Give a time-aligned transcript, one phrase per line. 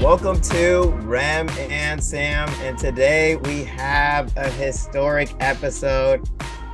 [0.00, 6.24] Welcome to Rem and Sam, and today we have a historic episode.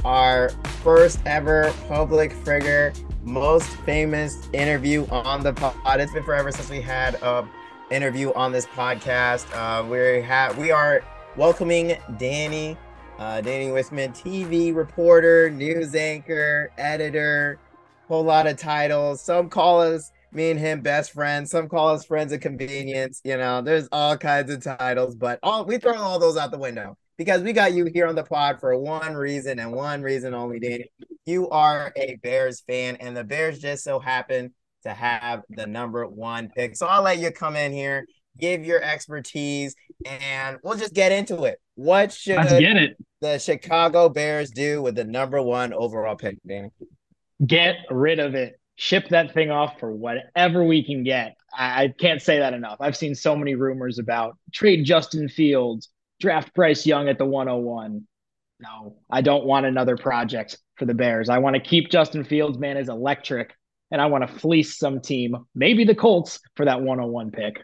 [0.05, 0.51] Our
[0.83, 2.93] first ever public figure,
[3.23, 6.01] most famous interview on the pod.
[6.01, 7.49] It's been forever since we had a
[7.91, 9.47] interview on this podcast.
[9.55, 11.03] Uh, we have we are
[11.35, 12.77] welcoming Danny,
[13.19, 17.59] uh, Danny Whiskeyman, TV reporter, news anchor, editor,
[18.07, 19.23] whole lot of titles.
[19.23, 21.51] Some call us me and him best friends.
[21.51, 23.21] Some call us friends of convenience.
[23.25, 26.59] You know, there's all kinds of titles, but all we throw all those out the
[26.59, 30.35] window because we got you here on the pod for one reason and one reason
[30.35, 30.91] only, Danny.
[31.27, 34.53] You are a Bears fan, and the Bears just so happen
[34.83, 36.77] to have the number one pick.
[36.77, 38.07] So I'll let you come in here,
[38.39, 39.75] give your expertise,
[40.05, 41.59] and we'll just get into it.
[41.77, 42.97] What should Let's get it.
[43.21, 46.69] the Chicago Bears do with the number one overall pick, Danny?
[47.47, 48.61] Get rid of it.
[48.77, 51.37] Ship that thing off for whatever we can get.
[51.57, 52.79] I, I can't say that enough.
[52.81, 55.89] I've seen so many rumors about trade Justin Fields,
[56.21, 58.07] draft Bryce Young at the 101.
[58.61, 61.29] No, I don't want another project for the Bears.
[61.29, 63.55] I want to keep Justin Fields, man, is electric,
[63.91, 67.63] and I want to fleece some team, maybe the Colts, for that 101 pick.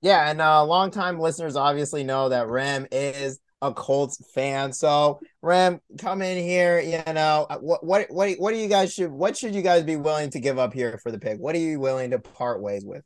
[0.00, 4.72] Yeah, and uh, longtime listeners obviously know that Rem is a Colts fan.
[4.72, 6.80] So Rem, come in here.
[6.80, 7.84] You know uh, what?
[7.84, 8.06] What?
[8.10, 8.32] What?
[8.38, 9.10] What do you guys should?
[9.10, 11.38] What should you guys be willing to give up here for the pick?
[11.38, 13.02] What are you willing to part ways with?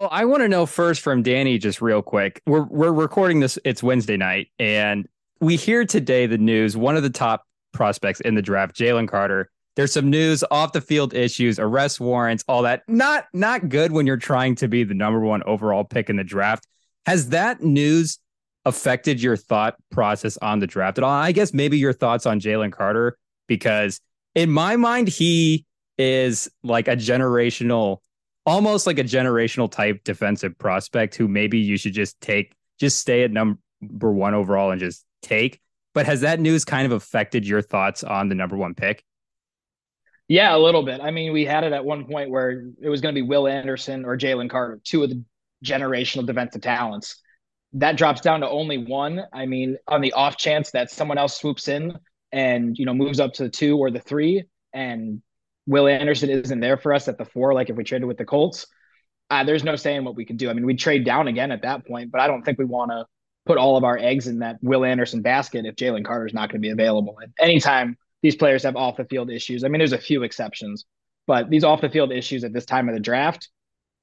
[0.00, 2.42] Well, I want to know first from Danny, just real quick.
[2.46, 3.58] We're we're recording this.
[3.64, 5.08] It's Wednesday night, and
[5.40, 6.76] we hear today the news.
[6.76, 9.50] One of the top prospects in the draft, Jalen Carter.
[9.76, 12.82] There's some news off the field issues, arrest warrants, all that.
[12.88, 16.24] Not not good when you're trying to be the number one overall pick in the
[16.24, 16.66] draft.
[17.06, 18.18] Has that news
[18.64, 21.10] affected your thought process on the draft at all?
[21.10, 24.00] I guess maybe your thoughts on Jalen Carter, because
[24.34, 25.66] in my mind, he
[25.98, 27.98] is like a generational,
[28.46, 33.22] almost like a generational type defensive prospect who maybe you should just take, just stay
[33.22, 33.58] at number
[34.12, 35.60] one overall and just take.
[35.92, 39.04] But has that news kind of affected your thoughts on the number one pick?
[40.26, 41.00] Yeah, a little bit.
[41.00, 43.46] I mean, we had it at one point where it was going to be Will
[43.46, 45.22] Anderson or Jalen Carter, two of the
[45.64, 47.20] generational defensive talents
[47.74, 49.22] that drops down to only one.
[49.32, 51.98] I mean, on the off chance that someone else swoops in
[52.32, 55.22] and you know moves up to the two or the three, and
[55.66, 58.24] Will Anderson isn't there for us at the four, like if we traded with the
[58.24, 58.66] Colts,
[59.30, 60.50] uh, there's no saying what we could do.
[60.50, 62.90] I mean, we'd trade down again at that point, but I don't think we want
[62.90, 63.06] to
[63.46, 66.60] put all of our eggs in that Will Anderson basket if Jalen Carter's not going
[66.60, 67.18] to be available.
[67.20, 70.84] And anytime these players have off the field issues, I mean, there's a few exceptions,
[71.26, 73.48] but these off the field issues at this time of the draft,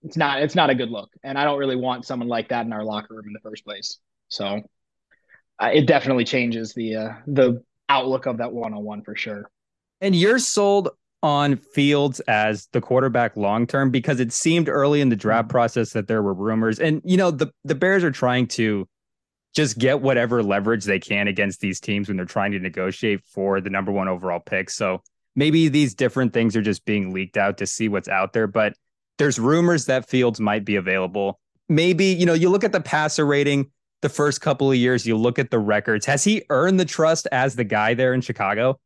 [0.03, 2.65] it's not it's not a good look, and I don't really want someone like that
[2.65, 3.99] in our locker room in the first place.
[4.29, 4.61] So
[5.59, 9.49] uh, it definitely changes the uh, the outlook of that one on one for sure.
[9.99, 10.89] And you're sold
[11.23, 15.51] on Fields as the quarterback long term because it seemed early in the draft mm-hmm.
[15.51, 18.87] process that there were rumors, and you know the the Bears are trying to
[19.53, 23.59] just get whatever leverage they can against these teams when they're trying to negotiate for
[23.59, 24.69] the number one overall pick.
[24.69, 25.03] So
[25.35, 28.73] maybe these different things are just being leaked out to see what's out there, but
[29.21, 31.39] there's rumors that Fields might be available.
[31.69, 33.69] Maybe, you know, you look at the passer rating
[34.01, 36.07] the first couple of years, you look at the records.
[36.07, 38.79] Has he earned the trust as the guy there in Chicago?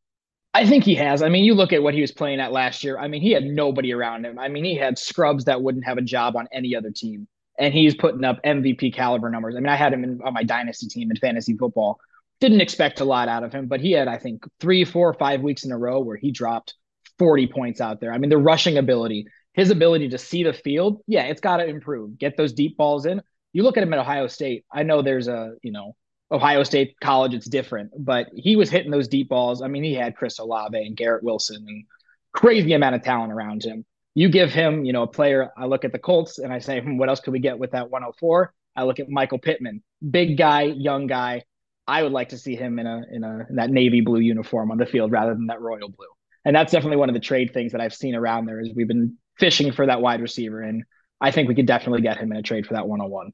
[0.52, 1.22] I think he has.
[1.22, 2.98] I mean, you look at what he was playing at last year.
[2.98, 4.38] I mean, he had nobody around him.
[4.38, 7.26] I mean, he had scrubs that wouldn't have a job on any other team.
[7.58, 9.56] And he's putting up MVP caliber numbers.
[9.56, 11.98] I mean, I had him in, on my dynasty team in fantasy football.
[12.40, 15.40] Didn't expect a lot out of him, but he had, I think, three, four, five
[15.40, 16.74] weeks in a row where he dropped
[17.18, 18.12] 40 points out there.
[18.12, 21.66] I mean, the rushing ability, his ability to see the field, yeah, it's got to
[21.66, 22.18] improve.
[22.18, 23.22] Get those deep balls in.
[23.54, 24.66] You look at him at Ohio State.
[24.70, 25.96] I know there's a, you know,
[26.30, 29.62] Ohio State college, it's different, but he was hitting those deep balls.
[29.62, 31.84] I mean, he had Chris Olave and Garrett Wilson and
[32.32, 33.84] crazy amount of talent around him.
[34.14, 35.50] You give him, you know, a player.
[35.56, 37.70] I look at the Colts and I say, hmm, what else could we get with
[37.70, 38.52] that 104?
[38.74, 41.44] I look at Michael Pittman, big guy, young guy.
[41.86, 44.70] I would like to see him in a in a in that navy blue uniform
[44.70, 46.08] on the field rather than that royal blue.
[46.44, 48.88] And that's definitely one of the trade things that I've seen around there is we've
[48.88, 50.62] been fishing for that wide receiver.
[50.62, 50.84] And
[51.20, 53.32] I think we could definitely get him in a trade for that 101.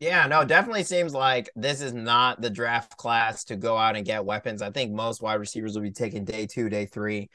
[0.00, 4.06] Yeah, no, definitely seems like this is not the draft class to go out and
[4.06, 4.62] get weapons.
[4.62, 7.30] I think most wide receivers will be taking day two, day three.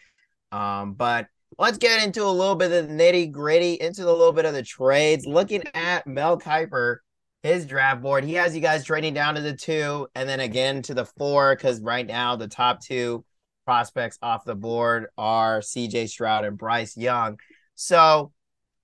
[0.54, 1.28] Um, but
[1.58, 4.54] let's get into a little bit of the nitty gritty, into a little bit of
[4.54, 5.26] the trades.
[5.26, 6.98] Looking at Mel Kiper,
[7.42, 10.82] his draft board, he has you guys trading down to the two and then again
[10.84, 13.26] to the four because right now the top two
[13.66, 17.38] prospects off the board are CJ Stroud and Bryce Young.
[17.76, 18.32] So,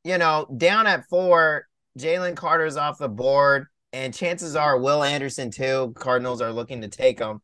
[0.03, 5.51] you know, down at four, Jalen Carter's off the board, and chances are Will Anderson
[5.51, 5.93] too.
[5.95, 7.41] Cardinals are looking to take him.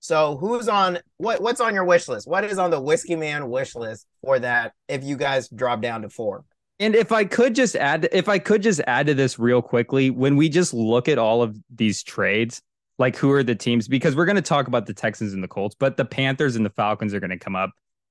[0.00, 1.40] So, who's on what?
[1.40, 2.28] What's on your wish list?
[2.28, 4.74] What is on the Whiskeyman wish list for that?
[4.88, 6.44] If you guys drop down to four,
[6.78, 10.10] And if I could just add, if I could just add to this real quickly,
[10.10, 12.60] when we just look at all of these trades,
[12.98, 13.88] like who are the teams?
[13.88, 16.66] Because we're going to talk about the Texans and the Colts, but the Panthers and
[16.66, 17.70] the Falcons are going to come up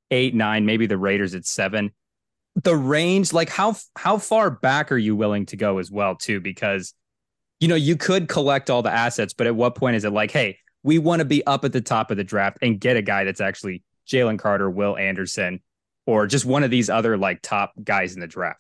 [0.10, 1.92] eight, nine, maybe the Raiders at seven.
[2.56, 6.40] The range, like how how far back are you willing to go as well, too?
[6.40, 6.94] Because
[7.60, 10.32] you know you could collect all the assets, but at what point is it like,
[10.32, 13.02] hey, we want to be up at the top of the draft and get a
[13.02, 15.62] guy that's actually Jalen Carter, Will Anderson,
[16.06, 18.60] or just one of these other like top guys in the draft?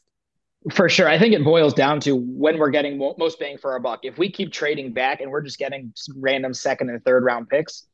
[0.72, 1.10] For sure.
[1.10, 4.02] I think it boils down to when we're getting most bang for our buck.
[4.04, 7.86] If we keep trading back and we're just getting random second and third round picks,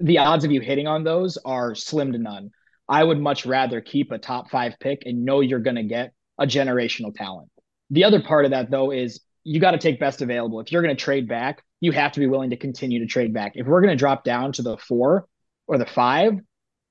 [0.00, 2.50] the odds of you hitting on those are slim to none.
[2.90, 6.12] I would much rather keep a top five pick and know you're going to get
[6.38, 7.48] a generational talent.
[7.90, 10.58] The other part of that, though, is you got to take best available.
[10.58, 13.32] If you're going to trade back, you have to be willing to continue to trade
[13.32, 13.52] back.
[13.54, 15.26] If we're going to drop down to the four
[15.68, 16.34] or the five,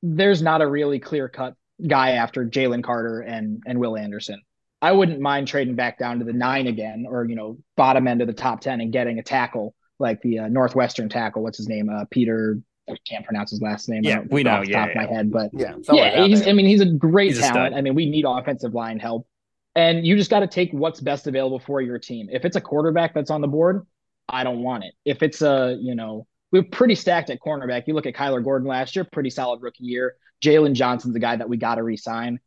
[0.01, 1.55] there's not a really clear cut
[1.85, 4.41] guy after Jalen Carter and and Will Anderson.
[4.81, 8.21] I wouldn't mind trading back down to the nine again, or you know, bottom end
[8.21, 11.43] of the top ten and getting a tackle like the uh, Northwestern tackle.
[11.43, 11.89] What's his name?
[11.89, 12.61] Uh, Peter.
[12.89, 14.01] I can't pronounce his last name.
[14.03, 14.51] Yeah, we know.
[14.51, 15.03] Off the yeah, top yeah.
[15.03, 16.47] of my head, but Yeah, yeah, he's.
[16.47, 17.73] I mean, he's a great He's talent.
[17.73, 17.73] stud.
[17.73, 19.27] I mean, we need offensive line help,
[19.75, 22.29] and you just got to take what's best available for your team.
[22.31, 23.85] If it's a quarterback that's on the board,
[24.27, 24.93] I don't want it.
[25.05, 27.83] If it's a, you know, we're pretty stacked at cornerback.
[27.87, 30.15] You look at Kyler Gordon last year, pretty solid rookie year.
[30.43, 32.39] Jaylon Johnson's the guy that we got to resign.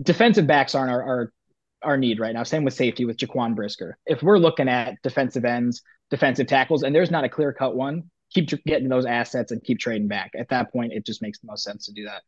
[0.00, 1.32] Defensive backs aren't our, our
[1.82, 2.42] our need right now.
[2.42, 3.96] Same with safety with Jaquan Brisker.
[4.06, 8.10] If we're looking at defensive ends, defensive tackles, and there's not a clear cut one,
[8.30, 10.32] keep getting those assets and keep trading back.
[10.38, 12.22] At that point, it just makes the most sense to do that.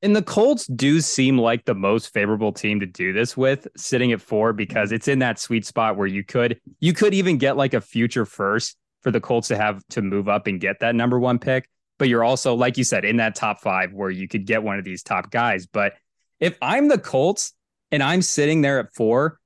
[0.00, 4.12] And the Colts do seem like the most favorable team to do this with, sitting
[4.12, 7.56] at four, because it's in that sweet spot where you could you could even get
[7.56, 10.94] like a future first for the Colts to have to move up and get that
[10.94, 11.68] number one pick.
[11.98, 14.78] But you're also, like you said, in that top five where you could get one
[14.78, 15.66] of these top guys.
[15.66, 15.94] But
[16.38, 17.54] if I'm the Colts
[17.90, 19.40] and I'm sitting there at four,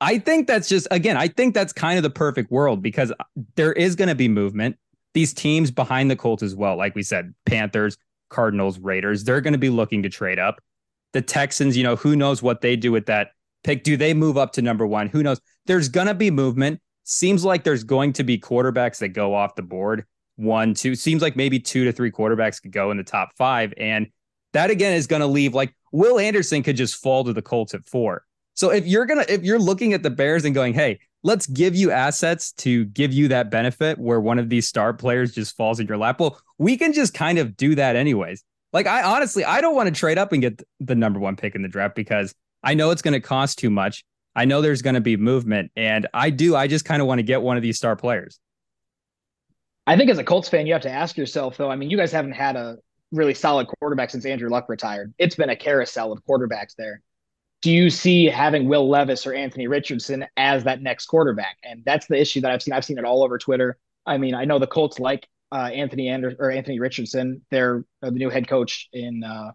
[0.00, 3.12] I think that's just again, I think that's kind of the perfect world because
[3.54, 4.78] there is going to be movement.
[5.16, 7.96] These teams behind the Colts as well, like we said, Panthers,
[8.28, 10.60] Cardinals, Raiders, they're going to be looking to trade up.
[11.14, 13.30] The Texans, you know, who knows what they do with that
[13.64, 13.82] pick?
[13.82, 15.08] Do they move up to number one?
[15.08, 15.40] Who knows?
[15.64, 16.82] There's going to be movement.
[17.04, 20.04] Seems like there's going to be quarterbacks that go off the board.
[20.34, 23.72] One, two, seems like maybe two to three quarterbacks could go in the top five.
[23.78, 24.08] And
[24.52, 27.72] that again is going to leave like Will Anderson could just fall to the Colts
[27.72, 28.26] at four.
[28.52, 31.48] So if you're going to, if you're looking at the Bears and going, hey, let's
[31.48, 35.56] give you assets to give you that benefit where one of these star players just
[35.56, 36.20] falls in your lap.
[36.20, 38.44] Well, we can just kind of do that anyways.
[38.72, 41.56] Like I honestly, I don't want to trade up and get the number one pick
[41.56, 42.32] in the draft because
[42.62, 44.04] I know it's going to cost too much.
[44.36, 46.54] I know there's going to be movement, and I do.
[46.54, 48.38] I just kind of want to get one of these star players.
[49.86, 51.70] I think as a Colts fan, you have to ask yourself, though.
[51.70, 52.76] I mean, you guys haven't had a
[53.12, 55.14] really solid quarterback since Andrew Luck retired.
[55.18, 57.02] It's been a carousel of quarterbacks there.
[57.62, 61.56] Do you see having Will Levis or Anthony Richardson as that next quarterback?
[61.64, 62.74] And that's the issue that I've seen.
[62.74, 63.78] I've seen it all over Twitter.
[64.04, 67.42] I mean, I know the Colts like uh, Anthony Ander- or Anthony Richardson.
[67.50, 69.52] They're uh, the new head coach in uh,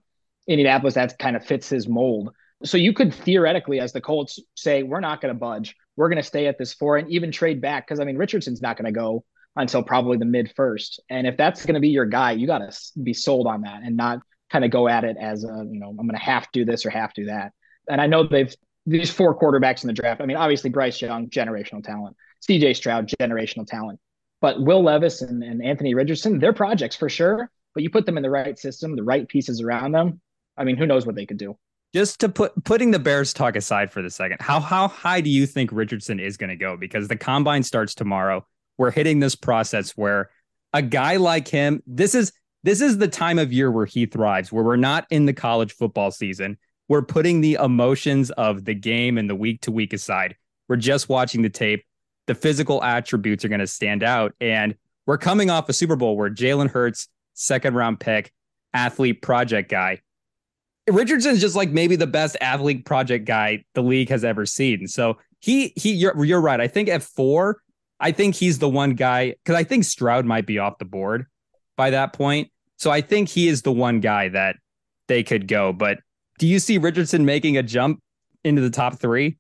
[0.48, 0.96] Indianapolis.
[0.96, 2.34] That kind of fits his mold.
[2.64, 5.76] So you could theoretically, as the Colts, say we're not going to budge.
[5.96, 8.62] We're going to stay at this four and even trade back because I mean Richardson's
[8.62, 9.24] not going to go
[9.56, 11.02] until probably the mid first.
[11.10, 13.82] And if that's going to be your guy, you got to be sold on that
[13.84, 14.20] and not
[14.52, 16.86] kind of go at it as a you know I'm going to to do this
[16.86, 17.54] or to do that.
[17.92, 18.56] And I know they've
[18.86, 20.22] these four quarterbacks in the draft.
[20.22, 22.16] I mean, obviously Bryce Young, generational talent.
[22.40, 22.74] C.J.
[22.74, 24.00] Stroud, generational talent.
[24.40, 27.52] But Will Levis and, and Anthony Richardson, they're projects for sure.
[27.76, 30.20] But you put them in the right system, the right pieces around them.
[30.58, 31.58] I mean, who knows what they could do?
[31.94, 35.30] Just to put putting the Bears talk aside for the second, how how high do
[35.30, 36.78] you think Richardson is going to go?
[36.78, 38.46] Because the combine starts tomorrow.
[38.78, 40.30] We're hitting this process where
[40.74, 42.32] a guy like him, this is
[42.64, 45.74] this is the time of year where he thrives, where we're not in the college
[45.74, 46.58] football season.
[46.92, 50.36] We're putting the emotions of the game and the week to week aside.
[50.68, 51.86] We're just watching the tape.
[52.28, 54.36] The physical attributes are going to stand out.
[54.42, 58.34] And we're coming off a Super Bowl where Jalen Hurts, second round pick,
[58.74, 60.02] athlete project guy.
[60.86, 64.86] Richardson's just like maybe the best athlete project guy the league has ever seen.
[64.90, 66.60] So he he you're you're right.
[66.60, 67.62] I think at four,
[68.02, 71.28] I think he's the one guy because I think Stroud might be off the board
[71.78, 72.52] by that point.
[72.76, 74.58] So I think he is the one guy that
[75.08, 75.72] they could go.
[75.72, 76.00] But
[76.42, 78.00] do you see Richardson making a jump
[78.44, 79.38] into the top three?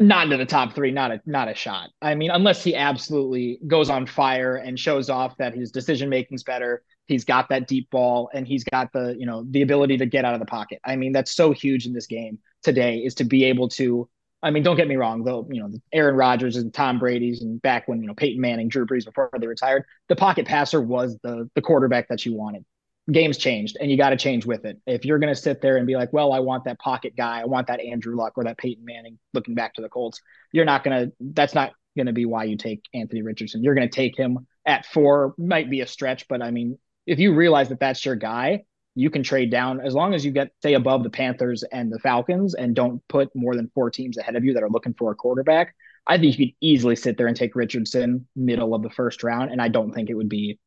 [0.00, 1.90] Not into the top three, not a not a shot.
[2.00, 6.42] I mean, unless he absolutely goes on fire and shows off that his decision making's
[6.42, 10.06] better, he's got that deep ball, and he's got the you know the ability to
[10.06, 10.80] get out of the pocket.
[10.86, 14.08] I mean, that's so huge in this game today is to be able to.
[14.42, 15.46] I mean, don't get me wrong, though.
[15.50, 18.86] You know, Aaron Rodgers and Tom Brady's, and back when you know Peyton Manning, Drew
[18.86, 22.64] Brees before they retired, the pocket passer was the the quarterback that you wanted.
[23.10, 24.78] Game's changed and you got to change with it.
[24.86, 27.40] If you're going to sit there and be like, well, I want that pocket guy,
[27.40, 30.20] I want that Andrew Luck or that Peyton Manning looking back to the Colts,
[30.52, 33.62] you're not going to, that's not going to be why you take Anthony Richardson.
[33.62, 37.18] You're going to take him at four, might be a stretch, but I mean, if
[37.18, 40.50] you realize that that's your guy, you can trade down as long as you get,
[40.62, 44.36] say, above the Panthers and the Falcons and don't put more than four teams ahead
[44.36, 45.74] of you that are looking for a quarterback.
[46.06, 49.52] I think you could easily sit there and take Richardson middle of the first round.
[49.52, 50.58] And I don't think it would be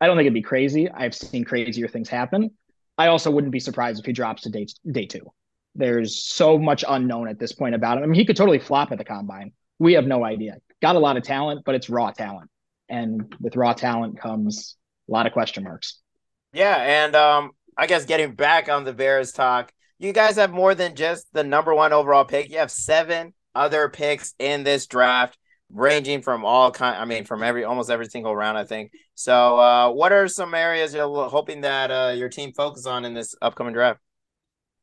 [0.00, 0.90] I don't think it'd be crazy.
[0.90, 2.50] I've seen crazier things happen.
[2.96, 5.32] I also wouldn't be surprised if he drops to day day two.
[5.74, 8.04] There's so much unknown at this point about him.
[8.04, 9.52] I mean, he could totally flop at the combine.
[9.78, 10.58] We have no idea.
[10.80, 12.50] Got a lot of talent, but it's raw talent,
[12.88, 14.76] and with raw talent comes
[15.08, 16.00] a lot of question marks.
[16.52, 20.74] Yeah, and um, I guess getting back on the Bears talk, you guys have more
[20.74, 22.50] than just the number one overall pick.
[22.50, 25.36] You have seven other picks in this draft
[25.74, 28.92] ranging from all kind i mean from every almost every single round i think.
[29.14, 33.12] So uh what are some areas you're hoping that uh your team focus on in
[33.12, 34.00] this upcoming draft?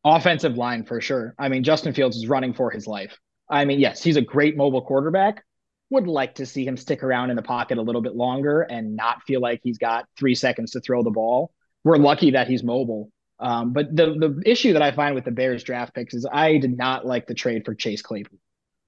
[0.03, 1.33] Offensive line for sure.
[1.39, 3.17] I mean justin fields is running for his life.
[3.49, 5.43] I mean yes he's a great mobile quarterback.
[5.89, 8.95] Would like to see him stick around in the pocket a little bit longer and
[8.95, 11.51] not feel like he's got three seconds to throw the ball.
[11.83, 13.11] We're lucky that he's mobile.
[13.39, 16.57] Um, but the the issue that I find with the Bears draft picks is I
[16.57, 18.37] did not like the trade for Chase Claypool.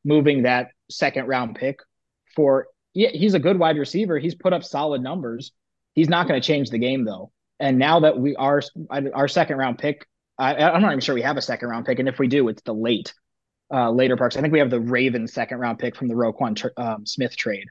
[0.05, 1.79] Moving that second round pick
[2.35, 4.19] for yeah, he's a good wide receiver.
[4.19, 5.51] He's put up solid numbers.
[5.93, 7.31] He's not going to change the game though.
[7.59, 8.61] And now that we are
[9.13, 11.99] our second round pick, I, am not even sure we have a second round pick.
[11.99, 13.13] And if we do, it's the late,
[13.71, 14.35] uh, later parks.
[14.35, 17.67] I think we have the Ravens second round pick from the Roquan um, Smith trade.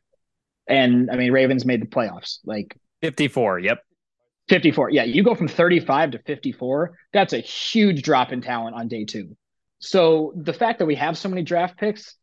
[0.69, 3.59] And I mean, Ravens made the playoffs like 54.
[3.61, 3.79] Yep.
[4.49, 4.91] 54.
[4.91, 5.05] Yeah.
[5.05, 6.97] You go from 35 to 54.
[7.13, 9.37] That's a huge drop in talent on day two.
[9.79, 12.15] So the fact that we have so many draft picks,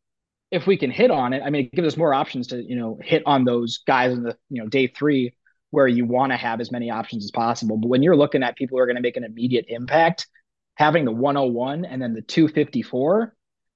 [0.52, 2.76] if we can hit on it, I mean, it gives us more options to, you
[2.76, 5.34] know, hit on those guys in the, you know, day three
[5.72, 7.78] where you want to have as many options as possible.
[7.78, 10.28] But when you're looking at people who are going to make an immediate impact,
[10.76, 13.36] having the 101 and then the 254,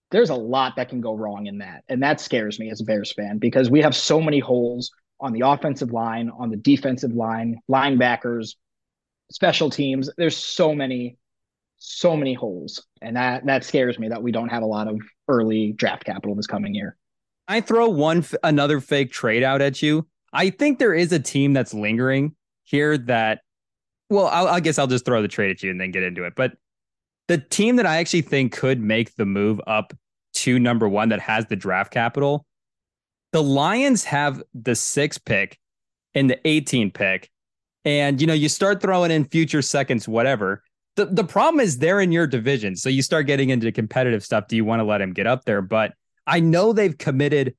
[0.10, 1.84] there's a lot that can go wrong in that.
[1.90, 5.34] And that scares me as a Bears fan because we have so many holes on
[5.34, 8.56] the offensive line, on the defensive line, linebackers,
[9.32, 10.10] special teams.
[10.18, 11.18] There's so many
[11.86, 15.02] so many holes, and that that scares me that we don't have a lot of
[15.28, 16.98] early draft capital this coming year.
[17.48, 20.08] I throw one another fake trade out at you.
[20.32, 23.42] I think there is a team that's lingering here that.
[24.10, 26.24] Well, I'll, I guess I'll just throw the trade at you and then get into
[26.24, 26.34] it.
[26.36, 26.54] But
[27.28, 29.94] the team that I actually think could make the move up
[30.36, 32.46] to number one that has the draft capital,
[33.32, 35.58] the Lions have the six pick
[36.14, 37.30] and the 18 pick.
[37.86, 40.64] And, you know, you start throwing in future seconds, whatever
[40.96, 42.76] the, the problem is they're in your division.
[42.76, 44.48] So you start getting into competitive stuff.
[44.48, 45.62] Do you want to let him get up there?
[45.62, 45.94] But
[46.28, 47.56] I know they've committed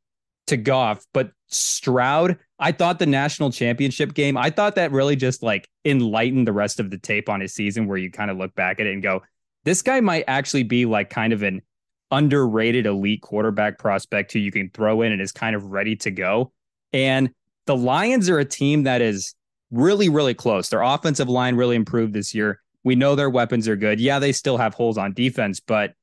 [0.46, 5.42] to Goff, but Stroud, I thought the national championship game, I thought that really just
[5.42, 8.54] like enlightened the rest of the tape on his season where you kind of look
[8.54, 9.22] back at it and go,
[9.64, 11.62] this guy might actually be like kind of an
[12.10, 16.10] underrated elite quarterback prospect who you can throw in and is kind of ready to
[16.10, 16.52] go.
[16.92, 17.30] And
[17.66, 19.34] the Lions are a team that is
[19.70, 20.68] really, really close.
[20.68, 22.60] Their offensive line really improved this year.
[22.84, 23.98] We know their weapons are good.
[23.98, 25.94] Yeah, they still have holes on defense, but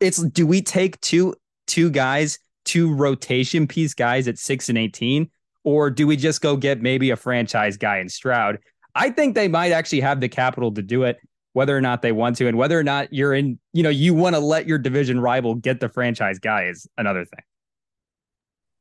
[0.00, 1.34] it's do we take two
[1.66, 5.30] two guys, two rotation piece guys at 6 and 18
[5.64, 8.58] or do we just go get maybe a franchise guy in Stroud?
[8.94, 11.18] I think they might actually have the capital to do it
[11.52, 14.14] whether or not they want to and whether or not you're in, you know, you
[14.14, 17.40] want to let your division rival get the franchise guy is another thing.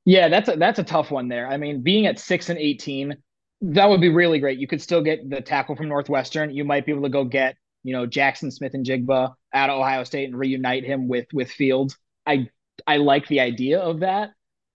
[0.05, 1.47] Yeah, that's a that's a tough one there.
[1.47, 3.17] I mean, being at 6 and 18
[3.61, 4.59] that would be really great.
[4.59, 6.53] You could still get the tackle from Northwestern.
[6.53, 10.25] You might be able to go get, you know, Jaxon Smith-Njigba out of Ohio State
[10.25, 11.97] and reunite him with with Fields.
[12.25, 12.49] I
[12.85, 14.31] I like the idea of that.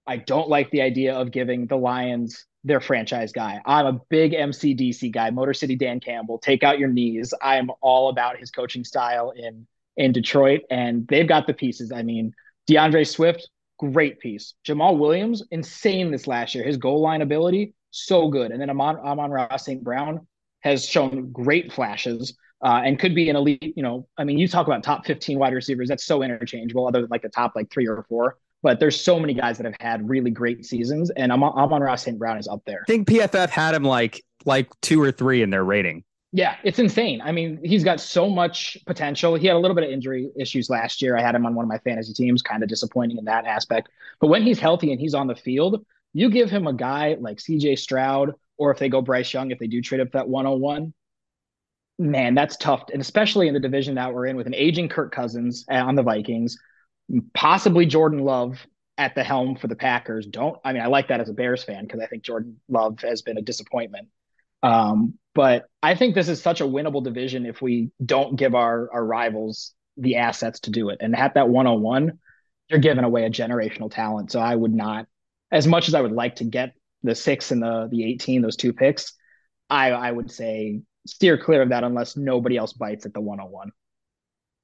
[0.07, 3.61] I don't like the idea of giving the Lions their franchise guy.
[3.65, 6.39] I'm a big MCDC guy, Motor City Dan Campbell.
[6.39, 7.35] Take out your knees.
[7.41, 11.93] I am all about his coaching style in in Detroit, and they've got the pieces.
[11.93, 12.33] I mean,
[12.67, 13.49] D'Andre Swift,
[13.79, 14.55] great piece.
[14.67, 16.65] Jamaal Williams, insane this last year.
[16.65, 18.51] His goal line ability, so good.
[18.51, 19.83] And then Amon, Amon-Ra St.
[19.83, 20.27] Brown
[20.61, 23.73] has shown great flashes uh, and could be an elite.
[23.77, 27.03] You know, I mean, you talk about top 15 wide receivers, that's so interchangeable, other
[27.03, 28.39] than like the top like three or four.
[28.63, 32.17] But there's so many guys that have had really great seasons, and Amon, Amon-Ra St.
[32.19, 32.85] Brown is up there.
[32.89, 36.05] I think PFF had him like like two or three in their rating.
[36.35, 37.21] Yeah, it's insane.
[37.21, 39.35] I mean, he's got so much potential.
[39.35, 41.17] He had a little bit of injury issues last year.
[41.17, 43.91] I had him on one of my fantasy teams, kind of disappointing in that aspect.
[44.19, 47.39] But when he's healthy and he's on the field, you give him a guy like
[47.39, 50.93] CJ Stroud, or if they go Bryce Young, if they do trade up that 101,
[51.99, 52.85] man, that's tough.
[52.93, 56.03] And especially in the division that we're in with an aging Kirk Cousins on the
[56.03, 56.59] Vikings,
[57.35, 58.67] possibly Jordan Love
[58.99, 60.27] at the helm for the Packers.
[60.27, 63.01] Don't, I mean, I like that as a Bears fan because I think Jordan Love
[63.01, 64.09] has been a disappointment.
[64.63, 68.89] Um, but I think this is such a winnable division if we don't give our
[68.93, 70.99] our rivals the assets to do it.
[71.01, 72.19] And at that 101,
[72.69, 74.31] you're giving away a generational talent.
[74.31, 75.07] So I would not,
[75.53, 78.57] as much as I would like to get the six and the the 18, those
[78.57, 79.13] two picks,
[79.71, 83.71] I I would say steer clear of that unless nobody else bites at the 101.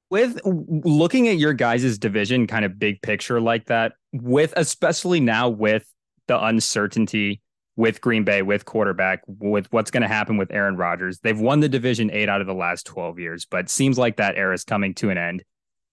[0.09, 5.49] With looking at your guys' division, kind of big picture like that, with especially now
[5.49, 5.85] with
[6.27, 7.41] the uncertainty
[7.79, 11.19] with Green Bay, with quarterback, with what's going to happen with Aaron Rodgers.
[11.19, 14.35] They've won the division eight out of the last 12 years, but seems like that
[14.35, 15.45] era is coming to an end.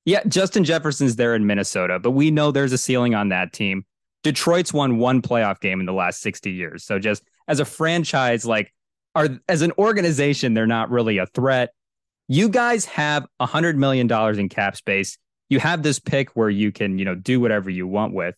[0.04, 3.84] Yeah, Justin Jefferson's there in Minnesota, but we know there's a ceiling on that team.
[4.26, 6.84] Detroit's won one playoff game in the last 60 years.
[6.84, 8.72] So just as a franchise, like
[9.14, 11.70] are as an organization, they're not really a threat.
[12.28, 15.16] You guys have a hundred million dollars in cap space.
[15.48, 18.34] You have this pick where you can, you know, do whatever you want with.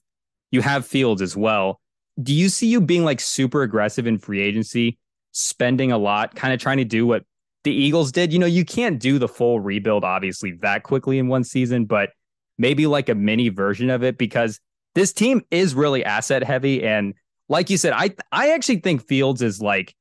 [0.50, 1.80] You have Fields as well
[2.20, 4.98] do you see you being like super aggressive in free agency,
[5.32, 7.24] spending a lot, kind of trying to do what
[7.64, 8.32] the Eagles did?
[8.32, 12.10] You know, you can't do the full rebuild, obviously, that quickly in one season, but
[12.58, 14.60] maybe like a mini version of it because
[14.94, 16.84] this team is really asset heavy.
[16.84, 17.14] And
[17.48, 19.94] like you said, I I actually think Fields is like,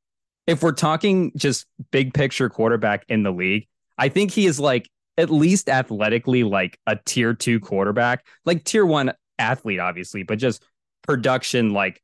[0.48, 3.67] if we're talking just big picture quarterback in the league,
[3.98, 8.86] I think he is like at least athletically like a tier two quarterback, like tier
[8.86, 10.63] one athlete, obviously, but just
[11.03, 12.01] production like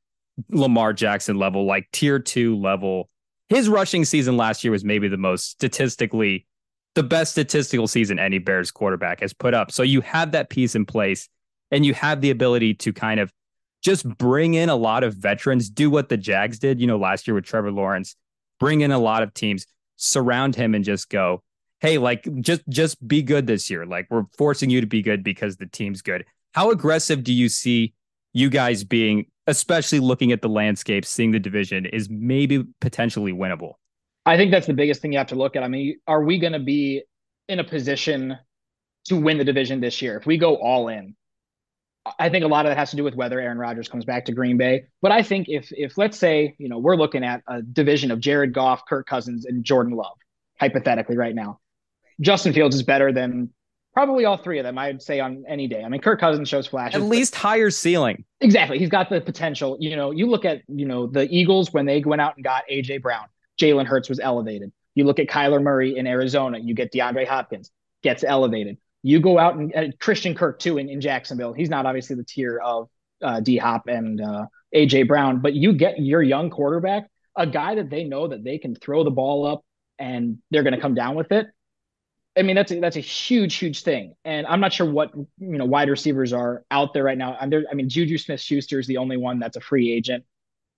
[0.50, 3.10] Lamar Jackson level, like tier two level.
[3.50, 6.48] His rushing season last year was maybe the most statistically,
[6.96, 9.72] the best statistical season any Bears quarterback has put up.
[9.72, 11.30] So you have that piece in place
[11.74, 13.32] and you have the ability to kind of
[13.84, 17.28] just bring in a lot of veterans, do what the Jags did, you know, last
[17.28, 18.16] year with Trevor Lawrence,
[18.60, 19.66] bring in a lot of teams,
[19.98, 21.42] surround him and just go,
[21.82, 23.86] hey, like just just be good this year.
[23.86, 26.24] Like we're forcing you to be good because the team's good.
[26.54, 27.94] How aggressive do you see
[28.32, 33.74] you guys being especially looking at the landscape, seeing the division is maybe potentially winnable.
[34.26, 35.64] I think that's the biggest thing you have to look at.
[35.64, 37.04] I mean, are we going to be
[37.50, 38.38] in a position
[39.06, 40.18] to win the division this year?
[40.18, 41.16] If we go all in,
[42.20, 44.26] I think a lot of that has to do with whether Aaron Rodgers comes back
[44.26, 44.86] to Green Bay.
[45.02, 48.20] But I think if if let's say, you know, we're looking at a division of
[48.20, 50.18] Jared Goff, Kirk Cousins, and Jordan Love,
[50.60, 51.60] hypothetically right now.
[52.22, 53.50] Justin Fields is better than
[53.94, 55.84] Probably all three of them, I'd say on any day.
[55.84, 56.96] I mean, Kirk Cousins shows flashes.
[56.96, 58.26] At least higher ceiling.
[58.42, 58.80] Exactly.
[58.80, 59.78] He's got the potential.
[59.80, 62.64] You know, you look at, you know, the Eagles when they went out and got
[62.72, 63.28] AJ Brown,
[63.62, 64.72] Jalen Hurts was elevated.
[64.96, 67.70] You look at Kyler Murray in Arizona, you get DeAndre Hopkins,
[68.02, 68.78] gets elevated.
[69.04, 71.54] You go out and uh, Christian Kirk too in, in Jacksonville.
[71.54, 72.90] He's not obviously the tier of
[73.22, 77.76] uh, D Hop and uh, AJ Brown, but you get your young quarterback, a guy
[77.76, 79.64] that they know that they can throw the ball up
[80.00, 81.48] and they're going to come down with it.
[82.36, 84.16] I mean, that's a, that's a huge, huge thing.
[84.26, 87.38] And I'm not sure what you know wide receivers are out there right now.
[87.40, 90.24] I'm there, I mean, Juju Smith Schuster is the only one that's a free agent.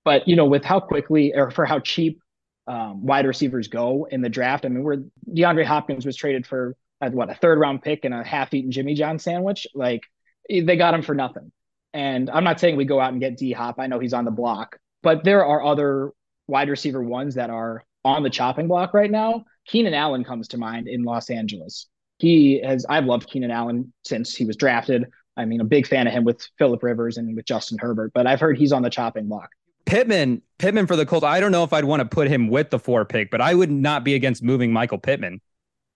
[0.04, 2.22] But you know, with how quickly or for how cheap
[2.68, 6.76] um, wide receivers go in the draft, I mean, where DeAndre Hopkins was traded for
[7.02, 10.04] uh, what a third round pick and a half eaten Jimmy John sandwich, like
[10.50, 11.52] they got him for nothing.
[11.94, 13.80] And I'm not saying we go out and get D Hop.
[13.80, 16.12] I know he's on the block, but there are other
[16.48, 20.58] wide receiver ones that are on the chopping block right now Keenan Allen comes to
[20.58, 21.88] mind in Los Angeles.
[22.20, 25.06] He has, I've loved Keenan Allen since he was drafted.
[25.36, 28.26] I mean, a big fan of him with Philip Rivers and with Justin Herbert, but
[28.26, 29.50] I've heard he's on the chopping block.
[29.86, 31.26] Pittman, Pittman for the Colts.
[31.26, 33.54] I don't know if I'd want to put him with the four pick, but I
[33.54, 35.42] would not be against moving Michael Pittman.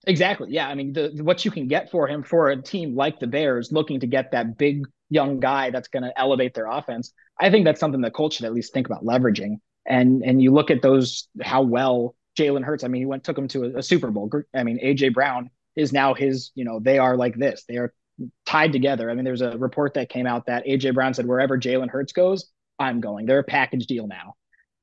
[0.10, 0.48] Exactly.
[0.50, 0.68] Yeah.
[0.68, 3.72] I mean, the, what you can get for him for a team like the Bears
[3.72, 7.14] looking to get that big young guy that's going to elevate their offense.
[7.40, 9.58] I think that's something the Colts should at least think about leveraging.
[9.86, 12.84] And and you look at those how well Jalen Hurts.
[12.84, 14.32] I mean, he went took him to a, a, Super Bowl.
[14.56, 16.52] I mean, AJ Brown is now his.
[16.56, 17.66] You know, they are like this.
[17.68, 17.94] They are
[18.48, 19.12] tied together.
[19.12, 22.14] I mean, there's a report that came out that AJ Brown said wherever Jalen Hurts
[22.14, 23.28] goes, I'm going.
[23.28, 24.36] They're a package deal now,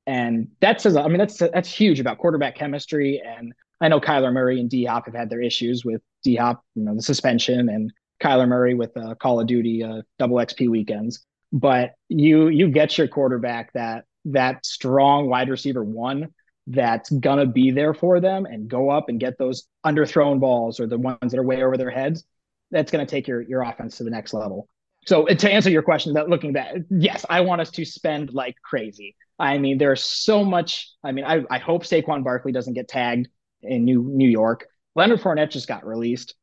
[0.05, 0.95] and that says.
[0.95, 3.21] I mean, that's that's huge about quarterback chemistry.
[3.25, 6.63] And I know Kyler Murray and D Hop have had their issues with D Hop,
[6.75, 10.69] you know, the suspension, and Kyler Murray with uh, Call of Duty uh, double XP
[10.69, 11.25] weekends.
[11.53, 16.29] But you you get your quarterback that that strong wide receiver one
[16.67, 20.87] that's gonna be there for them and go up and get those underthrown balls or
[20.87, 22.25] the ones that are way over their heads,
[22.71, 24.67] that's gonna take your your offense to the next level.
[25.05, 28.55] So to answer your question, that looking back, yes, I want us to spend like
[28.61, 29.15] crazy.
[29.39, 30.91] I mean, there's so much.
[31.03, 33.29] I mean, I, I hope Saquon Barkley doesn't get tagged
[33.67, 34.67] in New New York.
[34.95, 36.35] Leonard Fournette just got released.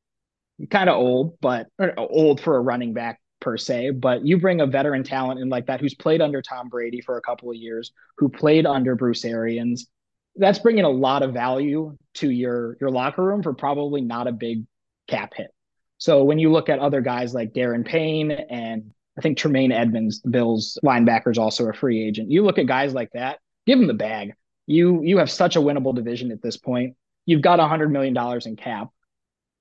[0.70, 3.90] Kind of old, but old for a running back per se.
[3.90, 7.16] But you bring a veteran talent in like that who's played under Tom Brady for
[7.16, 9.88] a couple of years, who played under Bruce Arians,
[10.36, 14.32] that's bringing a lot of value to your your locker room for probably not a
[14.32, 14.64] big
[15.08, 15.52] cap hit.
[15.98, 20.20] So when you look at other guys like Da'Ron Payne and I think Tremaine Edmunds,
[20.22, 22.30] the Bills linebacker, is also a free agent.
[22.30, 24.34] You look at guys like that, give them the bag.
[24.66, 26.96] You you have such a winnable division at this point.
[27.26, 28.88] You've got a hundred million dollars in cap.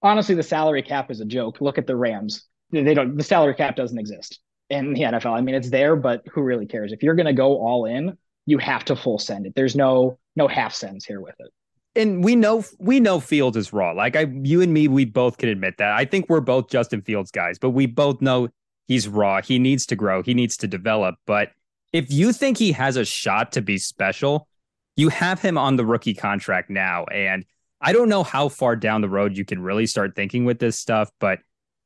[0.01, 1.61] Honestly, the salary cap is a joke.
[1.61, 2.45] Look at the Rams.
[2.71, 3.17] They don't.
[3.17, 5.37] The salary cap doesn't exist in the NFL.
[5.37, 6.91] I mean, it's there, but who really cares?
[6.91, 9.53] If you're going to go all in, you have to full send it.
[9.55, 11.51] There's no no half sends here with it.
[11.95, 13.91] And we know we know Fields is raw.
[13.91, 15.93] Like I, you and me, we both can admit that.
[15.93, 18.49] I think we're both Justin Fields guys, but we both know
[18.87, 19.41] he's raw.
[19.41, 20.23] He needs to grow.
[20.23, 21.15] He needs to develop.
[21.27, 21.51] But
[21.91, 24.47] if you think he has a shot to be special,
[24.95, 27.05] you have him on the rookie contract now.
[27.05, 27.45] And
[27.83, 30.79] I don't know how far down the road you can really start thinking with this
[30.79, 31.39] stuff, but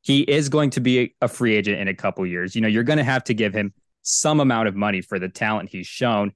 [0.04, 2.56] he is going to be a free agent in a couple years.
[2.56, 5.28] You know, you're going to have to give him some amount of money for the
[5.28, 6.32] talent he's shown.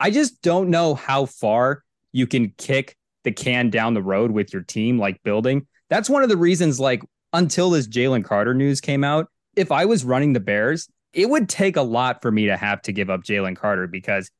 [0.00, 4.52] I just don't know how far you can kick the can down the road with
[4.52, 5.66] your team, like building.
[5.88, 9.84] That's one of the reasons, like, until this Jalen Carter news came out, if I
[9.84, 13.10] was running the Bears, it would take a lot for me to have to give
[13.10, 14.30] up Jalen Carter because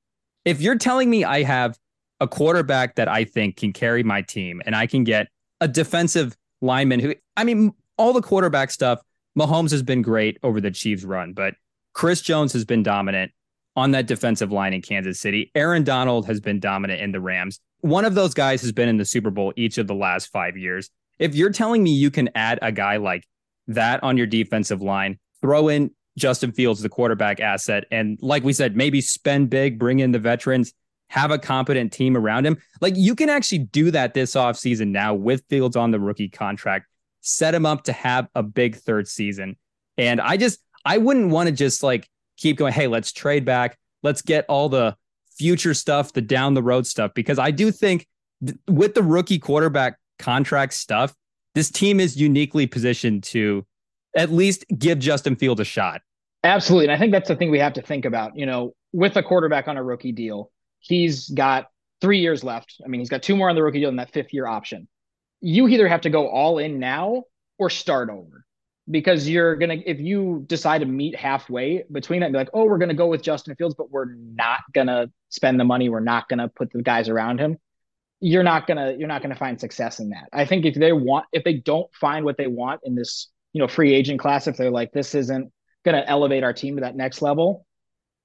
[0.45, 1.79] if you're telling me I have
[2.21, 5.29] a quarterback that I think can carry my team and I can get
[5.61, 9.01] a defensive lineman who, I mean, all the quarterback stuff,
[9.39, 11.55] Mahomes has been great over the Chiefs run, but
[11.93, 13.33] Chris Jones has been dominant
[13.77, 15.51] on that defensive line in Kansas City.
[15.55, 17.61] Aaron Donald has been dominant in the Rams.
[17.81, 20.57] One of those guys has been in the Super Bowl each of the last five
[20.57, 20.91] years.
[21.19, 23.27] If you're telling me you can add a guy like
[23.69, 28.53] that on your defensive line, throw in Justin Fields, the quarterback asset, and like we
[28.53, 30.73] said, maybe spend big, bring in the veterans,
[31.15, 32.59] have a competent team around him.
[32.81, 36.87] Like you can actually do that this offseason now with Fields on the rookie contract
[37.21, 39.57] set him up to have a big third season.
[39.97, 43.79] And I just, I wouldn't want to just like keep going, hey, let's trade back.
[44.03, 44.97] Let's get all the
[45.39, 48.09] future stuff, the down the road stuff, because I do think
[48.45, 51.15] th- with the rookie quarterback contract stuff,
[51.55, 53.65] this team is uniquely positioned to
[54.17, 56.03] at least give Justin Field a shot.
[56.43, 56.87] Absolutely.
[56.87, 58.37] And I think that's the thing we have to think about.
[58.37, 60.51] You know, with a quarterback on a rookie deal,
[60.85, 61.67] he's got
[62.01, 62.75] three years left.
[62.85, 64.89] I mean, he's got two more on the rookie deal and that fifth year option.
[65.41, 67.25] You either have to go all in now
[67.59, 68.45] or start over
[68.91, 72.65] because you're gonna if you decide to meet halfway between that and be like oh
[72.65, 75.89] we're gonna go with justin fields but we're not gonna spend the money.
[75.89, 77.59] We're not gonna put the guys around him.
[78.21, 80.29] You're not gonna you're not gonna find success in that.
[80.33, 83.61] I think if they want if they don't find what they want in this you
[83.61, 85.53] know free agent class if they're like this isn't
[85.85, 87.67] gonna elevate our team to that next level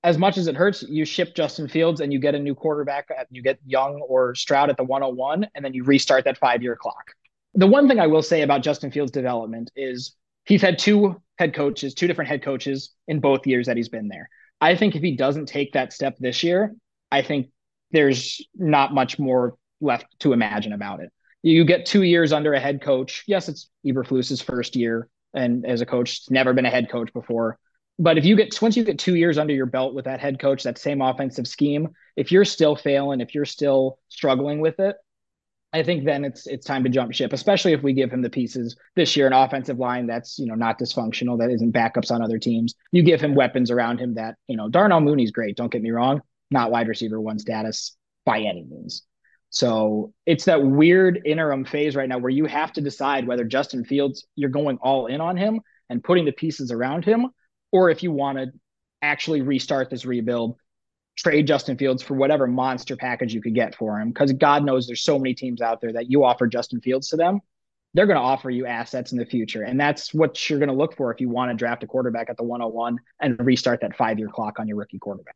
[0.03, 3.09] as much as it hurts, you ship Justin Fields and you get a new quarterback.
[3.11, 6.61] Uh, you get Young or Stroud at the 101, and then you restart that five
[6.61, 7.11] year clock.
[7.55, 11.53] The one thing I will say about Justin Fields' development is he's had two head
[11.53, 14.29] coaches, two different head coaches in both years that he's been there.
[14.61, 16.75] I think if he doesn't take that step this year,
[17.11, 17.49] I think
[17.91, 21.11] there's not much more left to imagine about it.
[21.41, 23.23] You get two years under a head coach.
[23.25, 27.57] Yes, it's Eberflus's first year, and as a coach, never been a head coach before
[27.99, 30.39] but if you get once you get two years under your belt with that head
[30.39, 34.95] coach, that same offensive scheme, if you're still failing, if you're still struggling with it,
[35.71, 38.29] I think then it's it's time to jump ship, especially if we give him the
[38.29, 42.23] pieces this year, an offensive line that's you know not dysfunctional, that isn't backups on
[42.23, 42.73] other teams.
[42.91, 45.57] You give him weapons around him that you know Darnell Mooney's great.
[45.57, 49.03] Don't get me wrong, not wide receiver one status by any means.
[49.51, 53.83] So it's that weird interim phase right now where you have to decide whether Justin
[53.83, 57.27] Fields you're going all in on him and putting the pieces around him,
[57.71, 58.51] or if you want to
[59.01, 60.57] actually restart this rebuild,
[61.17, 64.09] trade Justin Fields for whatever monster package you could get for him.
[64.09, 67.17] Because God knows there's so many teams out there that you offer Justin Fields to
[67.17, 67.41] them,
[67.93, 69.63] they're going to offer you assets in the future.
[69.63, 72.29] And that's what you're going to look for if you want to draft a quarterback
[72.29, 75.35] at the 101 and restart that five year clock on your rookie quarterback.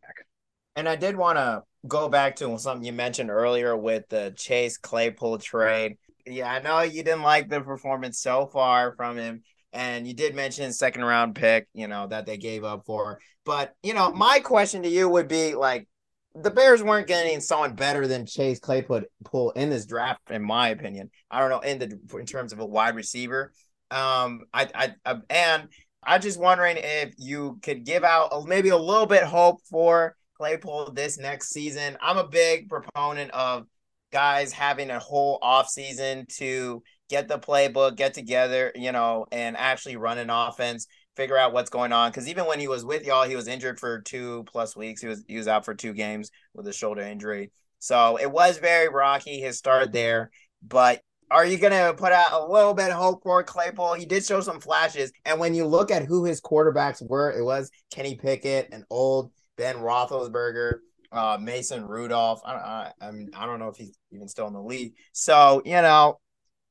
[0.76, 4.78] And I did want to go back to something you mentioned earlier with the Chase
[4.78, 5.98] Claypool trade.
[6.26, 9.43] Yeah, I know you didn't like the performance so far from him.
[9.74, 13.20] And you did mention second round pick, you know, that they gave up for.
[13.46, 15.88] But, you know, my question to you would be like,
[16.36, 21.12] the Bears weren't getting someone better than Chase Claypool in this draft, in my opinion.
[21.30, 23.54] I don't know in the in terms of a wide receiver.
[23.92, 25.68] Um, I, I, I and
[26.04, 30.94] I'm just wondering if you could give out maybe a little bit hope for Claypool
[30.94, 31.98] this next season.
[32.02, 33.68] I'm a big proponent of
[34.12, 36.82] guys having a whole off season to
[37.13, 41.69] get the playbook, get together, you know, and actually run an offense, figure out what's
[41.69, 42.10] going on.
[42.10, 44.99] Because even when he was with y'all, he was injured for two plus weeks.
[44.99, 47.52] He was he was out for two games with a shoulder injury.
[47.78, 50.32] So it was very rocky his start there.
[50.63, 53.93] But are you gonna put out a little bit of hope for Claypool?
[53.93, 57.43] He did show some flashes, and when you look at who his quarterbacks were, it
[57.43, 60.80] was Kenny Pickett and old Ben Roethlisberger.
[61.12, 62.41] Uh, Mason Rudolph.
[62.43, 64.95] I, I, I mean, I don't know if he's even still in the league.
[65.12, 66.17] So you know,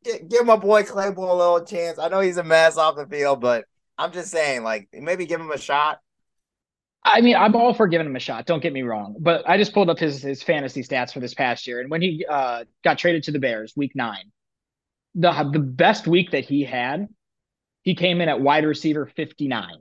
[0.04, 1.98] give my boy Claypool a little chance.
[1.98, 3.64] I know he's a mess off the field, but
[3.98, 6.00] I'm just saying, like, maybe give him a shot.
[7.04, 8.46] I mean, I'm all for giving him a shot.
[8.46, 11.34] Don't get me wrong, but I just pulled up his his fantasy stats for this
[11.34, 14.30] past year, and when he uh, got traded to the Bears, Week Nine,
[15.14, 17.08] the the best week that he had,
[17.82, 19.78] he came in at wide receiver 59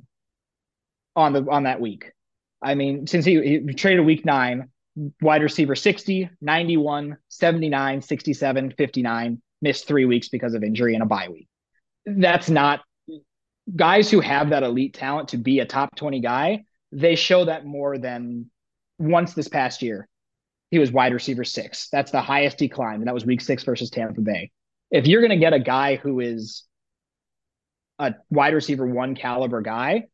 [1.16, 2.12] on the on that week.
[2.62, 4.70] I mean, since he, he traded Week Nine,
[5.22, 11.06] wide receiver 60, 91, 79, 67, 59, missed three weeks because of injury and a
[11.06, 11.48] bye week.
[12.06, 12.82] That's not
[13.76, 17.66] guys who have that elite talent to be a top 20 guy they show that
[17.66, 18.50] more than
[19.00, 20.08] once this past year.
[20.70, 21.90] He was wide receiver six.
[21.90, 24.52] That's the highest decline, and that was week six versus Tampa Bay.
[24.90, 26.64] If you're going to get a guy who is
[28.00, 30.08] a wide receiver one caliber guy,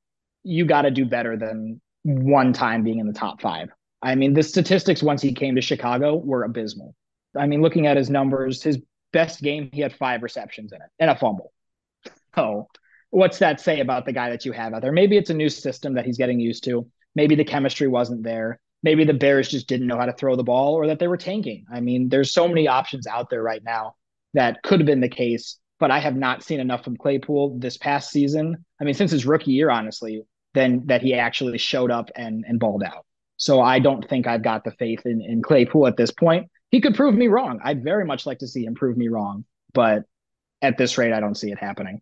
[0.44, 3.70] you got to do better than one time being in the top five.
[4.02, 6.96] I mean, the statistics once he came to Chicago were abysmal.
[7.36, 8.80] I mean, looking at his numbers, his
[9.12, 11.54] best game, he had five receptions in it and a fumble.
[12.36, 12.68] So,
[13.10, 14.92] what's that say about the guy that you have out there?
[14.92, 16.88] Maybe it's a new system that he's getting used to.
[17.16, 18.60] Maybe the chemistry wasn't there.
[18.84, 21.18] Maybe the Bears just didn't know how to throw the ball or that they were
[21.18, 21.66] tanking.
[21.72, 23.96] I mean, there's so many options out there right now
[24.34, 27.78] that could have been the case, but I have not seen enough from Claypool this
[27.78, 28.64] past season.
[28.80, 30.22] I mean, since his rookie year, honestly,
[30.54, 33.06] then that he actually showed up and, and balled out.
[33.38, 36.50] So I don't think I've got the faith in, in Claypool at this point.
[36.72, 37.60] He could prove me wrong.
[37.64, 40.04] I'd very much like to see him prove me wrong, but
[40.62, 42.02] at this rate, I don't see it happening.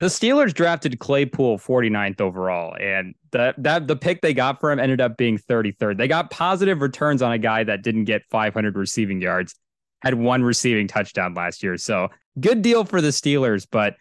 [0.00, 4.80] The Steelers drafted Claypool 49th overall, and the, that the pick they got for him
[4.80, 5.98] ended up being 33rd.
[5.98, 9.54] They got positive returns on a guy that didn't get 500 receiving yards,
[10.02, 11.76] had one receiving touchdown last year.
[11.76, 12.08] So
[12.40, 13.66] good deal for the Steelers.
[13.70, 13.94] But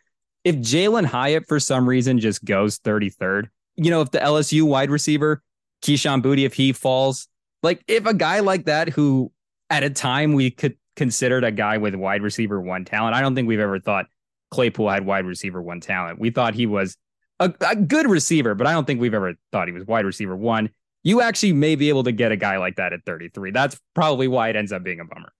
[0.44, 4.90] if Jalin Hyatt for some reason just goes 33rd, you know, if the LSU wide
[4.90, 5.42] receiver,
[5.84, 7.28] Kayshon Boutte, if he falls,
[7.62, 9.32] like if a guy like that who
[9.74, 13.34] at a time we could considered a guy with wide receiver one talent, I don't
[13.34, 14.06] think we've ever thought
[14.52, 16.20] Claypool had wide receiver one talent.
[16.20, 16.96] We thought he was
[17.40, 20.36] a, a, good receiver, but I don't think we've ever thought he was wide receiver
[20.36, 20.70] one.
[21.02, 23.50] You actually may be able to get a guy like that at 33.
[23.50, 25.34] That's probably why it ends up being a bummer.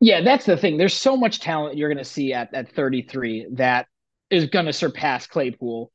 [0.00, 0.76] Yeah, that's the thing.
[0.76, 3.86] There's so much talent you're going to see at, at 33 that
[4.28, 5.92] is going to surpass Claypool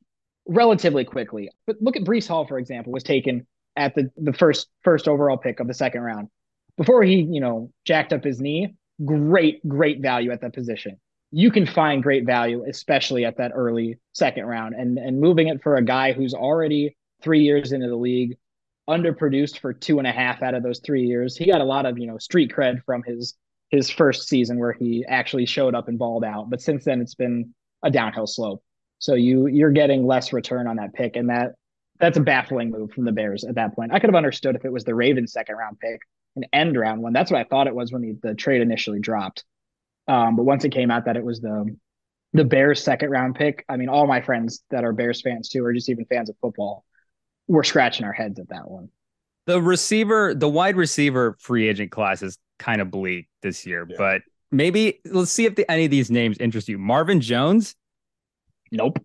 [0.48, 1.50] relatively quickly.
[1.66, 5.36] But look at Breece Hall, for example, was taken at the, the first first overall
[5.36, 6.28] pick of the second round.
[6.76, 10.98] Before he, you know, jacked up his knee, great, great value at that position
[11.32, 14.74] you can find great value, especially at that early second round.
[14.74, 18.36] And and moving it for a guy who's already three years into the league,
[18.88, 21.36] underproduced for two and a half out of those three years.
[21.36, 23.34] He got a lot of, you know, street cred from his
[23.70, 26.50] his first season where he actually showed up and balled out.
[26.50, 28.62] But since then it's been a downhill slope.
[28.98, 31.16] So you you're getting less return on that pick.
[31.16, 31.52] And that
[31.98, 33.92] that's a baffling move from the Bears at that point.
[33.92, 36.00] I could have understood if it was the Ravens second round pick,
[36.36, 37.12] an end round one.
[37.12, 39.44] That's what I thought it was when the, the trade initially dropped.
[40.08, 41.76] Um, but once it came out that it was the
[42.32, 45.64] the Bears second round pick, I mean, all my friends that are Bears fans too,
[45.64, 46.84] or just even fans of football,
[47.46, 48.88] were scratching our heads at that one.
[49.46, 53.96] The receiver, the wide receiver free agent class is kind of bleak this year, yeah.
[53.98, 56.78] but maybe let's see if the, any of these names interest you.
[56.78, 57.74] Marvin Jones?
[58.70, 58.98] Nope.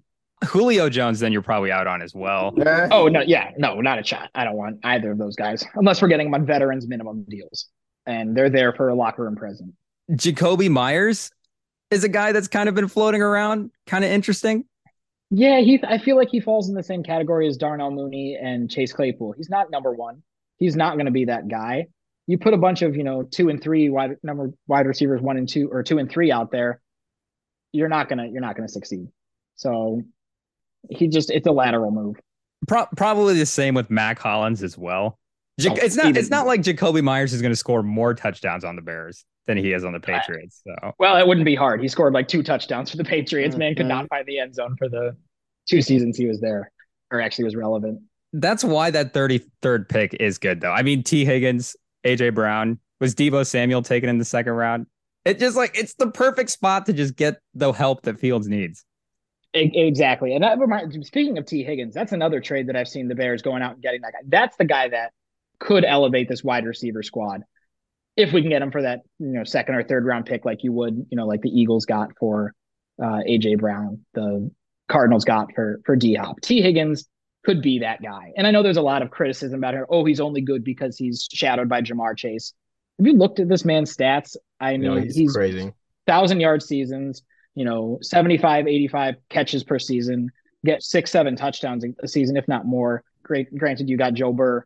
[0.46, 2.54] Julio Jones, then you're probably out on as well.
[2.92, 4.30] Oh no, yeah, no, not a shot.
[4.36, 7.68] I don't want either of those guys unless we're getting them on veterans minimum deals,
[8.06, 9.74] and they're there for a locker room present.
[10.12, 11.32] Jakobi Meyers
[11.92, 14.66] is a guy that's kind of been floating around, kind of interesting.
[15.30, 15.82] Yeah, he.
[15.84, 19.34] I feel like he falls in the same category as Darnell Mooney and Chase Claypool.
[19.38, 20.22] He's not number one.
[20.58, 21.88] He's not going to be that guy.
[22.28, 25.38] You put a bunch of you know two and three wide number wide receivers, one
[25.38, 26.82] and two or two and three out there.
[27.74, 29.08] You're not gonna you're not gonna succeed.
[29.56, 30.04] So
[30.90, 32.16] he just it's a lateral move.
[32.68, 35.18] Pro- probably the same with Mack Hollins as well.
[35.58, 38.64] Ja- oh, it's not it's not like Jakobi Meyers is going to score more touchdowns
[38.64, 40.62] on the Bears than he is on the Patriots.
[40.64, 41.82] So well, it wouldn't be hard.
[41.82, 43.54] He scored like two touchdowns for the Patriots.
[43.54, 43.60] Mm-hmm.
[43.60, 45.16] Man could not find the end zone for the
[45.68, 46.72] two seasons he was there,
[47.12, 48.02] or actually was relevant.
[48.34, 50.72] That's why that 33rd pick is good, though.
[50.72, 54.86] I mean, Tee Higgins, AJ Brown, was Deebo Samuel taken in the second round?
[55.26, 58.86] It just like it's the perfect spot to just get the help that Fields needs.
[59.58, 60.34] Exactly.
[60.34, 63.42] And that reminds, speaking of Tee Higgins, that's another trade that I've seen the Bears
[63.42, 64.20] going out and getting that guy.
[64.28, 65.12] That's the guy that
[65.60, 67.44] could elevate this wide receiver squad
[68.18, 70.64] if we can get him for that, you know, second or third round pick, like
[70.64, 72.54] you would, you know, like the Eagles got for
[73.02, 74.50] uh, AJ Brown, the
[74.90, 76.42] Cardinals got for for D Hop.
[76.42, 77.08] Tee Higgins
[77.46, 78.34] could be that guy.
[78.36, 79.86] And I know there's a lot of criticism about him.
[79.90, 82.54] Oh, he's only good because he's shadowed by Ja'Marr Chase.
[82.98, 84.36] Have you looked at this man's stats?
[84.60, 85.72] I mean, no, he's, he's crazy.
[86.08, 87.22] Thousand yard seasons,
[87.58, 90.30] you know, 75, 85 catches per season,
[90.64, 93.04] get six, seven touchdowns a season, if not more.
[93.24, 93.54] Great.
[93.58, 94.64] Granted, you got Joe Burr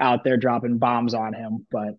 [0.00, 1.94] out there dropping bombs on him, but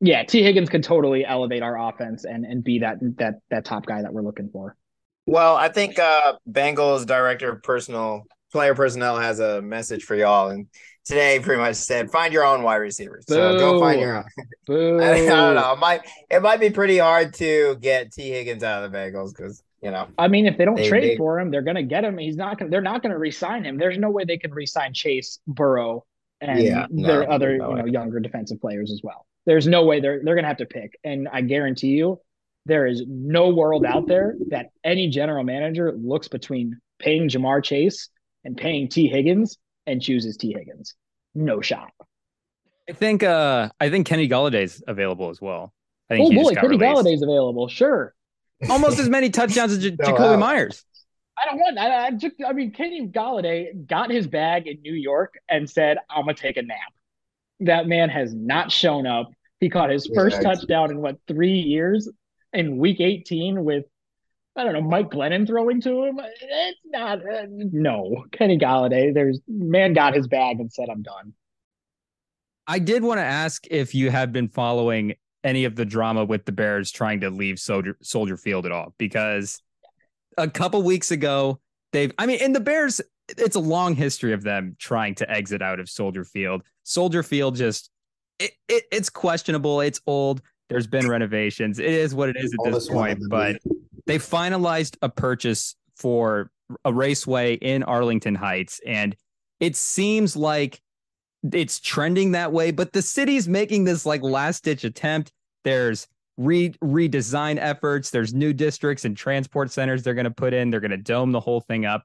[0.00, 3.86] yeah, Tee Higgins could totally elevate our offense and and be that that that top
[3.86, 4.74] guy that we're looking for.
[5.26, 10.48] Well, I think uh Bengals director of personal player personnel has a message for y'all,
[10.48, 10.66] and
[11.04, 13.24] today pretty much said find your own wide receivers.
[13.26, 13.34] Boo.
[13.34, 15.00] So go find your own.
[15.00, 15.72] I, I, don't know.
[15.72, 19.34] It might it might be pretty hard to get Tee Higgins out of the Bengals
[19.34, 20.08] because you know.
[20.18, 22.18] I mean, if they don't they, trade they, for him, they're gonna get him.
[22.18, 22.70] He's not gonna.
[22.70, 23.78] They're not gonna re-sign him.
[23.78, 26.04] There's no way they can re-sign Chase, Burrow,
[26.40, 29.26] and yeah, no, their other no you know younger defensive players as well.
[29.46, 30.98] There's no way they're they're gonna have to pick.
[31.04, 32.20] And I guarantee you,
[32.66, 38.10] there is no world out there that any general manager looks between paying Ja'Marr Chase
[38.44, 40.94] and paying Tee Higgins and chooses Tee Higgins.
[41.34, 41.92] No shot.
[42.88, 45.72] I think uh I think Kenny Golladay's available as well.
[46.10, 46.82] I think oh boy, Kenny released.
[46.82, 47.68] Golladay's available.
[47.68, 48.14] Sure.
[48.70, 50.84] Almost as many touchdowns as J- no, Jakobi Meyers.
[51.38, 51.78] I don't want.
[51.78, 56.24] I, I, I mean, Kenny Golladay got his bag in New York and said, "I'm
[56.24, 56.92] gonna take a nap."
[57.60, 59.32] That man has not shown up.
[59.60, 62.10] He caught his first yeah, touchdown in what three years
[62.52, 63.84] in Week 18 with
[64.56, 66.20] I don't know Mike Glennon throwing to him.
[66.40, 67.18] It's not.
[67.18, 71.32] Uh, no, Kenny Golladay, There's man got his bag and said, "I'm done."
[72.66, 76.44] I did want to ask if you have been following any of the drama with
[76.44, 79.60] the Bears trying to leave Soldier Soldier Field at all because
[80.36, 81.58] a couple weeks ago
[81.92, 85.62] they've I mean in the Bears it's a long history of them trying to exit
[85.62, 86.62] out of Soldier Field.
[86.82, 87.90] Soldier Field just
[88.38, 90.42] it, it it's questionable, it's old.
[90.68, 91.78] There's been renovations.
[91.78, 93.56] It is what it is at this point, but
[94.06, 96.50] they finalized a purchase for
[96.84, 99.16] a raceway in Arlington Heights and
[99.60, 100.80] it seems like
[101.52, 105.32] it's trending that way, but the city's making this like last ditch attempt.
[105.64, 110.70] There's re redesign efforts, there's new districts and transport centers they're going to put in.
[110.70, 112.04] They're going to dome the whole thing up.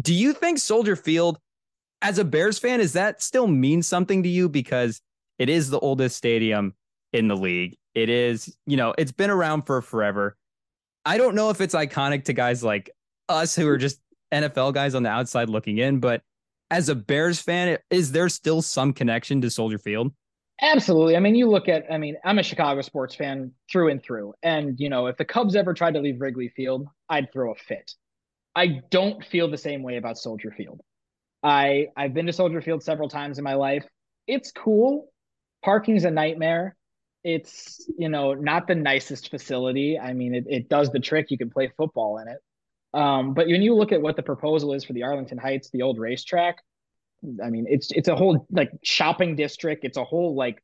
[0.00, 1.38] Do you think Soldier Field,
[2.00, 4.48] as a Bears fan, is that still mean something to you?
[4.48, 5.00] Because
[5.38, 6.74] it is the oldest stadium
[7.12, 7.76] in the league.
[7.94, 10.36] It is, you know, it's been around for forever.
[11.04, 12.90] I don't know if it's iconic to guys like
[13.28, 14.00] us who are just
[14.32, 16.22] NFL guys on the outside looking in, but
[16.70, 20.12] as a Bears fan, is there still some connection to Soldier Field?
[20.62, 21.16] Absolutely.
[21.16, 24.32] I mean, you look at, I mean, I'm a Chicago sports fan through and through.
[24.42, 27.56] And, you know, if the Cubs ever tried to leave Wrigley Field, I'd throw a
[27.56, 27.92] fit.
[28.54, 30.80] I don't feel the same way about Soldier Field.
[31.42, 33.84] I I've been to Soldier Field several times in my life.
[34.28, 35.10] It's cool.
[35.64, 36.76] Parking's a nightmare.
[37.24, 39.98] It's, you know, not the nicest facility.
[39.98, 41.30] I mean, it, it does the trick.
[41.30, 42.38] You can play football in it.
[42.94, 45.82] Um, but when you look at what the proposal is for the Arlington Heights, the
[45.82, 46.58] old racetrack,
[47.42, 49.84] I mean, it's it's a whole like shopping district.
[49.84, 50.62] It's a whole like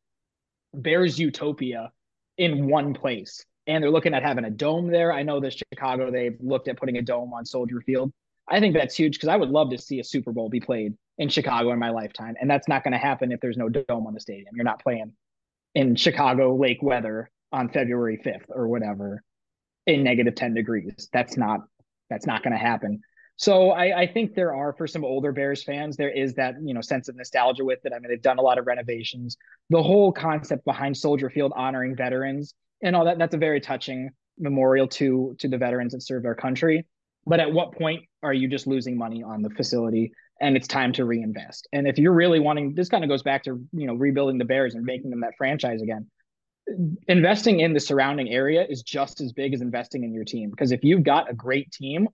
[0.75, 1.93] Bears utopia
[2.37, 3.45] in one place.
[3.67, 5.13] And they're looking at having a dome there.
[5.13, 8.13] I know that Chicago, they've looked at putting a dome on Soldier Field.
[8.49, 10.95] I think that's huge because I would love to see a Super Bowl be played
[11.19, 12.35] in Chicago in my lifetime.
[12.41, 14.55] And that's not going to happen if there's no dome on the stadium.
[14.55, 15.13] You're not playing
[15.75, 19.23] in Chicago lake weather on February 5th or whatever
[19.87, 21.09] in negative 10 degrees.
[21.13, 21.61] That's not
[22.11, 23.01] that's not going to happen.
[23.37, 26.75] So I, I, think there are for some older Bears fans, there is that you
[26.75, 27.93] know sense of nostalgia with it.
[27.95, 29.37] I mean, they've done a lot of renovations.
[29.71, 34.11] The whole concept behind Soldier Field honoring veterans and all that, that's a very touching
[34.39, 36.85] memorial to to the veterans that served our country.
[37.27, 40.93] But at what point are you just losing money on the facility and it's time
[40.95, 41.69] to reinvest?
[41.73, 44.45] And if you're really wanting this kind of goes back to you know rebuilding the
[44.45, 46.07] Bears and making them that franchise again
[47.07, 50.73] investing in the surrounding area is just as big as investing in your team because
[50.73, 52.09] if you've got a great team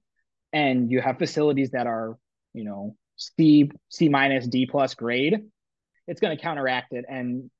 [0.53, 2.17] and you have facilities that are
[2.53, 5.41] you know c c minus d plus grade
[6.07, 7.51] it's going to counteract it and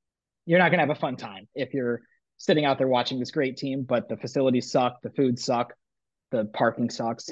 [0.45, 2.01] you're not going to have a fun time if you're
[2.37, 5.73] sitting out there watching this great team but the facilities suck the food suck
[6.31, 7.29] the parking sucks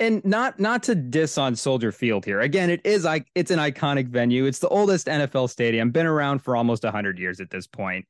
[0.00, 2.40] and not not to diss on Soldier Field here.
[2.40, 4.46] Again, it is like it's an iconic venue.
[4.46, 8.06] It's the oldest NFL stadium, been around for almost 100 years at this point.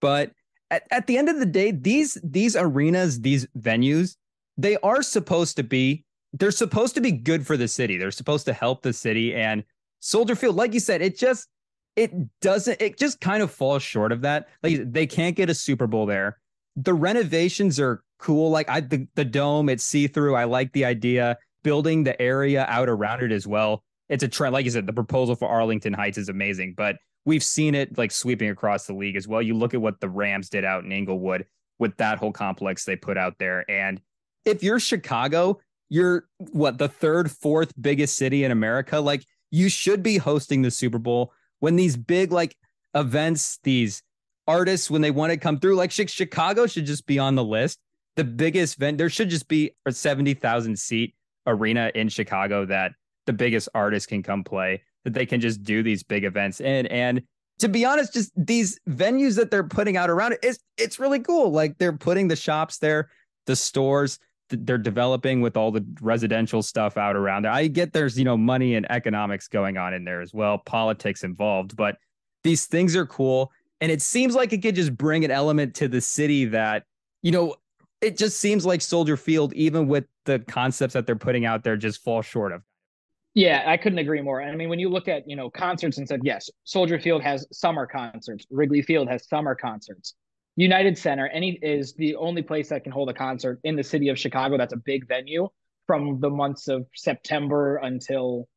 [0.00, 0.32] But
[0.70, 4.16] at, at the end of the day, these these arenas, these venues,
[4.56, 7.96] they are supposed to be they're supposed to be good for the city.
[7.96, 9.64] They're supposed to help the city and
[10.00, 11.48] Soldier Field, like you said, it just
[11.96, 14.48] it doesn't it just kind of falls short of that.
[14.62, 16.38] Like they can't get a Super Bowl there.
[16.76, 18.50] The renovations are cool.
[18.50, 20.36] Like I the, the dome, it's see-through.
[20.36, 21.36] I like the idea.
[21.62, 23.82] Building the area out around it as well.
[24.08, 24.54] It's a trend.
[24.54, 28.10] Like you said, the proposal for Arlington Heights is amazing, but we've seen it like
[28.10, 29.42] sweeping across the league as well.
[29.42, 31.44] You look at what the Rams did out in Inglewood
[31.78, 33.70] with that whole complex they put out there.
[33.70, 34.00] And
[34.46, 39.00] if you're Chicago, you're what the third, fourth biggest city in America.
[39.00, 42.56] Like you should be hosting the Super Bowl when these big like
[42.94, 44.02] events, these
[44.46, 47.78] artists, when they want to come through, like Chicago should just be on the list
[48.16, 48.98] the biggest event.
[48.98, 51.14] There should just be a 70,000 seat
[51.46, 52.92] arena in Chicago that
[53.26, 56.86] the biggest artists can come play, that they can just do these big events in.
[56.86, 57.22] And
[57.60, 61.20] to be honest, just these venues that they're putting out around it, it's, it's really
[61.20, 61.50] cool.
[61.50, 63.10] Like they're putting the shops there,
[63.46, 67.52] the stores, they're developing with all the residential stuff out around there.
[67.52, 71.22] I get there's, you know, money and economics going on in there as well, politics
[71.22, 71.98] involved, but
[72.42, 73.52] these things are cool.
[73.80, 76.84] And it seems like it could just bring an element to the city that,
[77.22, 77.54] you know,
[78.00, 81.76] it just seems like Soldier Field, even with the concepts that they're putting out there,
[81.76, 82.62] just fall short of.
[83.34, 84.42] Yeah, I couldn't agree more.
[84.42, 87.46] I mean, when you look at, you know, concerts and said, yes, Soldier Field has
[87.52, 90.14] summer concerts, Wrigley Field has summer concerts.
[90.56, 94.08] United Center any is the only place that can hold a concert in the city
[94.08, 95.48] of Chicago that's a big venue
[95.86, 98.48] from the months of September until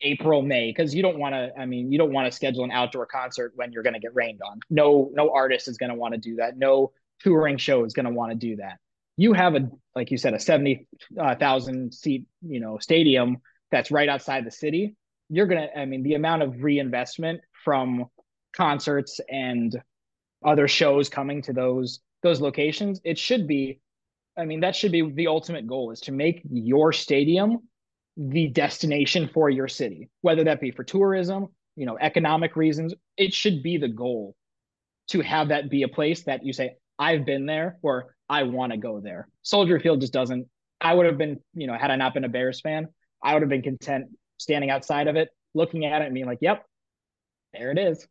[0.00, 1.50] April, May, because you don't want to.
[1.58, 4.14] I mean, you don't want to schedule an outdoor concert when you're going to get
[4.14, 4.60] rained on.
[4.70, 6.56] No, no artist is going to want to do that.
[6.56, 8.78] No touring show is going to want to do that.
[9.16, 10.86] You have a, like you said, a seventy
[11.18, 11.34] uh,
[11.90, 13.38] seat, you know, stadium
[13.70, 14.94] that's right outside the city.
[15.28, 15.68] You're gonna.
[15.76, 18.06] I mean, the amount of reinvestment from
[18.56, 19.76] concerts and
[20.44, 23.00] other shows coming to those those locations.
[23.04, 23.80] It should be.
[24.36, 27.58] I mean, that should be the ultimate goal: is to make your stadium
[28.16, 32.94] the destination for your city, whether that be for tourism, you know, economic reasons.
[33.16, 34.34] It should be the goal
[35.08, 38.72] to have that be a place that you say, I've been there or I want
[38.72, 39.28] to go there.
[39.42, 40.46] Soldier Field just doesn't.
[40.80, 42.88] I would have been, you know, had I not been a Bears fan,
[43.22, 44.06] I would have been content
[44.38, 46.64] standing outside of it, looking at it and being like, yep,
[47.52, 48.06] there it is.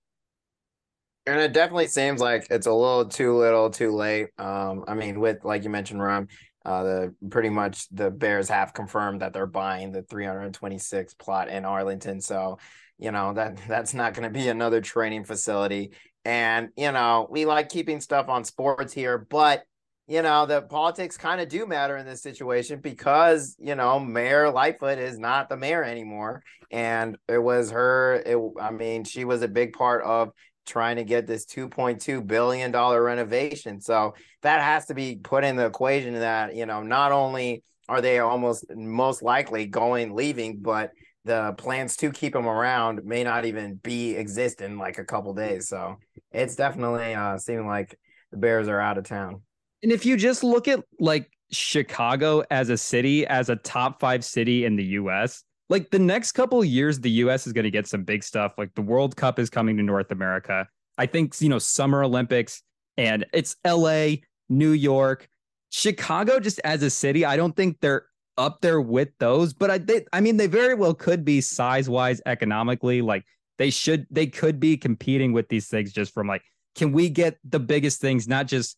[1.26, 4.30] And it definitely seems like it's a little too little, too late.
[4.38, 6.28] Um, I mean, with like you mentioned, Rem,
[6.66, 11.66] uh, the pretty much the Bears have confirmed that they're buying the 326 plot in
[11.66, 12.22] Arlington.
[12.22, 12.60] So,
[12.98, 15.92] you know, that that's not going to be another training facility.
[16.28, 19.64] And, you know, we like keeping stuff on sports here, but
[20.10, 24.50] you know, the politics kind of do matter in this situation because, you know, Mayor
[24.50, 26.44] Lightfoot is not the mayor anymore.
[26.72, 30.32] And it was her, it, I mean, she was a big part of
[30.66, 33.82] trying to get this $2.2 billion renovation.
[33.82, 34.14] So
[34.44, 38.20] that has to be put in the equation that, you know, not only are they
[38.20, 40.92] almost most likely going, leaving, but
[41.28, 45.34] the plans to keep them around may not even be exist in like a couple
[45.34, 45.68] days.
[45.68, 45.98] So
[46.32, 47.98] it's definitely uh seeming like
[48.32, 49.42] the Bears are out of town.
[49.84, 54.26] And if you just look at like Chicago as a city, as a top five
[54.26, 57.88] city in the US, like the next couple years, the US is going to get
[57.88, 58.54] some big stuff.
[58.58, 60.68] Like the World Cup is coming to North America.
[60.98, 62.64] I think, you know, Summer Olympics
[62.98, 64.16] and it's LA,
[64.50, 65.28] New York,
[65.70, 67.26] Chicago, just as a city.
[67.26, 68.06] I don't think they're
[68.38, 71.90] up there with those, but I, they, I mean, they very well could be size
[71.90, 73.02] wise economically.
[73.02, 73.26] Like
[73.58, 76.44] they should, they could be competing with these things just from like,
[76.76, 78.78] can we get the biggest things, not just,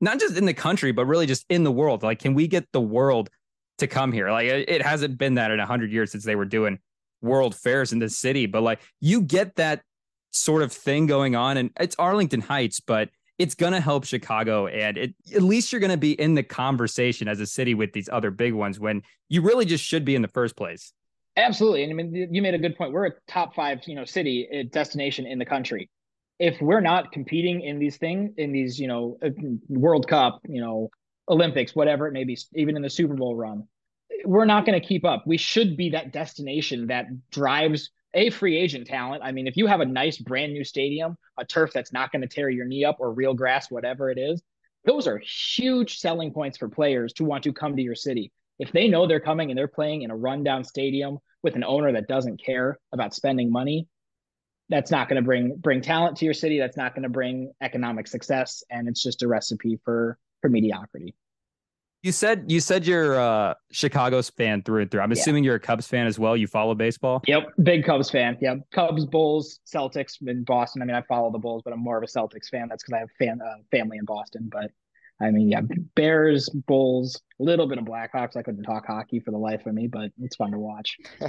[0.00, 2.02] not just in the country, but really just in the world?
[2.02, 3.30] Like, can we get the world
[3.78, 4.30] to come here.
[4.30, 6.78] Like it hasn't been that in a hundred years since they were doing
[7.22, 9.82] world fairs in the city, but like you get that
[10.30, 14.66] sort of thing going on, and it's Arlington Heights, but it's going to help Chicago,
[14.66, 17.92] and it, at least you're going to be in the conversation as a city with
[17.92, 20.92] these other big ones when you really just should be in the first place.
[21.36, 22.92] Absolutely, and I mean you made a good point.
[22.92, 25.88] We're a top five, you know, city uh, destination in the country.
[26.40, 29.30] If we're not competing in these things, in these, you know, uh,
[29.68, 30.90] World Cup, you know,
[31.28, 33.64] Olympics, whatever it may be, even in the Super Bowl run.
[34.24, 35.24] We're not going to keep up.
[35.26, 39.22] We should be that destination that drives a free agent talent.
[39.22, 42.22] I mean, if you have a nice brand new stadium, a turf that's not going
[42.22, 44.42] to tear your knee up or real grass, whatever it is,
[44.84, 48.32] those are huge selling points for players to want to come to your city.
[48.58, 51.92] If they know they're coming and they're playing in a rundown stadium with an owner
[51.92, 53.86] that doesn't care about spending money,
[54.68, 56.58] that's not going to bring bring talent to your city.
[56.58, 61.14] That's not going to bring economic success, and it's just a recipe for for mediocrity.
[62.02, 65.00] You said you said you're a Chicago's fan through and through.
[65.00, 65.48] I'm assuming yeah.
[65.48, 66.36] you're a Cubs fan as well.
[66.36, 67.22] You follow baseball.
[67.26, 68.38] Yep, big Cubs fan.
[68.40, 70.82] Yep, Cubs, Bulls, Celtics in Boston.
[70.82, 72.68] I mean, I follow the Bulls, but I'm more of a Celtics fan.
[72.68, 74.48] That's because I have fan uh, family in Boston.
[74.50, 74.70] But
[75.20, 75.62] I mean, yeah,
[75.96, 78.36] Bears, Bulls, a little bit of Blackhawks.
[78.36, 80.96] I couldn't talk hockey for the life of me, but it's fun to watch.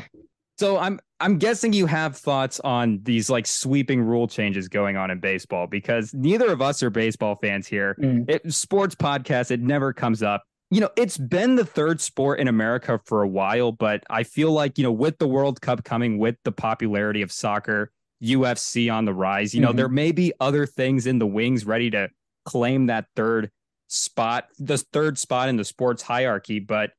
[0.59, 5.09] So I'm I'm guessing you have thoughts on these like sweeping rule changes going on
[5.09, 7.95] in baseball because neither of us are baseball fans here.
[7.97, 8.29] Mm.
[8.29, 10.43] It, sports podcast, it never comes up.
[10.71, 14.51] You know, it's been the third sport in America for a while, but I feel
[14.51, 17.91] like, you know, with the World Cup coming, with the popularity of soccer,
[18.21, 19.77] UFC on the rise, you know, mm-hmm.
[19.77, 22.09] there may be other things in the wings ready to
[22.45, 23.49] claim that third
[23.87, 26.59] spot, the third spot in the sports hierarchy.
[26.59, 26.91] But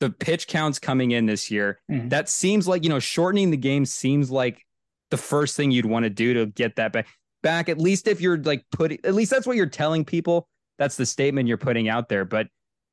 [0.00, 1.80] the pitch counts coming in this year.
[1.90, 2.08] Mm-hmm.
[2.08, 4.64] That seems like, you know, shortening the game seems like
[5.10, 7.06] the first thing you'd want to do to get that back.
[7.42, 10.48] Back, at least if you're like putting, at least that's what you're telling people.
[10.78, 12.24] That's the statement you're putting out there.
[12.24, 12.48] But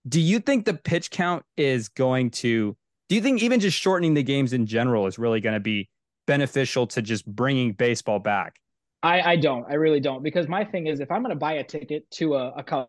[0.08, 2.76] do you think the pitch count is going to,
[3.10, 5.90] do you think even just shortening the games in general is really going to be
[6.28, 8.60] beneficial to just bringing baseball back?
[9.04, 9.66] I, I don't.
[9.70, 10.24] I really don't.
[10.24, 12.88] Because my thing is, if I'm going to buy a ticket to a, a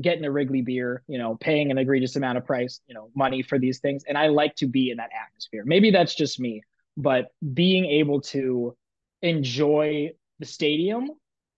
[0.00, 3.42] getting a Wrigley beer, you know, paying an egregious amount of price, you know, money
[3.42, 4.04] for these things.
[4.08, 5.62] And I like to be in that atmosphere.
[5.64, 6.62] Maybe that's just me,
[6.96, 8.76] but being able to
[9.22, 11.10] enjoy the stadium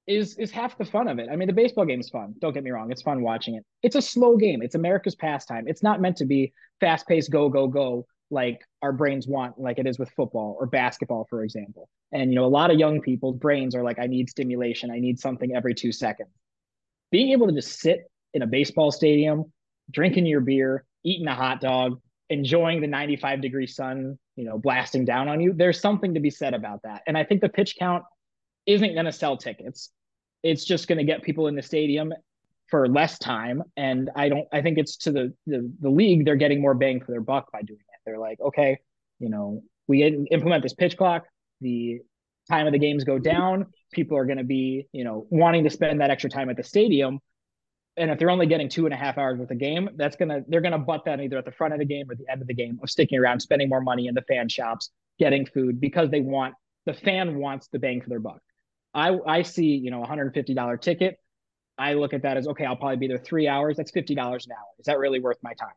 [0.06, 1.28] is is half the fun of it.
[1.30, 2.34] I mean, the baseball game is fun.
[2.40, 3.64] Don't get me wrong; it's fun watching it.
[3.82, 4.62] It's a slow game.
[4.62, 5.64] It's America's pastime.
[5.66, 9.78] It's not meant to be fast paced, go go go like our brains want, like
[9.78, 11.88] it is with football or basketball, for example.
[12.12, 14.90] And you know, a lot of young people's brains are like, I need stimulation.
[14.90, 16.30] I need something every two seconds.
[17.10, 19.52] Being able to just sit in a baseball stadium,
[19.90, 22.00] drinking your beer, eating a hot dog,
[22.30, 25.52] enjoying the 95 degree sun, you know, blasting down on you.
[25.54, 27.02] There's something to be said about that.
[27.06, 28.04] And I think the pitch count
[28.66, 29.90] isn't going to sell tickets.
[30.42, 32.12] It's just going to get people in the stadium
[32.68, 33.62] for less time.
[33.76, 37.00] And I don't, I think it's to the, the, the league, they're getting more bang
[37.00, 38.00] for their buck by doing it.
[38.04, 38.78] They're like, okay,
[39.18, 41.24] you know, we implement this pitch clock,
[41.60, 42.00] the
[42.48, 43.66] time of the games go down.
[43.92, 46.64] People are going to be, you know, wanting to spend that extra time at the
[46.64, 47.20] stadium.
[47.96, 50.40] And if they're only getting two and a half hours with a game, that's gonna
[50.48, 52.48] they're gonna butt that either at the front of the game or the end of
[52.48, 54.88] the game of sticking around, spending more money in the fan shops,
[55.18, 56.54] getting food because they want
[56.86, 58.40] the fan wants the bang for their buck.
[58.94, 61.18] I I see, you know, $150 ticket.
[61.78, 63.76] I look at that as okay, I'll probably be there three hours.
[63.76, 64.16] That's $50 an
[64.52, 64.66] hour.
[64.78, 65.74] Is that really worth my time?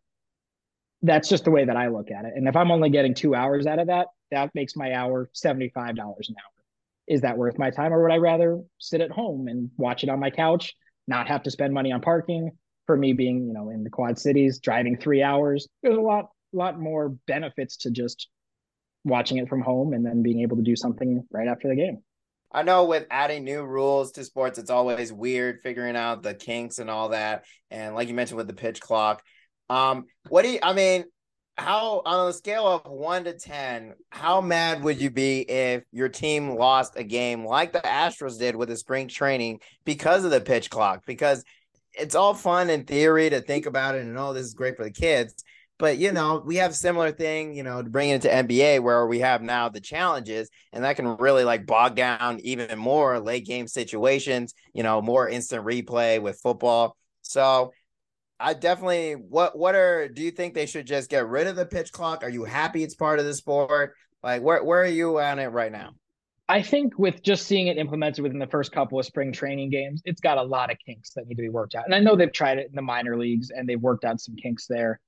[1.02, 2.34] That's just the way that I look at it.
[2.36, 5.72] And if I'm only getting two hours out of that, that makes my hour $75
[5.76, 6.64] an hour.
[7.08, 7.94] Is that worth my time?
[7.94, 10.76] Or would I rather sit at home and watch it on my couch,
[11.08, 12.52] not have to spend money on parking?
[12.88, 16.30] For me being, you know, in the quad cities, driving three hours, there's a lot,
[16.54, 18.30] lot more benefits to just
[19.04, 22.04] watching it from home and then being able to do something right after the game.
[22.56, 26.80] I know with adding new rules to sports, it's always weird figuring out the kinks
[26.80, 27.44] and all that.
[27.70, 29.22] And like you mentioned with the pitch clock,
[29.70, 31.04] um, what do you, I mean,
[31.58, 36.08] how on a scale of one to 10, how mad would you be if your
[36.08, 40.40] team lost a game like the Astros did with the spring training because of the
[40.40, 41.04] pitch clock?
[41.06, 41.44] Because
[41.92, 44.86] it's all fun in theory to think about it and oh, this is great for
[44.86, 45.44] the kids.
[45.78, 48.82] But you know, we have a similar thing, you know, to bring it to NBA
[48.82, 53.20] where we have now the challenges, and that can really like bog down even more
[53.20, 56.96] late game situations, you know, more instant replay with football.
[57.24, 57.74] So
[58.40, 61.66] I definitely what what are do you think they should just get rid of the
[61.66, 62.24] pitch clock?
[62.24, 63.96] Are you happy it's part of the sport?
[64.24, 65.92] Like where where are you on it right now?
[66.48, 70.04] I think with just seeing it implemented within the first couple of spring training games,
[70.06, 71.86] it's got a lot of kinks that need to be worked out.
[71.86, 74.36] And I know they've tried it in the minor leagues and they've worked out some
[74.36, 75.00] kinks there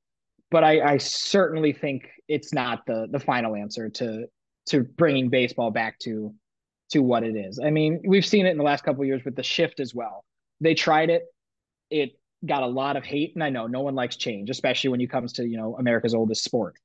[0.52, 4.28] but I, I certainly think it's not the the final answer to
[4.68, 6.34] to bringing baseball back to
[6.92, 7.60] to what it is.
[7.60, 10.24] I mean, we've seen it in the last couple years with the shift as well.
[10.62, 11.24] They tried it,
[11.90, 15.02] it got a lot of hate, and I know no one likes change, especially when
[15.02, 16.76] it comes to you know America's oldest sport.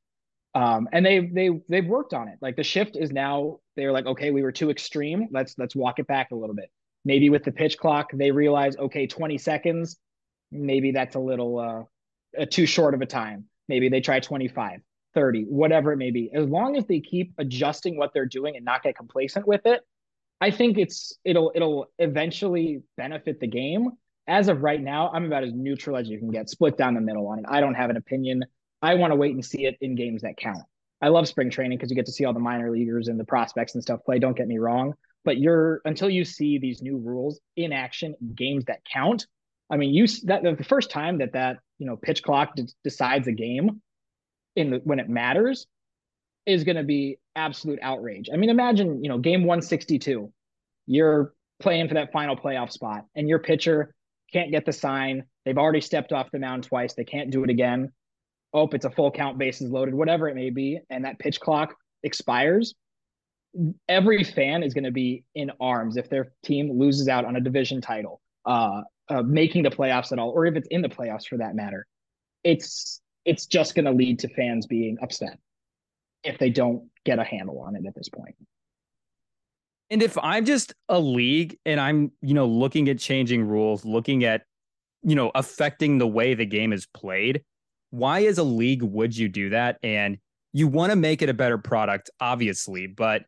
[0.54, 2.38] Um, and they they they've worked on it.
[2.40, 5.28] Like the shift is now they're like, okay, we were too extreme.
[5.30, 6.70] Let's let's walk it back a little bit.
[7.04, 9.96] Maybe with the pitch clock, they realize, okay, 20 seconds,
[10.52, 11.58] maybe that's a little
[12.38, 13.46] uh, too short of a time.
[13.68, 14.80] Maybe they try 25,
[15.14, 16.30] 30, whatever it may be.
[16.34, 19.82] As long as they keep adjusting what they're doing and not get complacent with it,
[20.40, 23.90] I think it's it'll it'll eventually benefit the game.
[24.26, 27.00] As of right now, I'm about as neutral as you can get, split down the
[27.00, 27.44] middle on it.
[27.48, 28.44] I don't have an opinion.
[28.82, 30.58] I want to wait and see it in games that count.
[31.00, 33.24] I love spring training because you get to see all the minor leaguers and the
[33.24, 34.18] prospects and stuff play.
[34.18, 34.94] Don't get me wrong,
[35.24, 39.26] but you're until you see these new rules in action, games that count.
[39.70, 43.26] I mean, you that the first time that that you know pitch clock d- decides
[43.26, 43.82] a game
[44.54, 45.66] in the when it matters
[46.46, 48.28] is going to be absolute outrage.
[48.32, 50.32] I mean, imagine you know game 162,
[50.86, 53.96] you're playing for that final playoff spot, and your pitcher
[54.32, 55.24] can't get the sign.
[55.44, 56.94] They've already stepped off the mound twice.
[56.94, 57.90] They can't do it again.
[58.54, 61.74] Oh, it's a full count, bases loaded, whatever it may be, and that pitch clock
[62.04, 62.74] expires.
[63.88, 67.40] Every fan is going to be in arms if their team loses out on a
[67.40, 68.20] division title.
[68.46, 68.82] Uh,
[69.12, 71.86] uh, making the playoffs at all, or if it's in the playoffs for that matter,
[72.44, 75.38] it's it's just going to lead to fans being upset
[76.24, 78.34] if they don't get a handle on it at this point.
[79.90, 84.24] And if I'm just a league and I'm, you know, looking at changing rules, looking
[84.24, 84.42] at,
[85.02, 87.42] you know, affecting the way the game is played,
[87.90, 89.78] why as a league would you do that?
[89.82, 90.18] And
[90.52, 93.24] you want to make it a better product, obviously, but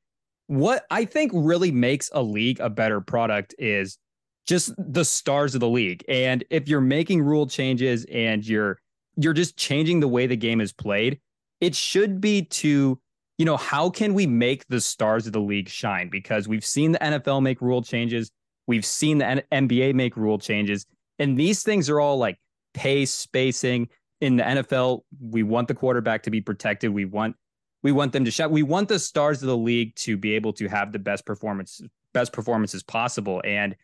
[0.46, 3.98] what I think really makes a league a better product is
[4.46, 6.04] just the stars of the league.
[6.08, 8.78] And if you're making rule changes and you're
[9.16, 11.20] you're just changing the way the game is played,
[11.60, 13.00] it should be to,
[13.38, 16.08] you know, how can we make the stars of the league shine?
[16.08, 18.30] Because we've seen the NFL make rule changes,
[18.66, 20.86] we've seen the NBA make rule changes,
[21.18, 22.38] and these things are all like
[22.74, 23.88] pace, spacing.
[24.20, 26.90] In the NFL, we want the quarterback to be protected.
[26.90, 27.36] We want
[27.82, 28.50] we want them to shut.
[28.50, 31.82] We want the stars of the league to be able to have the best performance
[32.14, 33.42] best performances possible.
[33.44, 33.76] And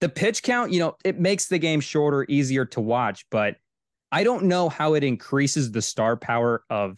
[0.00, 3.56] the pitch count, you know, it makes the game shorter, easier to watch, but
[4.12, 6.96] I don't know how it increases the star power of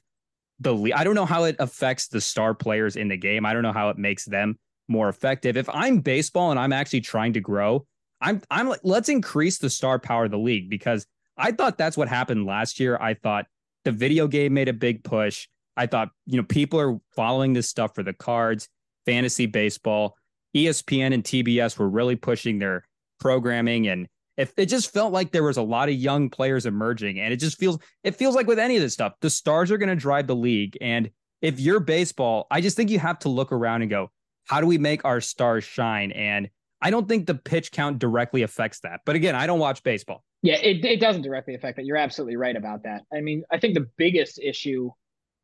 [0.60, 0.94] the league.
[0.94, 3.46] I don't know how it affects the star players in the game.
[3.46, 5.56] I don't know how it makes them more effective.
[5.56, 7.86] If I'm baseball and I'm actually trying to grow,
[8.20, 11.96] I'm I'm like let's increase the star power of the league because I thought that's
[11.96, 12.96] what happened last year.
[13.00, 13.46] I thought
[13.84, 15.48] the video game made a big push.
[15.76, 18.68] I thought, you know, people are following this stuff for the cards,
[19.04, 20.16] fantasy baseball.
[20.56, 22.84] ESPN and TBS were really pushing their
[23.20, 27.18] programming and if it just felt like there was a lot of young players emerging
[27.18, 29.78] and it just feels it feels like with any of this stuff the stars are
[29.78, 33.28] going to drive the league and if you're baseball i just think you have to
[33.28, 34.10] look around and go
[34.44, 36.12] how do we make our stars shine?
[36.12, 36.48] And
[36.82, 40.24] i don't think the pitch count directly affects that but again i don't watch baseball.
[40.42, 41.86] Yeah it, it doesn't directly affect that.
[41.86, 43.02] You're absolutely right about that.
[43.14, 44.90] I mean i think the biggest issue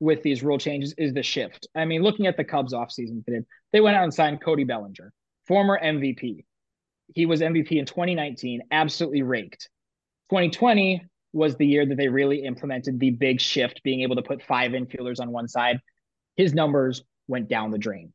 [0.02, 3.22] with these rule changes is the shift i mean looking at the cubs offseason
[3.72, 5.12] they went out and signed cody bellinger
[5.46, 6.44] former mvp
[7.14, 9.68] he was MVP in 2019, absolutely raked.
[10.30, 14.42] 2020 was the year that they really implemented the big shift, being able to put
[14.42, 15.80] five infielders on one side.
[16.36, 18.12] His numbers went down the drain.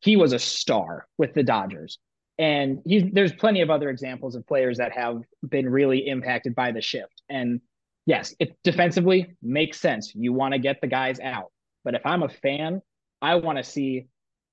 [0.00, 1.98] He was a star with the Dodgers.
[2.38, 6.80] And there's plenty of other examples of players that have been really impacted by the
[6.80, 7.22] shift.
[7.28, 7.60] And
[8.06, 10.12] yes, it defensively makes sense.
[10.14, 11.52] You want to get the guys out.
[11.84, 12.82] But if I'm a fan,
[13.22, 14.06] I want to see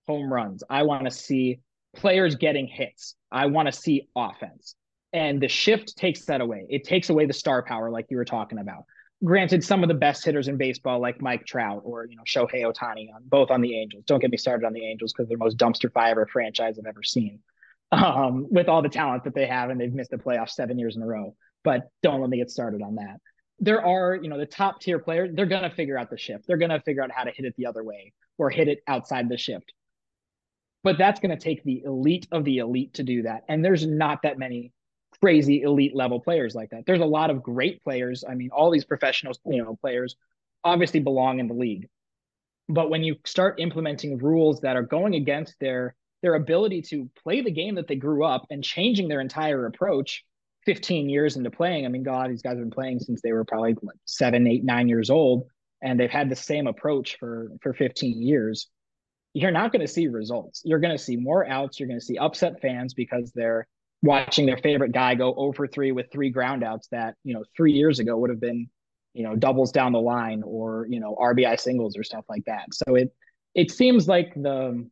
[0.08, 0.64] home runs.
[0.70, 1.60] I want to see
[1.96, 3.16] players getting hits.
[3.32, 4.76] I want to see offense.
[5.14, 6.66] And the shift takes that away.
[6.70, 8.84] It takes away the star power, like you were talking about.
[9.24, 12.64] Granted, some of the best hitters in baseball, like Mike Trout or you know Shohei
[12.64, 14.04] Ohtani, on both on the Angels.
[14.06, 16.86] Don't get me started on the Angels because they're the most dumpster fire franchise I've
[16.86, 17.40] ever seen.
[17.90, 20.98] Um, with all the talent that they have, and they've missed the playoffs seven years
[20.98, 21.36] in a row.
[21.64, 23.22] But don't let me get started on that.
[23.60, 25.32] There are, you know, the top tier players.
[25.34, 26.46] They're gonna figure out the shift.
[26.48, 29.30] They're gonna figure out how to hit it the other way or hit it outside
[29.30, 29.74] the shift
[30.88, 33.44] but that's going to take the elite of the elite to do that.
[33.50, 34.72] And there's not that many
[35.22, 36.86] crazy elite level players like that.
[36.86, 38.24] There's a lot of great players.
[38.24, 40.16] I mean, all these professional, you know, players
[40.64, 41.90] obviously belong in the league.
[42.70, 47.42] But when you start implementing rules that are going against their their ability to play
[47.42, 50.24] the game that they grew up and changing their entire approach
[50.68, 51.86] 15 years into playing.
[51.86, 54.64] I mean, God, these guys have been playing since they were probably like seven, eight,
[54.64, 55.48] nine years old,
[55.82, 58.70] and they've had the same approach for for 15 years
[59.38, 60.64] you're not going to see results.
[60.66, 61.80] You're going to see more outs.
[61.80, 63.68] You're going to see upset fans because they're
[64.02, 67.74] watching their favorite guy go oh over three with three groundouts that, you know, three
[67.74, 68.68] years ago would have been,
[69.14, 72.66] you know, doubles down the line or, you know, RBI singles or stuff like that.
[72.74, 73.14] So it,
[73.54, 74.88] it seems like the,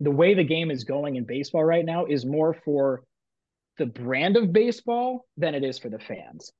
[0.00, 3.02] the way the game is going in baseball right now is more for
[3.78, 6.52] the brand of baseball than it is for the fans.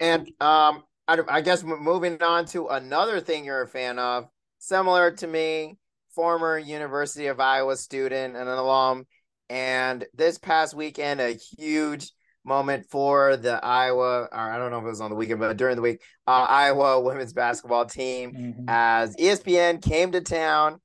[0.00, 4.26] And um, I, I guess moving on to another thing you're a fan of,
[4.58, 5.76] similar to me,
[6.14, 9.06] former University of Iowa student and an alum.
[9.50, 12.10] And this past weekend, a huge
[12.44, 15.56] moment for the Iowa, or I don't know if it was on the weekend, but
[15.56, 18.64] during the week, uh, Iowa women's basketball team mm-hmm.
[18.68, 20.80] as ESPN came to town.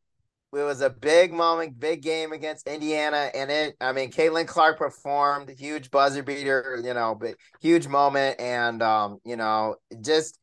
[0.51, 3.75] It was a big moment, big game against Indiana, and it.
[3.79, 9.19] I mean, Caitlin Clark performed, huge buzzer beater, you know, but huge moment, and um,
[9.23, 10.39] you know, just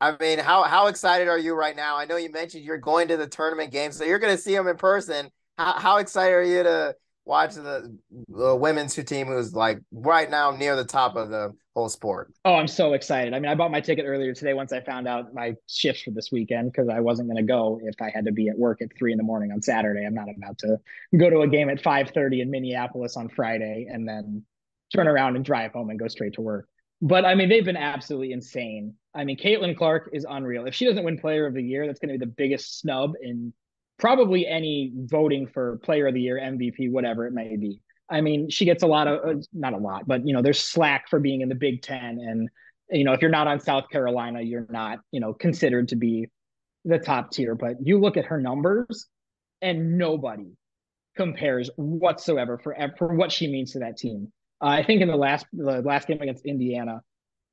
[0.00, 1.96] I mean, how how excited are you right now?
[1.96, 4.54] I know you mentioned you're going to the tournament game, so you're going to see
[4.54, 5.30] them in person.
[5.56, 6.94] How how excited are you to
[7.24, 7.96] watch the,
[8.28, 12.32] the women's team who's like right now near the top of the whole sport?
[12.44, 13.34] Oh, I'm so excited.
[13.34, 16.10] I mean, I bought my ticket earlier today once I found out my shifts for
[16.10, 18.82] this weekend because I wasn't going to go if I had to be at work
[18.82, 20.04] at three in the morning on Saturday.
[20.04, 20.78] I'm not about to
[21.16, 24.44] go to a game at 5:30 in Minneapolis on Friday and then
[24.94, 26.68] turn around and drive home and go straight to work.
[27.00, 28.94] But I mean, they've been absolutely insane.
[29.14, 30.66] I mean, Caitlin Clark is unreal.
[30.66, 33.12] If she doesn't win Player of the Year, that's going to be the biggest snub
[33.22, 33.52] in
[33.98, 37.80] probably any voting for Player of the Year, MVP, whatever it may be.
[38.10, 40.62] I mean, she gets a lot of uh, not a lot, but you know, there's
[40.62, 42.48] slack for being in the Big Ten, and
[42.90, 46.28] you know, if you're not on South Carolina, you're not you know considered to be
[46.84, 47.54] the top tier.
[47.54, 49.08] But you look at her numbers,
[49.60, 50.56] and nobody
[51.16, 54.32] compares whatsoever for for what she means to that team.
[54.62, 57.02] Uh, I think in the last the last game against Indiana,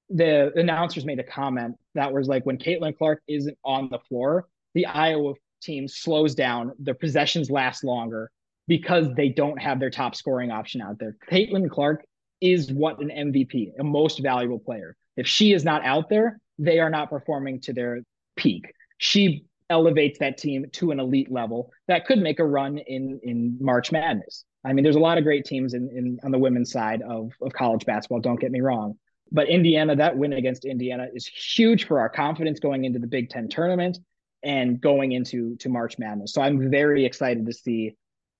[0.09, 4.47] the announcers made a comment that was like when Caitlin Clark isn't on the floor,
[4.73, 8.31] the Iowa team slows down, their possessions last longer
[8.67, 11.15] because they don't have their top scoring option out there.
[11.31, 12.03] Caitlin Clark
[12.41, 14.95] is what an MVP, a most valuable player.
[15.17, 18.01] If she is not out there, they are not performing to their
[18.35, 18.71] peak.
[18.97, 23.57] She elevates that team to an elite level that could make a run in in
[23.59, 24.45] March Madness.
[24.63, 27.31] I mean, there's a lot of great teams in, in on the women's side of,
[27.41, 28.19] of college basketball.
[28.19, 28.97] Don't get me wrong,
[29.31, 33.29] but Indiana, that win against Indiana is huge for our confidence going into the Big
[33.29, 33.99] Ten tournament
[34.43, 36.33] and going into to March Madness.
[36.33, 37.95] So I'm very excited to see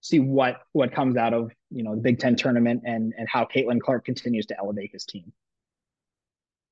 [0.06, 3.45] see what what comes out of you know the Big Ten tournament and and how
[3.45, 5.32] Caitlin Clark continues to elevate his team.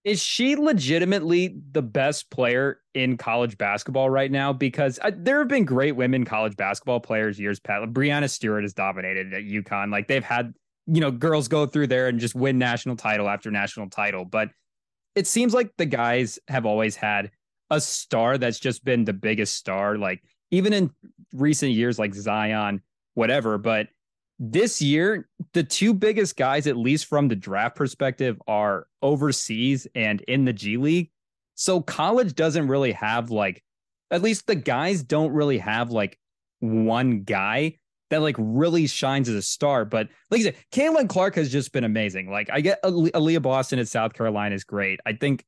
[0.04, 4.52] Is she legitimately the best player in college basketball right now?
[4.52, 7.92] Because uh, there have been great women college basketball players years past.
[7.94, 9.92] Breanna Stewart has dominated at UConn.
[9.92, 10.54] Like they've had,
[10.88, 14.26] you know, girls go through there and just win national title after national title.
[14.26, 14.50] But
[15.16, 17.32] it seems like the guys have always had
[17.70, 19.98] a star that's just been the biggest star.
[19.98, 20.22] Like
[20.52, 20.92] even in
[21.34, 22.82] recent years, like Zion,
[23.14, 23.58] whatever.
[23.58, 23.90] But
[24.40, 30.22] this year, the two biggest guys, at least from the draft perspective, are overseas and
[30.22, 31.12] in the G League.
[31.56, 33.64] So college doesn't really have like,
[34.12, 36.20] at least the guys don't really have like
[36.60, 37.78] one guy
[38.10, 39.86] that like really shines as a star.
[39.86, 42.30] But like I said, Caitlin Clark has just been amazing.
[42.30, 45.00] Like I get Aliyah Boston at South Carolina is great.
[45.06, 45.46] I think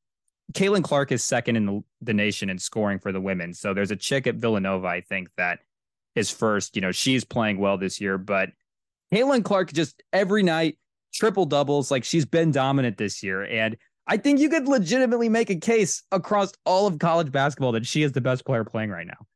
[0.52, 3.52] Caitlin Clark is second in the, the nation in scoring for the women.
[3.52, 5.60] So there's a chick at Villanova, I think, that
[6.16, 6.74] is first.
[6.74, 8.50] You know, she's playing well this year, but
[9.12, 10.78] Caitlin Clark just every night
[11.14, 11.90] triple doubles.
[11.90, 13.44] Like she's been dominant this year.
[13.44, 17.86] And I think you could legitimately make a case across all of college basketball that
[17.86, 19.26] she is the best player playing right now.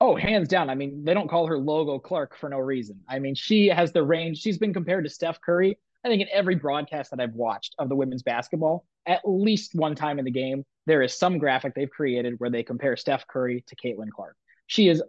[0.00, 0.68] Oh, hands down.
[0.68, 3.00] I mean, they don't call her Logo Clark for no reason.
[3.08, 4.38] I mean, she has the range.
[4.38, 5.78] She's been compared to Steph Curry.
[6.04, 9.94] I think in every broadcast that I've watched of the women's basketball, at least one
[9.94, 13.64] time in the game, there is some graphic they've created where they compare Steph Curry
[13.68, 14.36] to Caitlin Clark.
[14.66, 15.02] She is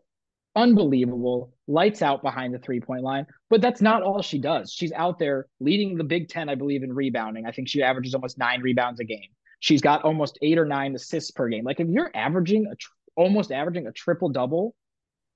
[0.57, 3.25] unbelievable, lights out behind the three point line.
[3.49, 4.73] But that's not all she does.
[4.73, 7.45] She's out there leading the Big Ten, I believe, in rebounding.
[7.45, 9.29] I think she averages almost nine rebounds a game.
[9.59, 11.63] She's got almost eight or nine assists per game.
[11.63, 14.75] Like if you're averaging a tr- almost averaging a triple double,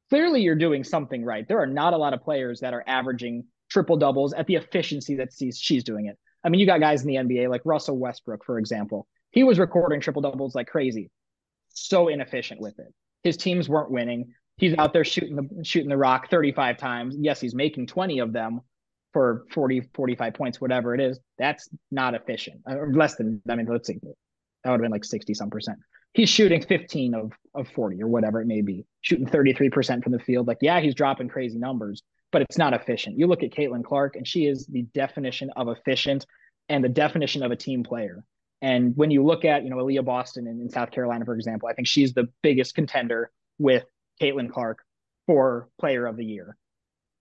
[0.10, 1.48] clearly you're doing something right.
[1.48, 5.16] There are not a lot of players that are averaging triple doubles at the efficiency
[5.16, 6.18] that she's, she's doing it.
[6.44, 9.08] I mean, you got guys in the NBA like Russell Westbrook, for example.
[9.32, 11.10] He was recording triple doubles like crazy.
[11.70, 12.94] So inefficient with it.
[13.24, 17.16] His teams weren't winning he's out there shooting the shooting the rock 35 times.
[17.20, 18.62] Yes, he's making 20 of them
[19.12, 21.20] for 40, 45 points, whatever it is.
[21.38, 22.62] That's not efficient.
[22.66, 24.00] Or uh, less than I mean, let's see.
[24.64, 25.80] That would have been like 60 some percent.
[26.14, 30.20] He's shooting 15 of of 40 or whatever it may be, shooting 33% from the
[30.20, 30.48] field.
[30.48, 33.18] Like, yeah, he's dropping crazy numbers, but it's not efficient.
[33.18, 36.26] You look at Caitlin Clark, and she is the definition of efficient
[36.70, 38.24] and the definition of a team player.
[38.62, 41.68] And when you look at, you know, Aliyah Boston in, in South Carolina, for example,
[41.68, 43.86] I think she's the biggest contender with
[44.22, 44.80] Caitlin Clark
[45.26, 46.56] for player of the year.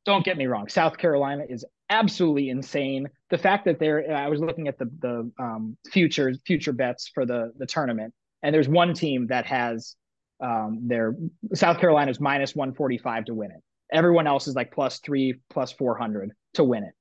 [0.05, 0.69] Don't get me wrong.
[0.69, 3.09] South Carolina is absolutely insane.
[3.31, 7.27] The fact that they're, I was looking at the, the um, future, future bets for
[7.27, 9.97] the, the tournament, and there's one team that has
[10.43, 11.15] um, their
[11.55, 13.63] South Carolina's minus 145 to win it.
[13.93, 16.95] Everyone else is like plus three, plus 400 to win it.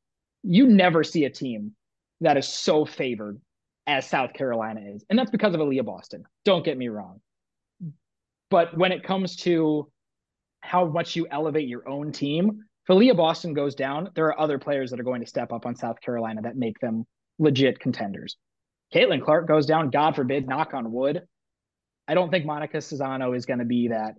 [0.43, 1.73] You never see a team
[2.21, 3.39] that is so favored
[3.87, 5.03] as South Carolina is.
[5.09, 6.23] And that's because of Aliyah Boston.
[6.45, 7.21] Don't get me wrong.
[8.49, 9.89] But when it comes to
[10.61, 14.57] how much you elevate your own team, if Aliyah Boston goes down, there are other
[14.57, 17.05] players that are going to step up on South Carolina that make them
[17.37, 18.35] legit contenders.
[18.93, 21.21] Caitlin Clark goes down, God forbid, knock on wood.
[22.07, 24.15] I don't think Monika Czinano is going to be that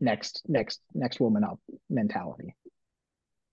[0.00, 2.54] next next next woman up mentality.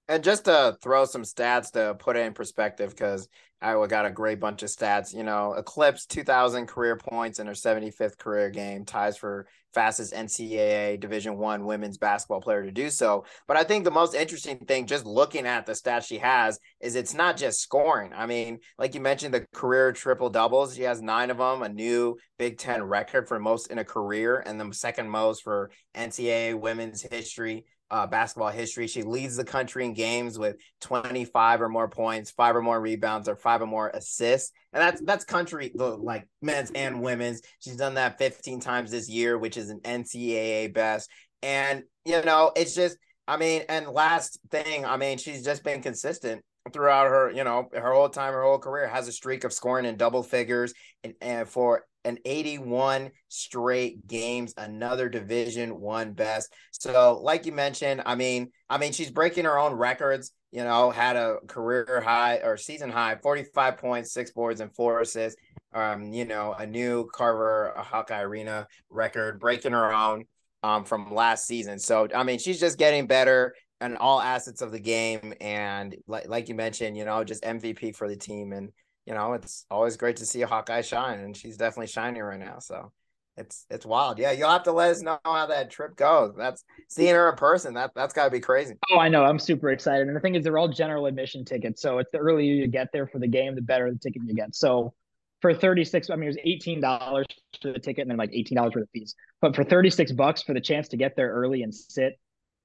[0.09, 3.27] And just to throw some stats to put it in perspective, because
[3.61, 5.13] Iowa got a great bunch of stats.
[5.13, 10.99] You know, Eclipse 2,000 career points in her 75th career game, ties for fastest NCAA
[10.99, 13.25] Division One women's basketball player to do so.
[13.47, 16.95] But I think the most interesting thing, just looking at the stats she has, is
[16.95, 18.13] it's not just scoring.
[18.15, 20.75] I mean, like you mentioned, the career triple doubles.
[20.75, 24.43] She has nine of them, a new Big Ten record for most in a career,
[24.45, 28.87] and the second most for NCAA women's history uh, basketball history.
[28.87, 33.29] She leads the country in games with 25 or more points, five or more rebounds,
[33.29, 34.51] or five or more assists.
[34.73, 37.41] And that's that's country like men's and women's.
[37.59, 41.09] She's done that 15 times this year, which is an NCAA best.
[41.41, 45.81] And you know, it's just I mean, and last thing, I mean, she's just been
[45.81, 49.53] consistent throughout her, you know, her whole time, her whole career, has a streak of
[49.53, 50.73] scoring in double figures
[51.03, 56.53] and, and for an 81 straight games, another division one best.
[56.71, 60.31] So, like you mentioned, I mean, I mean, she's breaking her own records.
[60.51, 65.01] You know, had a career high or season high, 45 points, six boards, and four
[65.01, 65.39] assists.
[65.73, 70.23] Um, you know, a new Carver a Hawkeye Arena record, breaking her own
[70.63, 71.77] um from last season.
[71.77, 75.33] So, I mean, she's just getting better and all assets of the game.
[75.41, 78.53] And like like you mentioned, you know, just MVP for the team.
[78.53, 78.71] And
[79.07, 82.39] you know, it's always great to see a Hawkeye shine, and she's definitely shining right
[82.39, 82.59] now.
[82.59, 82.91] So
[83.37, 84.19] it's it's wild.
[84.19, 86.33] Yeah, you'll have to let us know how that trip goes.
[86.37, 87.75] That's seeing her in person.
[87.75, 88.75] That that's got to be crazy.
[88.91, 89.23] Oh, I know.
[89.23, 90.07] I'm super excited.
[90.07, 91.81] And the thing is, they're all general admission tickets.
[91.81, 94.35] So it's the earlier you get there for the game, the better the ticket you
[94.35, 94.53] get.
[94.53, 94.93] So
[95.41, 97.27] for 36, I mean, it was eighteen dollars
[97.61, 99.15] for the ticket, and then like eighteen dollars for the fees.
[99.39, 102.19] But for 36 bucks for the chance to get there early and sit,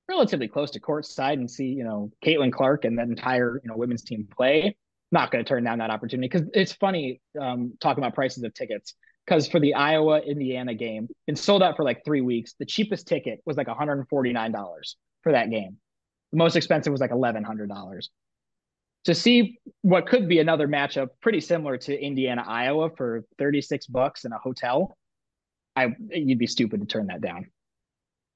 [0.08, 3.76] relatively close to courtside and see, you know, Caitlin Clark and that entire, you know,
[3.76, 4.76] women's team play.
[5.12, 8.54] Not going to turn down that opportunity because it's funny um, talking about prices of
[8.54, 8.94] tickets.
[9.24, 12.54] Because for the Iowa Indiana game, it sold out for like three weeks.
[12.58, 15.76] The cheapest ticket was like $149 for that game.
[16.32, 18.08] The most expensive was like $1,100.
[19.04, 24.24] To see what could be another matchup pretty similar to Indiana Iowa for 36 bucks
[24.24, 24.96] in a hotel,
[25.76, 27.46] I you'd be stupid to turn that down.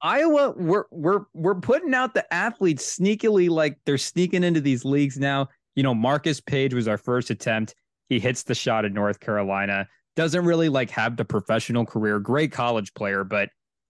[0.01, 5.17] Iowa, we're we're we're putting out the athletes sneakily like they're sneaking into these leagues
[5.17, 5.47] now.
[5.77, 7.75] You know, Marcus Paige was our first attempt.
[8.09, 9.87] He hits the shot at North Carolina.
[10.15, 12.19] Doesn't really like have the professional career.
[12.19, 13.49] Great college player, but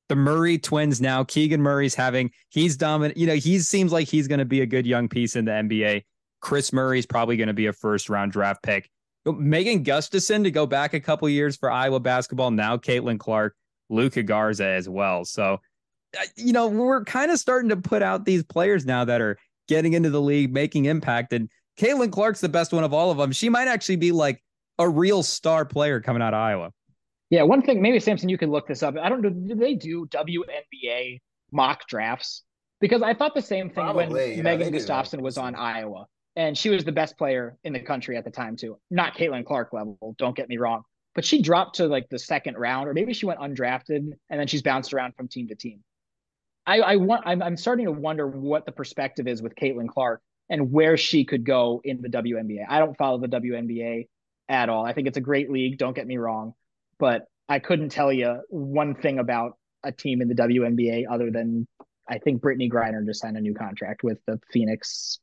[0.10, 1.24] the Murray twins now.
[1.24, 3.18] Keegan Murray's having he's dominant.
[3.18, 5.52] You know, he seems like he's going to be a good young piece in the
[5.52, 6.04] NBA.
[6.42, 8.90] Kris Murray's probably going to be a first round draft pick.
[9.26, 12.52] Megan Gustafson to go back a couple years for Iowa basketball.
[12.52, 13.56] Now Caitlin Clark,
[13.90, 15.24] Luka Garza as well.
[15.24, 15.62] So
[16.20, 19.38] uh, you know, we're kind of starting to put out these players now that are
[19.70, 21.32] getting into the league, making impact.
[21.32, 23.32] And Caitlin Clark's the best one of all of them.
[23.32, 24.44] She might actually be like
[24.80, 26.72] a real star player coming out of Iowa.
[27.30, 28.96] Yeah, one thing, maybe Samson, you could look this up.
[28.98, 29.30] I don't know.
[29.30, 31.20] Do they do WNBA
[31.52, 32.44] mock drafts?
[32.80, 36.06] Because I thought the same thing Probably, when yeah, Megan Gustafson was on Iowa,
[36.36, 38.78] and she was the best player in the country at the time too.
[38.90, 40.84] Not Caitlin Clark level, don't get me wrong,
[41.16, 44.48] but she dropped to like the second round, or maybe she went undrafted, and then
[44.48, 45.84] she's bounced around from team to team.
[46.66, 50.22] I, I want I'm, I'm starting to wonder what the perspective is with Caitlin Clark
[50.50, 52.66] and where she could go in the WNBA.
[52.68, 54.08] I don't follow the WNBA
[54.50, 54.86] at all.
[54.86, 55.78] I think it's a great league.
[55.78, 56.54] Don't get me wrong,
[57.00, 61.68] but I couldn't tell you one thing about a team in the WNBA other than
[62.10, 65.20] I think Brittney Griner just signed a new contract with the Phoenix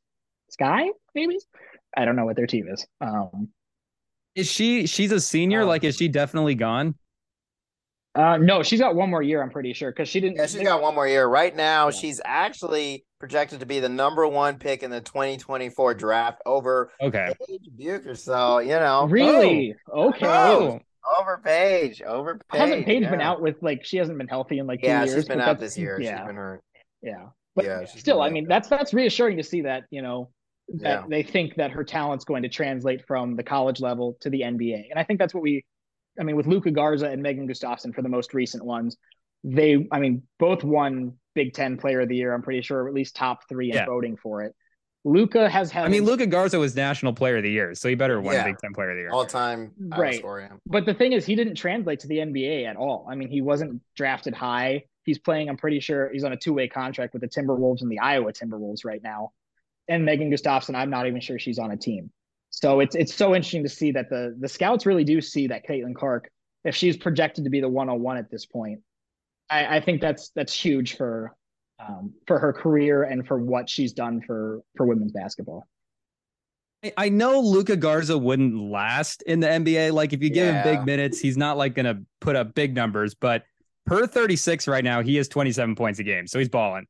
[0.49, 0.85] Sky.
[1.13, 1.37] Maybe
[1.95, 2.85] I don't know what their team is.
[3.01, 3.49] Um,
[4.35, 4.85] is she?
[4.85, 5.61] She's a senior.
[5.61, 6.95] Um, like, is she definitely gone?
[8.13, 9.41] Uh, no, she's got one more year.
[9.41, 10.37] I'm pretty sure because she didn't.
[10.37, 11.27] Yeah, she's got one more year.
[11.27, 11.91] Right now, yeah.
[11.91, 17.33] she's actually projected to be the number one pick in the 2024 draft over okay
[17.47, 18.19] Paige Bueckers.
[18.19, 20.09] So you know, really oh.
[20.09, 20.27] okay.
[20.27, 20.79] Oh.
[21.19, 22.59] Over Paige, over Paige.
[22.59, 23.09] Hasn't Paige yeah.
[23.09, 25.15] been out with like she hasn't been healthy in like yeah, years?
[25.15, 25.99] she's been out this year.
[25.99, 26.17] Yeah.
[26.17, 26.61] She's been hurt.
[27.01, 30.29] Yeah, but yeah, still, I mean, that's that's reassuring to see that you know
[30.69, 31.03] that yeah.
[31.07, 34.85] they think that her talent's going to translate from the college level to the NBA,
[34.91, 35.63] and I think that's what we
[36.19, 38.97] I mean, with Luka Garza and Megan Gustafson for the most recent ones,
[39.43, 42.33] they, I mean, both won Big Ten Player of the Year.
[42.33, 43.85] I'm pretty sure, at least top three in yeah.
[43.85, 44.55] voting for it.
[45.03, 45.85] Luka has had.
[45.85, 48.43] I mean, Luka Garza was National Player of the Year, so he better win yeah.
[48.43, 49.11] Big Ten Player of the Year.
[49.11, 50.23] All time, right?
[50.65, 53.07] But the thing is, he didn't translate to the NBA at all.
[53.09, 54.85] I mean, he wasn't drafted high.
[55.03, 55.47] He's playing.
[55.47, 58.33] I'm pretty sure he's on a two way contract with the Timberwolves and the Iowa
[58.33, 59.31] Timberwolves right now.
[59.87, 62.09] And Megan Gustafson, I'm not even sure she's on a team.
[62.49, 65.67] So it's it's so interesting to see that the the scouts really do see that
[65.67, 66.31] Caitlin Clark,
[66.63, 68.79] if she's projected to be the 101 at this point,
[69.49, 71.35] I, I think that's that's huge for
[71.79, 75.67] um, for her career and for what she's done for for women's basketball.
[76.97, 79.91] I know Luka Garza wouldn't last in the NBA.
[79.91, 80.63] Like if you give yeah.
[80.63, 83.15] him big minutes, he's not like gonna put up big numbers.
[83.15, 83.43] But
[83.85, 86.85] per 36 right now, he has 27 points a game, so he's balling.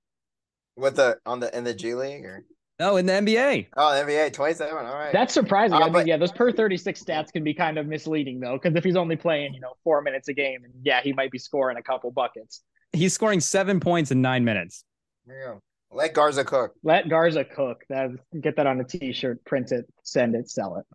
[0.78, 2.44] With the on the in the G League or
[2.80, 3.68] Oh, in the NBA.
[3.78, 4.76] Oh, the NBA, 27.
[4.76, 5.14] All right.
[5.14, 5.78] That's surprising.
[5.78, 8.60] Uh, I mean, but, yeah, those per 36 stats can be kind of misleading, though,
[8.62, 11.32] because if he's only playing, you know, four minutes a game, and yeah, he might
[11.32, 12.62] be scoring a couple buckets.
[12.92, 14.84] He's scoring seven points in nine minutes.
[15.26, 15.60] There.
[15.92, 16.74] Let Garza cook.
[16.84, 17.84] Let Garza cook.
[17.88, 18.10] That
[18.42, 20.86] get that on a t-shirt, print it, send it, sell it.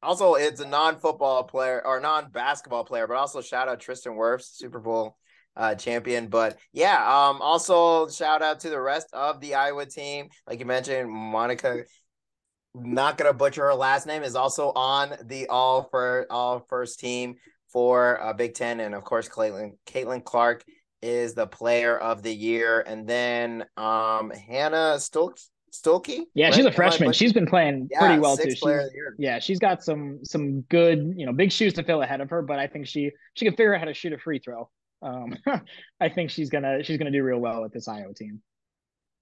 [0.00, 4.78] Also, it's a non-football player or non-basketball player, but also shout out Tristan Wirfs, Super
[4.78, 5.17] Bowl
[5.58, 6.28] uh, champion.
[6.28, 10.28] But yeah, um, also shout out to the rest of the Iowa team.
[10.46, 11.82] Like you mentioned, Monika,
[12.74, 17.34] not gonna butcher her last name, is also on the all for all first team
[17.70, 20.64] for uh, Big Ten, and of course, Caitlin Caitlin Clark
[21.02, 25.48] is the player of the year, and then um, Hannah Stoltz.
[25.70, 26.20] Stolke?
[26.34, 26.54] Yeah, right?
[26.54, 27.12] she's a freshman.
[27.12, 28.50] She's been playing yeah, pretty well too.
[28.50, 28.64] She's,
[29.18, 32.40] yeah, she's got some some good, you know, big shoes to fill ahead of her,
[32.40, 34.70] but I think she she can figure out how to shoot a free throw.
[35.02, 35.36] Um,
[36.00, 38.42] I think she's gonna she's gonna do real well with this IO team.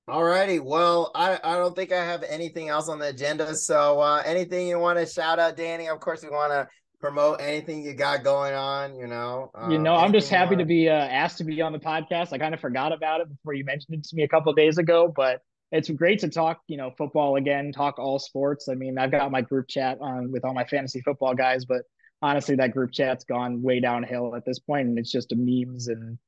[0.09, 0.61] All righty.
[0.61, 3.53] Well, I, I don't think I have anything else on the agenda.
[3.57, 5.89] So uh, anything you want to shout out, Danny?
[5.89, 6.69] Of course, we want to
[7.01, 8.95] promote anything you got going on.
[8.95, 9.51] You know.
[9.55, 12.33] Um, you know, I'm just happy to be uh, asked to be on the podcast.
[12.33, 14.79] I kind of forgot about it before you mentioned it to me a couple days
[14.79, 16.61] ago, but it's great to talk.
[16.69, 18.69] You know, football again, talk all sports.
[18.69, 21.83] I mean, I've got my group chat on with all my fantasy football guys, but
[22.23, 25.89] honestly, that group chat's gone way downhill at this point, and it's just a memes
[25.89, 26.19] and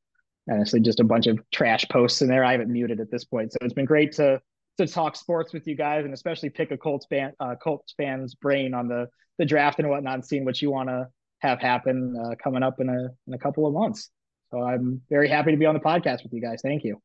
[0.50, 2.44] honestly just a bunch of trash posts in there.
[2.44, 4.40] I haven't muted at this point, so it's been great to
[4.78, 8.34] to talk sports with you guys, and especially pick a Colts fan uh, Colts fans
[8.34, 9.08] brain on the
[9.38, 11.08] the draft and whatnot, and seeing what you want to
[11.40, 14.10] have happen uh, coming up in a in a couple of months.
[14.50, 16.60] So I'm very happy to be on the podcast with you guys.
[16.62, 17.00] Thank you.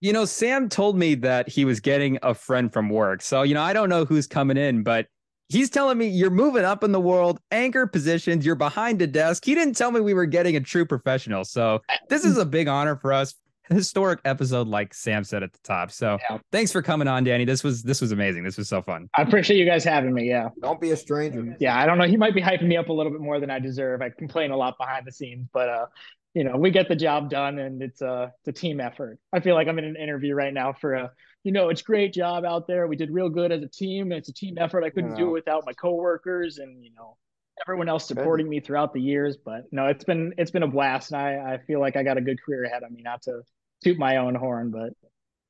[0.00, 3.20] You know, Sam told me that he was getting a friend from work.
[3.20, 5.06] So, you know, I don't know who's coming in, but
[5.48, 9.44] he's telling me you're moving up in the world, anchor positions, you're behind a desk.
[9.44, 11.44] He didn't tell me we were getting a true professional.
[11.44, 13.34] So, this is a big honor for us.
[13.70, 15.90] Historic episode, like Sam said at the top.
[15.90, 16.38] So, yeah.
[16.50, 17.44] thanks for coming on, Danny.
[17.44, 18.42] This was this was amazing.
[18.42, 19.10] This was so fun.
[19.14, 20.26] I appreciate you guys having me.
[20.26, 20.48] Yeah.
[20.62, 21.54] Don't be a stranger.
[21.60, 22.06] Yeah, I don't know.
[22.06, 24.00] He might be hyping me up a little bit more than I deserve.
[24.00, 25.86] I complain a lot behind the scenes, but uh,
[26.34, 29.18] you know, we get the job done and it's a, it's a team effort.
[29.32, 31.12] I feel like I'm in an interview right now for a,
[31.48, 32.86] you know, it's great job out there.
[32.86, 34.12] We did real good as a team.
[34.12, 34.84] It's a team effort.
[34.84, 37.16] I couldn't do it without my coworkers and, you know,
[37.62, 38.50] everyone else supporting good.
[38.50, 39.38] me throughout the years.
[39.42, 41.10] But no, it's been, it's been a blast.
[41.10, 43.40] And I, I feel like I got a good career ahead of me, not to
[43.82, 44.92] toot my own horn, but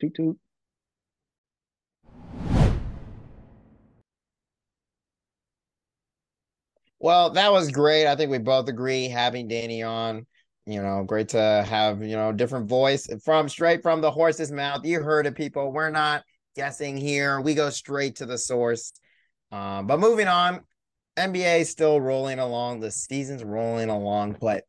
[0.00, 0.38] toot toot.
[7.00, 8.06] Well, that was great.
[8.06, 10.26] I think we both agree having Danny on
[10.68, 14.84] you know, great to have, you know, different voice from straight from the horse's mouth.
[14.84, 15.72] You heard it, people.
[15.72, 17.40] We're not guessing here.
[17.40, 18.92] We go straight to the source.
[19.50, 20.60] Um, but moving on,
[21.16, 22.80] NBA still rolling along.
[22.80, 24.64] The season's rolling along, but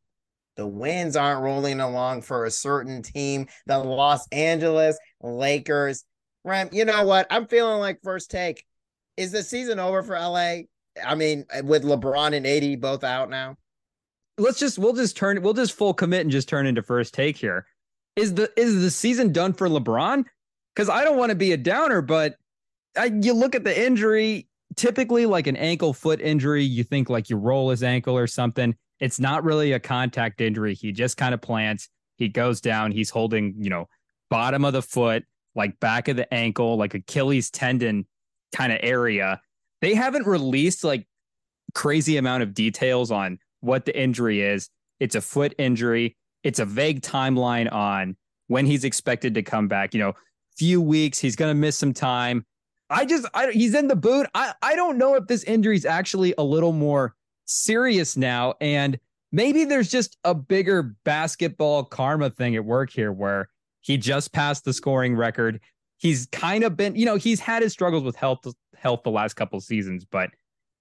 [0.55, 6.05] the wins aren't rolling along for a certain team, the Los Angeles Lakers.
[6.45, 7.27] Rem, you know what?
[7.29, 8.63] I'm feeling like first take.
[9.17, 10.61] Is the season over for LA?
[11.05, 13.57] I mean, with LeBron and AD both out now
[14.39, 17.37] let's just we'll just turn we'll just full commit and just turn into first take
[17.37, 17.65] here.
[18.15, 20.25] Is the is the season done for LeBron?
[20.75, 22.35] Because I don't want to be a downer, but
[22.97, 24.47] I, you look at the injury.
[24.75, 28.75] Typically, like an ankle foot injury, you think like you roll his ankle or something.
[28.99, 30.75] It's not really a contact injury.
[30.75, 31.89] He just kind of plants.
[32.17, 32.91] He goes down.
[32.91, 33.87] He's holding, you know,
[34.29, 35.25] bottom of the foot,
[35.55, 38.05] like back of the ankle, like Achilles tendon
[38.53, 39.41] kind of area.
[39.81, 41.07] They haven't released like
[41.73, 44.69] crazy amount of details on what the injury is.
[44.99, 46.15] It's a foot injury.
[46.43, 48.15] It's a vague timeline on
[48.47, 49.93] when he's expected to come back.
[49.93, 50.13] You know,
[50.57, 51.19] few weeks.
[51.19, 52.45] He's going to miss some time.
[52.89, 54.27] I just, I, he's in the boot.
[54.33, 58.55] I, I don't know if this injury is actually a little more serious now.
[58.59, 58.99] And
[59.31, 63.49] maybe there's just a bigger basketball karma thing at work here where
[63.81, 65.61] he just passed the scoring record.
[65.97, 68.39] He's kind of been, you know, he's had his struggles with health
[68.75, 70.29] health the last couple seasons, but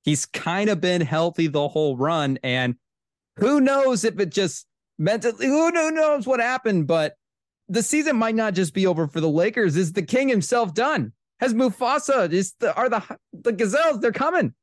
[0.08, 2.38] He's kind of been healthy the whole run.
[2.42, 2.76] And
[3.36, 4.64] who knows if it just
[4.98, 7.14] mentally, who knows what happened, but
[7.68, 9.76] the season might not just be over for the Lakers.
[9.76, 11.12] Is the king himself done?
[11.40, 13.02] Has Mufasa, is the, are the,
[13.34, 14.54] the gazelles, they're coming.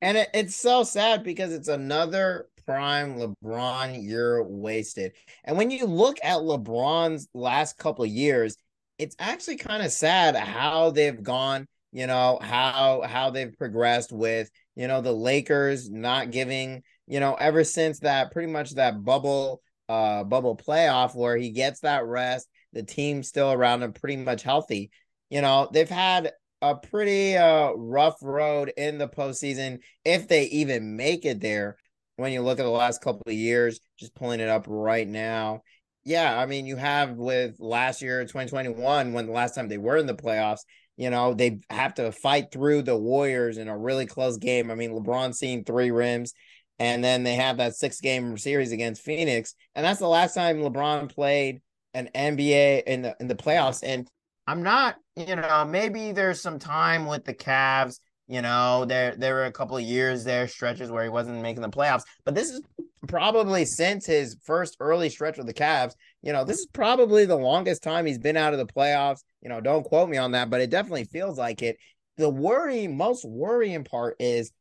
[0.00, 5.12] And it, it's so sad because it's another prime LeBron year wasted.
[5.44, 8.56] And when you look at LeBron's last couple of years,
[8.96, 14.50] it's actually kind of sad how they've gone you know how how they've progressed with
[14.76, 19.60] you know the Lakers not giving you know ever since that pretty much that bubble
[19.88, 24.42] uh bubble playoff where he gets that rest the team's still around him pretty much
[24.42, 24.90] healthy.
[25.28, 26.32] You know they've had
[26.62, 31.76] a pretty uh rough road in the postseason if they even make it there
[32.16, 35.62] when you look at the last couple of years just pulling it up right now.
[36.04, 39.96] Yeah i mean you have with last year 2021 when the last time they were
[39.98, 40.60] in the playoffs
[41.00, 44.70] you know, they have to fight through the Warriors in a really close game.
[44.70, 46.34] I mean, LeBron seen three rims,
[46.78, 50.58] and then they have that six game series against Phoenix, and that's the last time
[50.58, 51.62] LeBron played
[51.94, 53.80] an NBA in the in the playoffs.
[53.82, 54.06] And
[54.46, 57.98] I'm not, you know, maybe there's some time with the Cavs.
[58.28, 61.62] You know, there there were a couple of years there, stretches where he wasn't making
[61.62, 62.60] the playoffs, but this is
[63.08, 65.94] probably since his first early stretch with the Cavs.
[66.20, 69.22] You know, this is probably the longest time he's been out of the playoffs.
[69.42, 71.76] You know, don't quote me on that, but it definitely feels like it.
[72.16, 74.52] The worrying, most worrying part is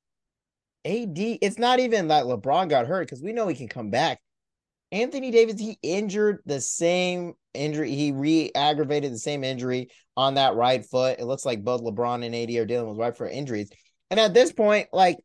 [0.85, 1.17] AD.
[1.17, 4.19] It's not even that LeBron got hurt because we know he can come back.
[4.91, 7.93] Anthony Davis, he injured the same injury.
[7.93, 11.19] He re-aggravated the same injury on that right foot.
[11.19, 13.69] It looks like both LeBron and AD are dealing with right foot injuries.
[14.09, 15.17] And at this point, like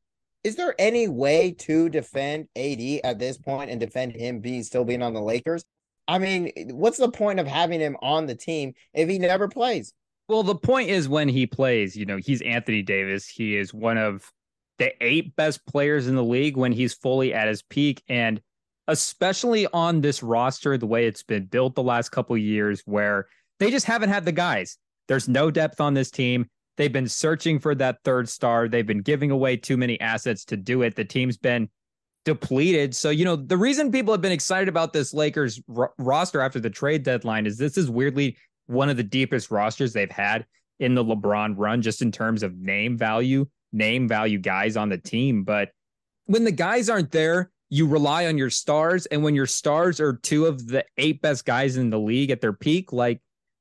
[0.44, 4.84] is there any way to defend AD at this point and defend him being still
[4.84, 5.64] being on the Lakers?
[6.06, 9.92] I mean, what's the point of having him on the team if he never plays?
[10.28, 13.28] Well, the point is when he plays, you know, he's Anthony Davis.
[13.28, 14.30] He is one of
[14.78, 18.02] the eight best players in the league when he's fully at his peak.
[18.08, 18.40] And
[18.88, 23.26] especially on this roster, the way it's been built the last couple years, where
[23.60, 24.78] they just haven't had the guys.
[25.08, 26.46] There's no depth on this team.
[26.76, 28.68] They've been searching for that third star.
[28.68, 30.96] They've been giving away too many assets to do it.
[30.96, 31.68] The team's been
[32.24, 32.94] depleted.
[32.94, 36.60] So, you know, the reason people have been excited about this Lakers r- roster after
[36.60, 40.46] the trade deadline is this is weirdly one of the deepest rosters they've had
[40.80, 44.98] in the LeBron run, just in terms of name value, name value guys on the
[44.98, 45.44] team.
[45.44, 45.70] But
[46.26, 49.06] when the guys aren't there, you rely on your stars.
[49.06, 52.40] And when your stars are two of the eight best guys in the league at
[52.40, 53.20] their peak, like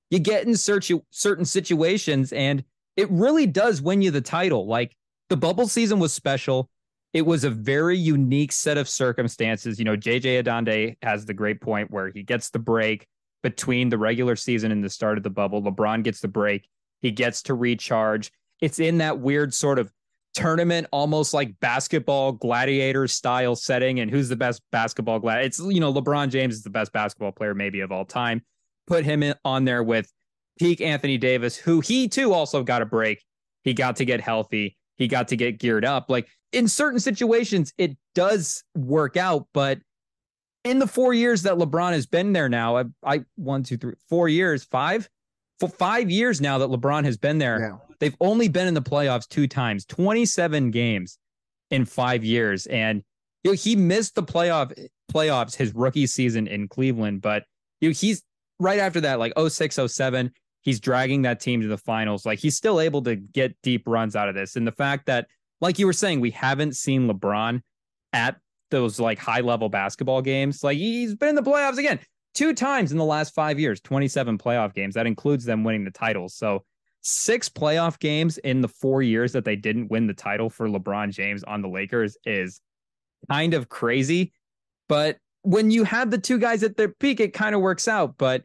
[0.10, 2.64] you get in certain situations and
[2.96, 4.68] it really does win you the title.
[4.68, 4.96] Like
[5.30, 6.70] the bubble season was special.
[7.14, 9.78] It was a very unique set of circumstances.
[9.78, 10.44] You know, J.A.
[10.44, 13.08] Adande has the great point where he gets the break
[13.44, 15.62] between the regular season and the start of the bubble.
[15.62, 16.68] LeBron gets the break.
[17.02, 18.32] He gets to recharge.
[18.62, 19.92] It's in that weird sort of
[20.34, 24.00] tournament, almost like basketball gladiator style setting.
[24.00, 25.46] And who's the best basketball glad?
[25.46, 28.42] It's you know LeBron James is the best basketball player maybe of all time.
[28.88, 30.12] Put him in, on there with
[30.58, 33.24] peak Anthony Davis, who he too also got a break.
[33.64, 34.78] He got to get healthy.
[34.96, 36.10] He got to get geared up.
[36.10, 39.80] Like in certain situations, it does work out, but
[40.64, 43.96] in the four years that LeBron has been there now, I, I one, two, three,
[44.08, 45.10] four years, five,
[45.60, 47.96] for five years now that LeBron has been there, yeah.
[48.00, 51.18] they've only been in the playoffs two times, 27 games
[51.72, 52.66] in five years.
[52.68, 53.04] And
[53.44, 54.74] you know, he missed the playoff
[55.12, 57.44] playoffs his rookie season in Cleveland, but
[57.82, 58.24] you know, he's
[58.60, 60.32] right after that, like 06, 07,
[60.62, 62.26] he's dragging that team to the finals.
[62.26, 64.56] Like he's still able to get deep runs out of this.
[64.56, 65.28] And the fact that,
[65.64, 67.62] like you were saying, we haven't seen LeBron
[68.12, 68.36] at
[68.70, 70.62] those like high level basketball games.
[70.62, 72.00] Like he's been in the playoffs again
[72.34, 74.96] two times in the last five years, 27 playoff games.
[74.96, 76.36] That includes them winning the titles.
[76.36, 76.66] So
[77.02, 81.12] six playoff games in the four years that they didn't win the title for LeBron
[81.12, 82.60] James on the Lakers is
[83.32, 84.34] kind of crazy.
[84.90, 88.16] But when you have the two guys at their peak, it kind of works out.
[88.18, 88.44] But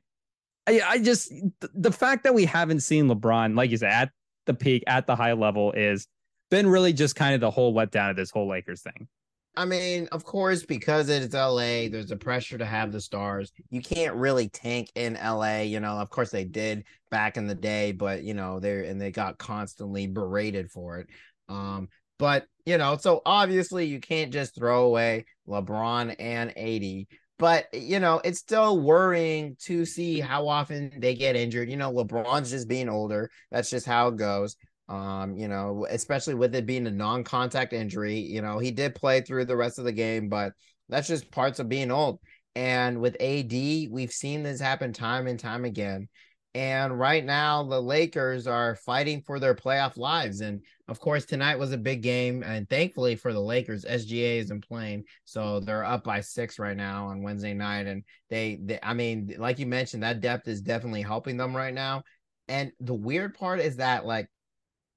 [0.69, 1.33] I, I just
[1.75, 4.11] the fact that we haven't seen LeBron, like you said, at
[4.47, 6.07] the peak, at the high level, is
[6.51, 9.09] been really just kind of the whole letdown of this whole Lakers thing.
[9.57, 13.51] I mean, of course, because it's LA, there's a pressure to have the stars.
[13.71, 15.61] You can't really tank in LA.
[15.63, 19.01] You know, of course they did back in the day, but you know, they're and
[19.01, 21.09] they got constantly berated for it.
[21.49, 21.89] Um,
[22.21, 27.07] but you know, so obviously you can't just throw away LeBron and AD
[27.39, 31.71] But you know, it's still worrying to see how often they get injured.
[31.71, 33.31] You know, LeBron's just being older.
[33.51, 34.57] That's just how it goes.
[34.89, 39.21] Um, you know, especially with it being a non-contact injury, you know, he did play
[39.21, 40.53] through the rest of the game, but
[40.89, 42.21] that's just parts of being old.
[42.55, 46.09] And with AD, we've seen this happen time and time again.
[46.55, 50.41] And right now, the Lakers are fighting for their playoff lives.
[50.41, 52.43] And of course, tonight was a big game.
[52.43, 55.05] And thankfully for the Lakers, SGA isn't playing.
[55.25, 57.87] So they're up by six right now on Wednesday night.
[57.87, 61.75] And they, they, I mean, like you mentioned, that depth is definitely helping them right
[61.75, 62.03] now.
[62.49, 64.27] And the weird part is that, like,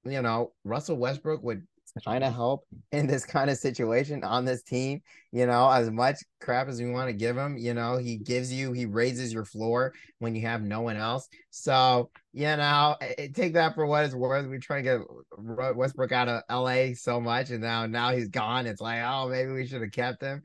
[0.04, 1.66] you know, Russell Westbrook would
[2.04, 5.02] kind of help in this kind of situation on this team.
[5.30, 8.52] You know, as much crap as we want to give him, you know, he gives
[8.52, 11.28] you, he raises your floor when you have no one else.
[11.50, 12.96] So, you know,
[13.34, 14.46] take that for what it's worth.
[14.46, 18.66] We try to get Westbrook out of LA so much, and now now he's gone.
[18.66, 20.42] It's like, oh, maybe we should have kept him.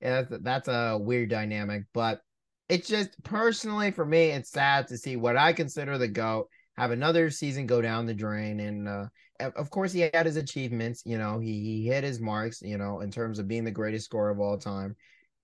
[0.00, 2.22] Yeah, that's, that's a weird dynamic, but
[2.70, 6.48] it's just personally for me, it's sad to see what I consider the GOAT
[6.80, 8.58] have another season go down the drain.
[8.60, 9.06] And uh,
[9.38, 11.02] of course, he had his achievements.
[11.04, 12.62] You know, he, he hit his marks.
[12.62, 14.96] You know, in terms of being the greatest scorer of all time,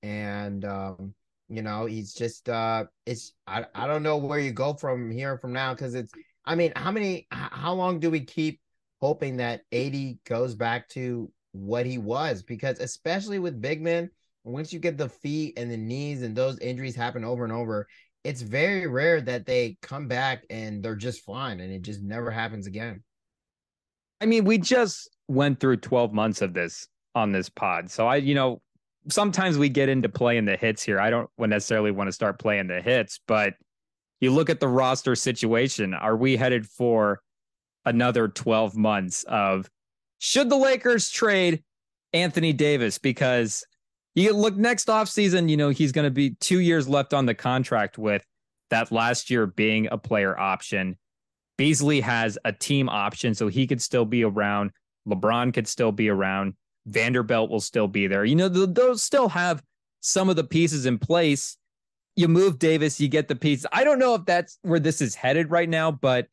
[0.02, 1.14] and um,
[1.48, 5.36] you know, he's just uh, it's I I don't know where you go from here
[5.36, 6.12] from now because it's
[6.44, 8.60] I mean, how many how long do we keep
[9.00, 12.42] hoping that AD goes back to what he was?
[12.42, 14.10] Because especially with big men
[14.46, 17.88] once you get the feet and the knees and those injuries happen over and over,
[18.26, 22.28] it's very rare that they come back and they're just fine and it just never
[22.28, 23.04] happens again.
[24.20, 27.88] I mean, we just went through 12 months of this on this pod.
[27.88, 28.60] So I, you know,
[29.08, 30.98] sometimes we get into playing the hits here.
[30.98, 33.54] I don't necessarily want to start playing the hits, but
[34.20, 35.94] you look at the roster situation.
[35.94, 37.20] Are we headed for
[37.84, 39.70] another 12 months of
[40.18, 41.62] should the Lakers trade
[42.12, 42.98] Anthony Davis?
[42.98, 43.64] Because
[44.16, 47.26] you look next off season, you know, he's going to be two years left on
[47.26, 48.24] the contract with
[48.70, 50.96] that last year being a player option.
[51.58, 54.70] Beasley has a team option, so he could still be around.
[55.06, 56.54] LeBron could still be around.
[56.86, 58.24] Vanderbilt will still be there.
[58.24, 59.62] You know, those still have
[60.00, 61.56] some of the pieces in place.
[62.14, 63.66] You move Davis, you get the pieces.
[63.70, 66.28] I don't know if that's where this is headed right now, but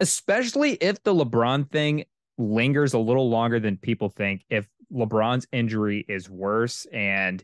[0.00, 2.04] especially if the LeBron thing
[2.38, 6.86] lingers a little longer than people think, if LeBron's injury is worse.
[6.92, 7.42] And,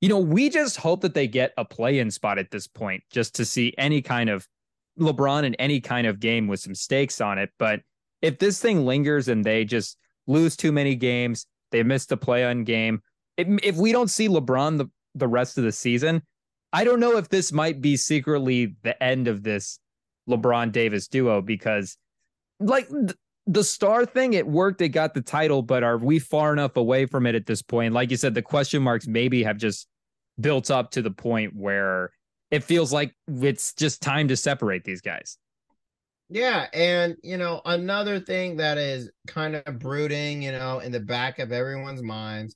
[0.00, 3.02] you know, we just hope that they get a play in spot at this point
[3.10, 4.48] just to see any kind of
[4.98, 7.50] LeBron in any kind of game with some stakes on it.
[7.58, 7.80] But
[8.22, 9.96] if this thing lingers and they just
[10.26, 13.02] lose too many games, they miss the play on game.
[13.36, 16.22] If, we don't see LeBron the, the rest of the season,
[16.72, 19.78] I don't know if this might be secretly the end of this
[20.28, 21.96] LeBron Davis duo because,
[22.58, 22.88] like,
[23.50, 24.80] the star thing, it worked.
[24.80, 27.92] It got the title, but are we far enough away from it at this point?
[27.92, 29.88] Like you said, the question marks maybe have just
[30.40, 32.10] built up to the point where
[32.50, 35.36] it feels like it's just time to separate these guys.
[36.28, 41.00] Yeah, and you know, another thing that is kind of brooding, you know, in the
[41.00, 42.54] back of everyone's minds,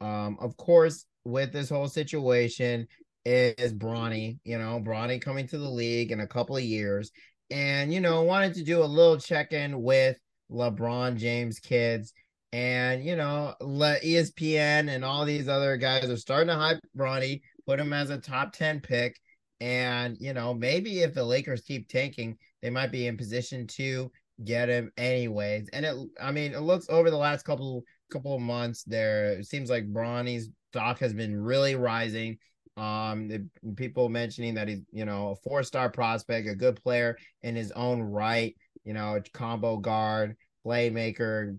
[0.00, 2.86] um, of course, with this whole situation
[3.24, 7.10] is Bronny, you know, Bronny coming to the league in a couple of years.
[7.50, 10.16] And, you know, wanted to do a little check-in with
[10.50, 12.12] LeBron James kids.
[12.52, 17.80] And, you know, ESPN and all these other guys are starting to hype Bronny, put
[17.80, 19.18] him as a top 10 pick.
[19.60, 24.10] And, you know, maybe if the Lakers keep tanking, they might be in position to
[24.44, 25.68] get him anyways.
[25.72, 29.46] And it I mean, it looks over the last couple couple of months there, it
[29.46, 32.38] seems like Bronny's stock has been really rising.
[32.76, 37.56] Um, the, people mentioning that he's, you know, a four-star prospect, a good player in
[37.56, 38.54] his own right,
[38.86, 41.58] you know, combo guard, playmaker,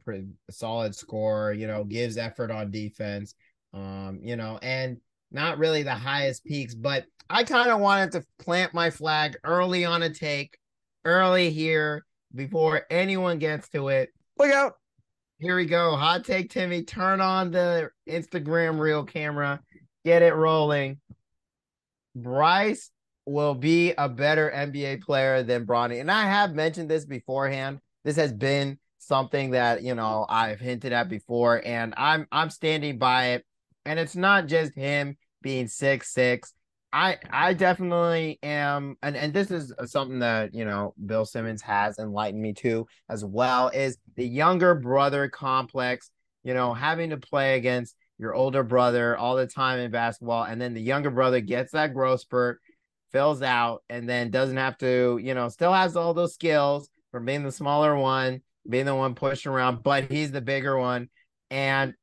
[0.49, 3.35] solid scorer, you know, gives effort on defense.
[3.73, 4.97] Um, you know, and
[5.29, 9.83] not really the highest peaks, but I kind of wanted to plant my flag early
[9.83, 10.57] on a take,
[11.03, 14.09] early here before anyone gets to it.
[14.39, 14.73] Look out.
[15.39, 15.95] Here we go.
[15.95, 16.83] Hot take Timmy.
[16.83, 19.61] Turn on the Instagram reel camera.
[20.05, 20.99] Get it rolling.
[22.15, 22.89] Bryce
[23.27, 25.99] will be a better NBA player than Bronny.
[25.99, 27.79] And I have mentioned this beforehand.
[28.03, 32.97] This has been something that, you know, I've hinted at before and I'm I'm standing
[32.97, 33.45] by it.
[33.85, 36.53] And it's not just him being six six.
[36.93, 41.99] I I definitely am, and and this is something that you know Bill Simmons has
[41.99, 46.11] enlightened me to as well is the younger brother complex.
[46.43, 50.61] You know, having to play against your older brother all the time in basketball, and
[50.61, 52.61] then the younger brother gets that growth spurt,
[53.11, 57.25] fills out, and then doesn't have to, you know, still has all those skills from
[57.25, 61.09] being the smaller one, being the one pushing around, but he's the bigger one,
[61.49, 61.93] and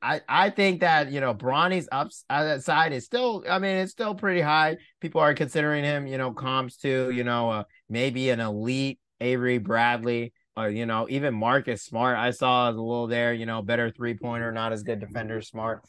[0.00, 4.40] I, I think that you know Bronny's upside is still I mean it's still pretty
[4.40, 4.76] high.
[5.00, 9.58] People are considering him you know comps to you know uh, maybe an elite Avery
[9.58, 12.16] Bradley or you know even Marcus Smart.
[12.16, 15.82] I saw a little there you know better three pointer, not as good defender Smart,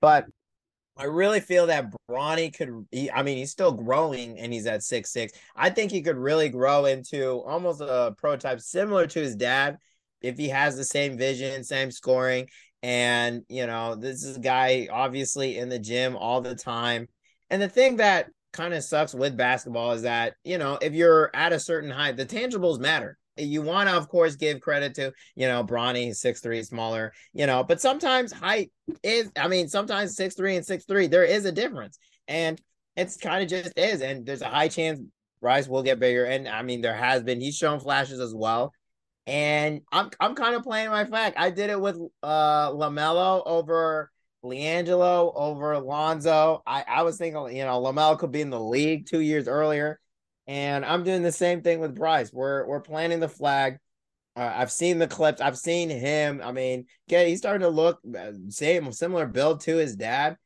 [0.00, 0.26] but
[0.96, 2.86] I really feel that Bronny could.
[2.92, 5.32] He, I mean, he's still growing, and he's at six six.
[5.56, 9.78] I think he could really grow into almost a prototype similar to his dad
[10.22, 12.48] if he has the same vision, same scoring,
[12.82, 17.08] and, you know, this is a guy obviously in the gym all the time.
[17.50, 21.30] And the thing that kind of sucks with basketball is that, you know, if you're
[21.34, 23.18] at a certain height, the tangibles matter.
[23.36, 27.46] You want to, of course, give credit to, you know, Bronny, six three, smaller, you
[27.46, 28.70] know, but sometimes height
[29.02, 31.98] is, I mean, sometimes six three and six three, there is a difference.
[32.28, 32.60] And
[32.96, 34.02] it's kind of just is.
[34.02, 35.00] And there's a high chance
[35.40, 36.24] Bryce will get bigger.
[36.24, 38.72] And I mean, there has been, he's shown flashes as well.
[39.26, 41.38] And I'm I'm kind of playing my fact.
[41.38, 44.10] I did it with uh LaMelo over
[44.44, 46.62] LiAngelo over Alonzo.
[46.66, 49.98] I, I was thinking, you know, LaMelo could be in the league two years earlier.
[50.46, 52.32] And I'm doing the same thing with Bryce.
[52.32, 53.78] We're we're planting the flag.
[54.36, 55.40] Uh, I've seen the clips.
[55.40, 56.40] I've seen him.
[56.42, 60.36] I mean, get he's starting to look uh, same similar build to his dad.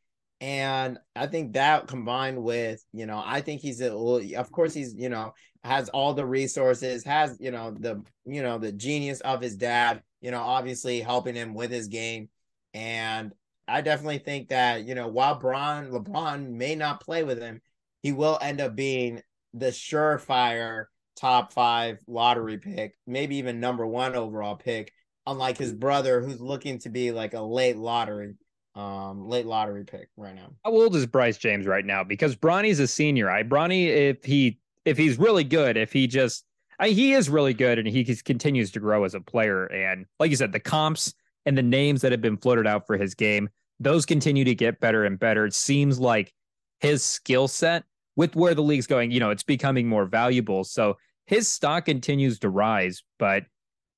[0.40, 4.94] And I think that combined with, you know, I think he's a of course he's,
[4.94, 5.34] you know,
[5.64, 10.02] has all the resources, has, you know, the, you know, the genius of his dad,
[10.20, 12.28] you know, obviously helping him with his game.
[12.72, 13.32] And
[13.66, 17.60] I definitely think that, you know, while Bron LeBron may not play with him,
[18.02, 19.22] he will end up being
[19.54, 24.92] the surefire top five lottery pick, maybe even number one overall pick,
[25.26, 28.34] unlike his brother who's looking to be like a late lottery
[28.74, 30.52] um late lottery pick right now.
[30.64, 32.04] How old is Bryce James right now?
[32.04, 33.28] Because Bronny's a senior.
[33.30, 36.44] I Bronny, if he if he's really good, if he just
[36.78, 39.66] I, he is really good and he continues to grow as a player.
[39.66, 41.12] And like you said, the comps
[41.44, 43.48] and the names that have been floated out for his game,
[43.80, 45.44] those continue to get better and better.
[45.44, 46.32] It seems like
[46.78, 47.82] his skill set
[48.18, 50.64] with where the league's going, you know, it's becoming more valuable.
[50.64, 53.02] So his stock continues to rise.
[53.18, 53.44] But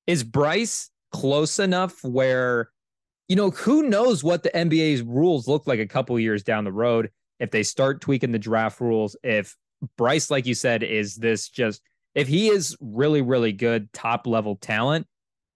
[0.06, 2.70] is Bryce close enough where
[3.28, 6.72] you know, who knows what the NBA's rules look like a couple years down the
[6.72, 9.14] road if they start tweaking the draft rules.
[9.22, 9.56] If
[9.96, 11.80] Bryce, like you said, is this just
[12.16, 15.06] if he is really, really good top level talent,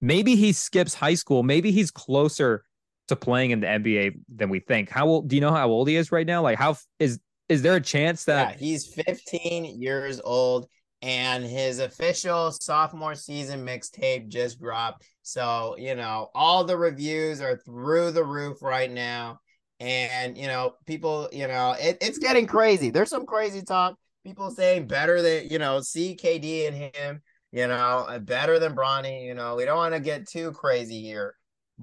[0.01, 1.43] maybe he skips high school.
[1.43, 2.65] Maybe he's closer
[3.09, 4.89] to playing in the NBA than we think.
[4.89, 6.43] How old do you know how old he is right now?
[6.43, 7.19] Like how is
[7.49, 10.67] is there a chance that yeah, he's 15 years old
[11.05, 15.07] and his official sophomore season mixtape just dropped.
[15.21, 19.41] So, you know, all the reviews are through the roof right now.
[19.81, 22.89] And, you know, people, you know, it, it's getting crazy.
[22.89, 23.97] There's some crazy talk.
[24.25, 27.21] People saying better than, you know, CKD and him,
[27.53, 29.27] you know, better than Bronny.
[29.27, 31.35] You know, we don't want to get too crazy here.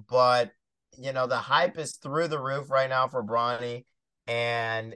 [0.09, 0.49] But,
[0.97, 3.85] you know, the hype is through the roof right now for Bronny.
[4.25, 4.95] And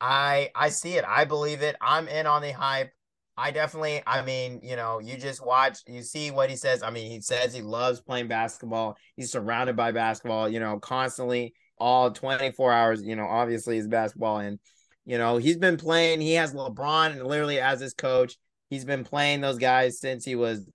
[0.00, 1.04] I I see it.
[1.06, 1.76] I believe it.
[1.80, 2.92] I'm in on the hype.
[3.38, 6.82] I definitely, I mean, you know, you just watch, you see what he says.
[6.82, 8.96] I mean, he says he loves playing basketball.
[9.14, 14.38] He's surrounded by basketball, you know, constantly, all 24 hours, you know, obviously is basketball.
[14.38, 14.58] And,
[15.06, 18.36] you know, he's been playing, he has LeBron literally as his coach.
[18.70, 20.68] He's been playing those guys since he was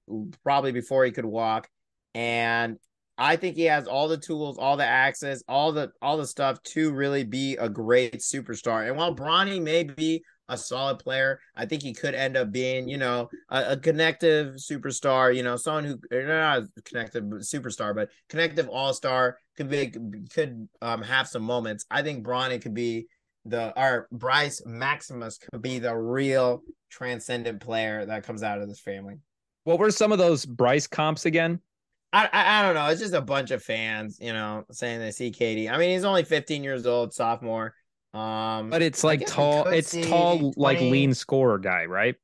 [0.45, 1.67] probably before he could walk.
[2.15, 2.77] And
[3.23, 6.61] I think he has all the tools, all the access, all the all the stuff
[6.63, 8.85] to really be a great superstar.
[8.85, 12.89] And while Bronny may be a solid player, I think he could end up being,
[12.89, 15.33] you know, a, a connective superstar.
[15.33, 19.93] You know, someone who not a connective superstar, but connective all star could be
[20.33, 21.85] could um have some moments.
[21.89, 23.07] I think Bronny could be
[23.45, 28.81] the our Bryce Maximus could be the real transcendent player that comes out of this
[28.81, 29.15] family.
[29.63, 31.61] What were some of those Bryce comps again?
[32.13, 32.85] I, I, I don't know.
[32.87, 35.69] It's just a bunch of fans, you know, saying they see KD.
[35.69, 37.73] I mean, he's only 15 years old, sophomore.
[38.13, 39.65] Um, but it's like tall.
[39.67, 42.15] It's tall, 20, like lean scorer guy, right?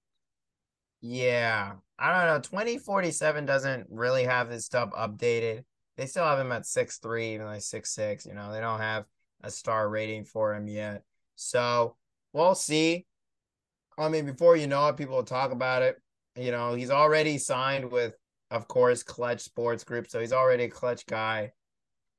[1.01, 2.39] Yeah, I don't know.
[2.39, 5.63] 247 doesn't really have his stuff updated.
[5.97, 8.27] They still have him at six three, even like six six.
[8.27, 9.05] You know, they don't have
[9.41, 11.01] a star rating for him yet.
[11.35, 11.95] So
[12.31, 13.07] we'll see.
[13.97, 15.99] I mean, before you know it, people will talk about it.
[16.35, 18.13] You know, he's already signed with
[18.51, 20.09] of course, Klutch Sports Group.
[20.09, 21.51] So he's already a Klutch guy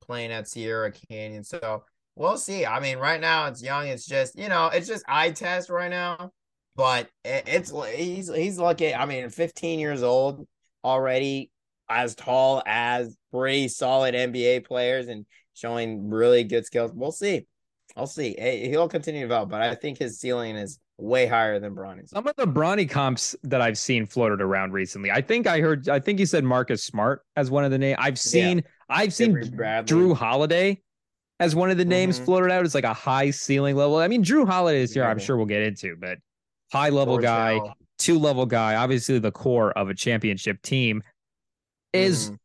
[0.01, 1.43] playing at Sierra Canyon.
[1.43, 1.83] So
[2.15, 2.65] we'll see.
[2.65, 3.87] I mean, right now it's young.
[3.87, 6.31] It's just you know, it's just eye test right now.
[6.75, 8.93] But it's he's he's lucky.
[8.93, 10.47] I mean, 15 years old
[10.83, 11.51] already,
[11.89, 16.91] as tall as pretty solid NBA players and showing really good skills.
[16.93, 17.45] We'll see.
[17.95, 18.35] I'll see.
[18.69, 22.07] He'll continue to develop, but I think his ceiling is way higher than Bronny.
[22.07, 25.11] Some of the Bronny comps that I've seen floated around recently.
[25.11, 25.89] I think I heard.
[25.89, 27.97] I think you said Marcus Smart as one of the names.
[27.99, 28.59] I've seen.
[28.59, 28.63] Yeah.
[28.89, 30.81] I've seen Jrue Holiday
[31.39, 32.25] as one of the names mm-hmm.
[32.25, 33.97] floated out as like a high ceiling level.
[33.97, 35.03] I mean, Jrue Holiday is here.
[35.03, 36.19] I'm sure we'll get into, but
[36.71, 37.73] high level George guy, Hill.
[37.97, 38.75] two level guy.
[38.75, 41.03] Obviously, the core of a championship team
[41.93, 42.35] is mm-hmm.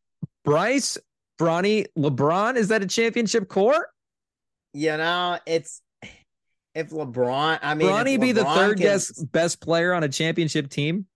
[0.44, 0.98] Bryce
[1.38, 2.56] Bronny LeBron.
[2.56, 3.88] Is that a championship core?
[4.72, 5.82] You know, it's
[6.76, 10.68] if LeBron, I mean, Bronny be the third can, best best player on a championship
[10.68, 11.06] team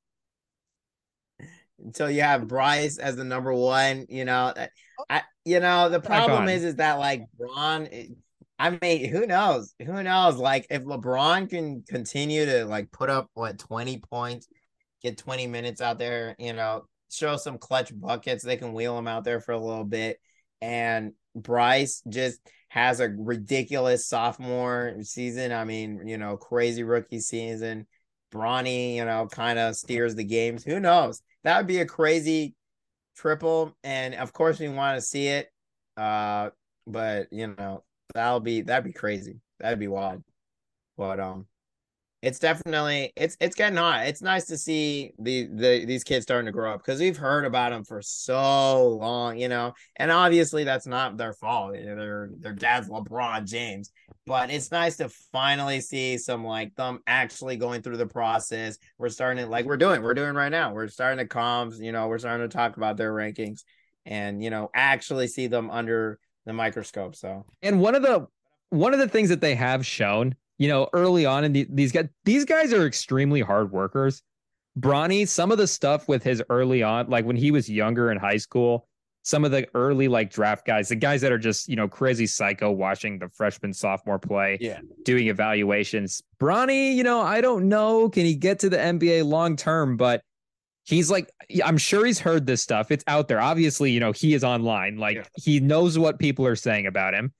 [1.78, 4.06] until you have Bryce as the number one.
[4.08, 4.54] You know,
[5.10, 7.88] I you know the problem is is that like Bron.
[7.92, 8.06] Eh,
[8.58, 9.74] I mean, who knows?
[9.84, 10.36] Who knows?
[10.36, 14.48] Like, if LeBron can continue to like put up what twenty points,
[15.02, 19.08] get twenty minutes out there, you know, show some clutch buckets, they can wheel him
[19.08, 20.20] out there for a little bit,
[20.62, 22.40] and Bryce just
[22.70, 25.50] has a ridiculous sophomore season.
[25.50, 27.86] I mean, you know, crazy rookie season.
[28.32, 30.62] Bronny, you know, kind of steers the games.
[30.62, 31.20] Who knows?
[31.42, 32.54] That would be a crazy
[33.16, 33.76] triple.
[33.82, 35.48] And of course, we want to see it.
[35.96, 36.50] Uh,
[36.86, 37.82] but you know,
[38.14, 39.40] that'll be that'd be crazy.
[39.58, 40.22] That'd be wild.
[40.96, 41.46] But um,
[42.22, 44.06] it's definitely it's it's getting hot.
[44.06, 47.46] It's nice to see the, the these kids starting to grow up because we've heard
[47.46, 49.72] about them for so long, you know.
[49.96, 51.72] And obviously, that's not their fault.
[51.72, 53.90] Their their dad's LeBron James,
[54.26, 58.76] but it's nice to finally see some like them actually going through the process.
[58.98, 60.74] We're starting to like we're doing we're doing right now.
[60.74, 62.08] We're starting to comms, you know.
[62.08, 63.64] We're starting to talk about their rankings,
[64.04, 67.16] and you know, actually see them under the microscope.
[67.16, 68.26] So, and one of the
[68.68, 71.90] one of the things that they have shown you know, early on in the, these
[71.90, 74.22] guys, these guys are extremely hard workers.
[74.78, 78.18] Bronny, some of the stuff with his early on, like when he was younger in
[78.18, 78.86] high school,
[79.22, 82.26] some of the early like draft guys, the guys that are just, you know, crazy
[82.26, 86.22] psycho watching the freshman sophomore play, yeah, doing evaluations.
[86.38, 89.96] Bronny, you know, I don't know, can he get to the NBA long term?
[89.96, 90.22] But
[90.84, 91.30] he's like,
[91.64, 92.90] I'm sure he's heard this stuff.
[92.90, 93.40] It's out there.
[93.40, 94.98] Obviously, you know, he is online.
[94.98, 95.24] Like yeah.
[95.36, 97.32] he knows what people are saying about him.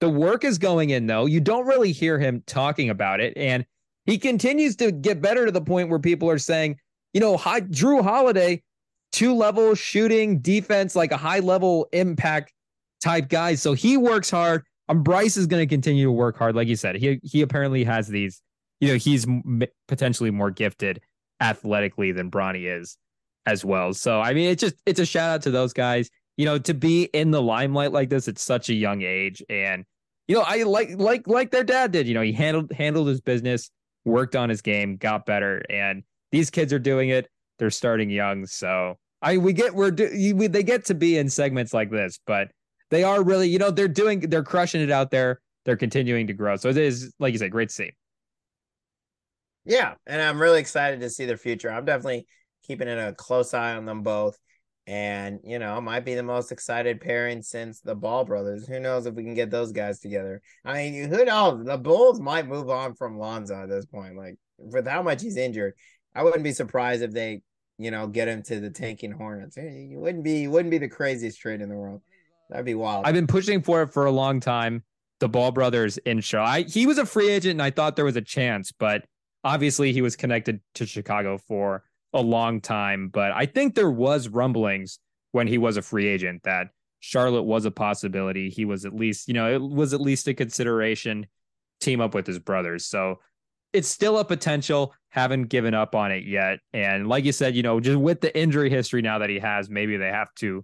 [0.00, 1.26] The work is going in, though.
[1.26, 3.36] You don't really hear him talking about it.
[3.36, 3.66] And
[4.06, 6.78] he continues to get better to the point where people are saying,
[7.12, 8.62] you know, high, Jrue Holiday,
[9.12, 12.52] two level shooting defense, like a high level impact
[13.02, 13.54] type guy.
[13.54, 14.64] So he works hard.
[14.88, 16.56] Um, Bryce is going to continue to work hard.
[16.56, 18.42] Like you said, he, he apparently has these,
[18.80, 21.00] you know, he's m- potentially more gifted
[21.40, 22.96] athletically than Bronny is
[23.46, 23.92] as well.
[23.92, 26.10] So, I mean, it's just, it's a shout out to those guys
[26.40, 29.42] you know, to be in the limelight like this at such a young age.
[29.50, 29.84] And,
[30.30, 32.06] you know, I like like like their dad did.
[32.06, 33.68] You know, he handled handled his business,
[34.04, 35.60] worked on his game, got better.
[35.68, 37.28] And these kids are doing it.
[37.58, 38.46] They're starting young.
[38.46, 42.20] So I we get we're do, we, they get to be in segments like this,
[42.28, 42.52] but
[42.90, 45.40] they are really, you know, they're doing they're crushing it out there.
[45.64, 46.54] They're continuing to grow.
[46.54, 47.90] So it is, like you said, great to see.
[49.64, 51.72] Yeah, and I'm really excited to see their future.
[51.72, 52.28] I'm definitely
[52.62, 54.38] keeping in a close eye on them both.
[54.86, 58.66] And, you know, might be the most excited pairing since the Ball brothers.
[58.66, 60.42] Who knows if we can get those guys together?
[60.64, 61.64] I mean, who knows?
[61.64, 64.16] The Bulls might move on from Lonzo at this point.
[64.16, 65.74] Like, with how much he's injured,
[66.14, 67.42] I wouldn't be surprised if they,
[67.78, 69.56] you know, get him to the tanking Hornets.
[69.56, 72.00] Eh, you wouldn't be, wouldn't be the craziest trade in the world.
[72.48, 73.06] That'd be wild.
[73.06, 74.82] I've been pushing for it for a long time.
[75.20, 76.42] The Ball brothers in show.
[76.42, 79.04] I, he was a free agent, and I thought there was a chance, but
[79.44, 83.08] obviously he was connected to Chicago for a long time.
[83.08, 84.98] But I think there was rumblings
[85.32, 86.68] when he was a free agent that
[87.00, 88.50] Charlotte was a possibility.
[88.50, 91.26] He was at least, you know, it was at least a consideration.
[91.80, 93.20] Team up with his brothers, so
[93.72, 94.92] it's still a potential.
[95.08, 96.58] Haven't given up on it yet.
[96.74, 99.70] And like you said, you know, just with the injury history now that he has,
[99.70, 100.62] maybe they have to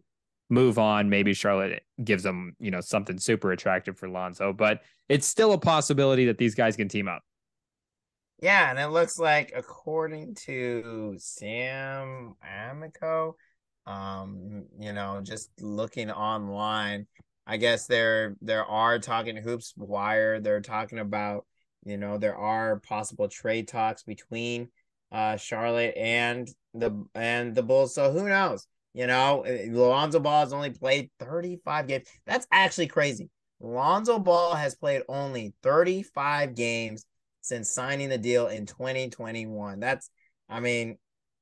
[0.50, 1.08] move on.
[1.08, 5.58] Maybe Charlotte gives them, you know, something super attractive for Lonzo, but it's still a
[5.58, 7.22] possibility that these guys can team up.
[8.40, 13.36] Yeah, and it looks like according to Sam Amico,
[13.86, 17.06] um, you know, just looking online,
[17.46, 20.40] I guess there there are talking hoops wire.
[20.40, 21.46] They're talking about,
[21.84, 24.68] you know, there are possible trade talks between
[25.12, 27.94] uh Charlotte and the and the Bulls.
[27.94, 28.66] So who knows?
[28.92, 32.06] You know, eh, Lonzo Ball has only played 35 games.
[32.26, 33.30] That's actually crazy.
[33.60, 37.06] Lonzo Ball has played only 35 games
[37.46, 39.80] since signing the deal in 2021.
[39.80, 40.10] That's,
[40.48, 40.98] I mean,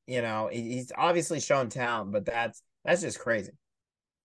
[0.06, 3.52] you know, he's obviously shown talent, but that's that's just crazy.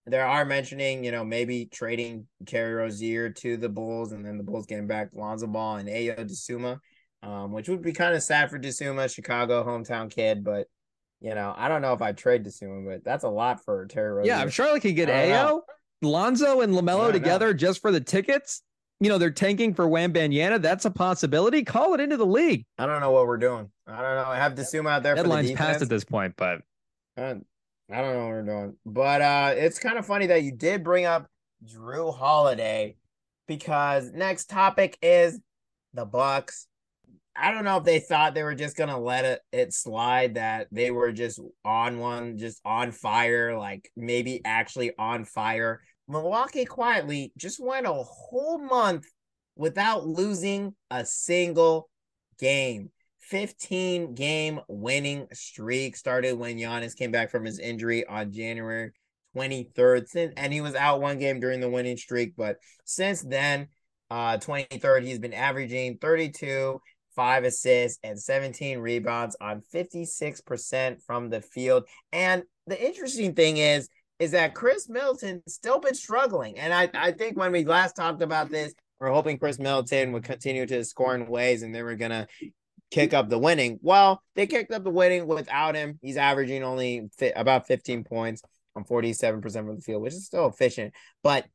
[0.06, 4.44] There are mentioning, you know, maybe trading Terry Rozier to the Bulls, and then the
[4.44, 6.80] Bulls getting back Lonzo Ball and Ayo Dosunmu,
[7.24, 10.68] um, which would be kind of sad for Dosunmu, Chicago hometown kid, but
[11.22, 14.12] you know, I don't know if I trade Dosunmu, but that's a lot for Terry
[14.12, 14.34] Rozier.
[14.34, 15.62] Yeah, I'm sure I could get Ayo,
[16.02, 17.54] Lonzo, and Lamelo together know.
[17.54, 18.64] just for the tickets.
[19.00, 20.62] You know, they're tanking for Wembanyama.
[20.62, 21.64] That's a possibility.
[21.64, 22.66] Call it into the league.
[22.78, 23.70] I don't know what we're doing.
[23.88, 24.26] I don't know.
[24.26, 25.16] I have to zoom out there.
[25.16, 26.62] Deadline's the passed at this point, but
[27.16, 27.46] I don't,
[27.90, 28.76] I don't know what we're doing.
[28.86, 31.28] But uh it's kind of funny that you did bring up
[31.66, 32.98] Jrue Holiday
[33.48, 35.40] because next topic is
[35.94, 36.68] the Bucks
[37.42, 40.68] I don't know if they thought they were just gonna let it, it slide that
[40.72, 45.82] they were just on one, just on fire, like maybe actually on fire.
[46.10, 49.06] Milwaukee quietly just went a whole month
[49.56, 51.90] without losing a single
[52.40, 52.92] game.
[53.20, 58.92] 15 game winning streak started when Giannis came back from his injury on January
[59.36, 60.34] 23rd.
[60.36, 62.34] And he was out one game during the winning streak.
[62.36, 63.68] But since then,
[64.10, 66.82] uh, 23rd, he's been averaging 32
[67.20, 71.84] five assists, and 17 rebounds on 56% from the field.
[72.14, 76.60] And the interesting thing is, is that Khris Middleton still been struggling.
[76.60, 80.24] And I, I think when we last talked about this, we're hoping Khris Middleton would
[80.24, 82.28] continue to score in ways and they were gonna
[82.92, 83.80] kick up the winning.
[83.82, 86.00] Well, they kicked up the winning without him.
[86.02, 88.42] He's averaging only fi- about 15 points
[88.76, 90.94] on 47% of the field, which is still efficient.
[91.24, 91.46] But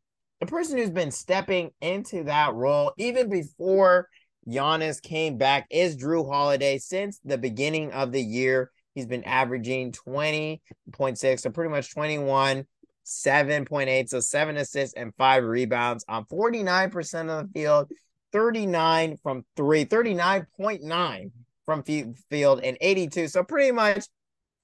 [0.41, 4.09] the person who's been stepping into that role even before
[4.49, 8.71] Giannis came back is Jrue Holiday since the beginning of the year.
[8.95, 12.65] He's been averaging 20.6, so pretty much 21,
[13.05, 17.91] 7.8, so seven assists and five rebounds on 49% of the field,
[18.33, 21.31] 39 from three, 39.9
[21.67, 21.83] from
[22.31, 23.29] field, and 82.
[23.29, 24.07] So pretty much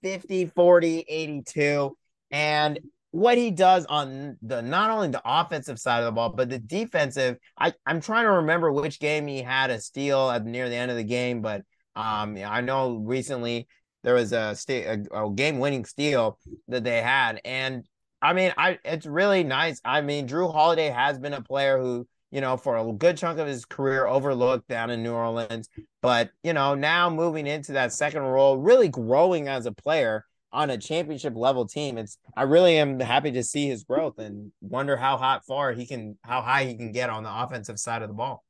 [0.03, 1.97] 50, 40, 82.
[2.31, 2.81] And
[3.13, 6.59] what he does on the not only the offensive side of the ball, but the
[6.59, 7.37] defensive.
[7.59, 10.91] I, I'm trying to remember which game he had a steal at near the end
[10.91, 11.63] of the game, but
[11.97, 13.67] um, I know recently
[14.03, 17.85] there was a, a, a game winning steal that they had, and
[18.23, 19.81] I mean, I it's really nice.
[19.85, 23.39] I mean, Jrue Holiday has been a player who you know, for a good chunk
[23.39, 25.69] of his career overlooked down in New Orleans.
[26.01, 30.71] But, you know, now moving into that second role, really growing as a player on
[30.71, 31.99] a championship level team.
[31.99, 35.87] It's I really am happy to see his growth and wonder how hot far he
[35.87, 38.45] can how high he can get on the offensive side of the ball.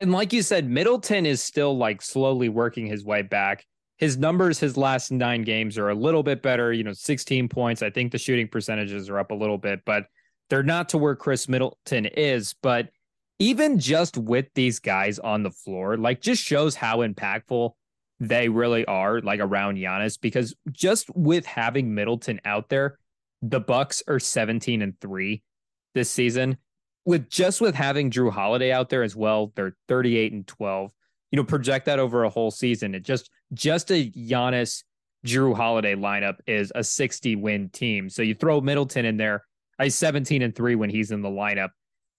[0.00, 3.64] And like you said, Middleton is still like slowly working his way back.
[3.98, 7.82] His numbers, his last nine games are a little bit better, you know, 16 points.
[7.82, 10.04] I think the shooting percentages are up a little bit, but
[10.50, 12.54] they're not to where Khris Middleton is.
[12.62, 12.90] But
[13.38, 17.72] even just with these guys on the floor, like just shows how impactful
[18.20, 22.98] they really are like around Giannis because just with having Middleton out there,
[23.42, 25.42] the Bucks are 17 and 3
[25.94, 26.58] this season.
[27.04, 30.90] With just with having Jrue Holiday out there as well, they're 38 and 12.
[31.30, 32.94] You know, project that over a whole season.
[32.94, 34.82] It just just a Giannis
[35.26, 38.08] Jrue Holiday lineup is a 60 win team.
[38.08, 39.44] So you throw Middleton in there,
[39.78, 41.70] I 17 and 3 when he's in the lineup.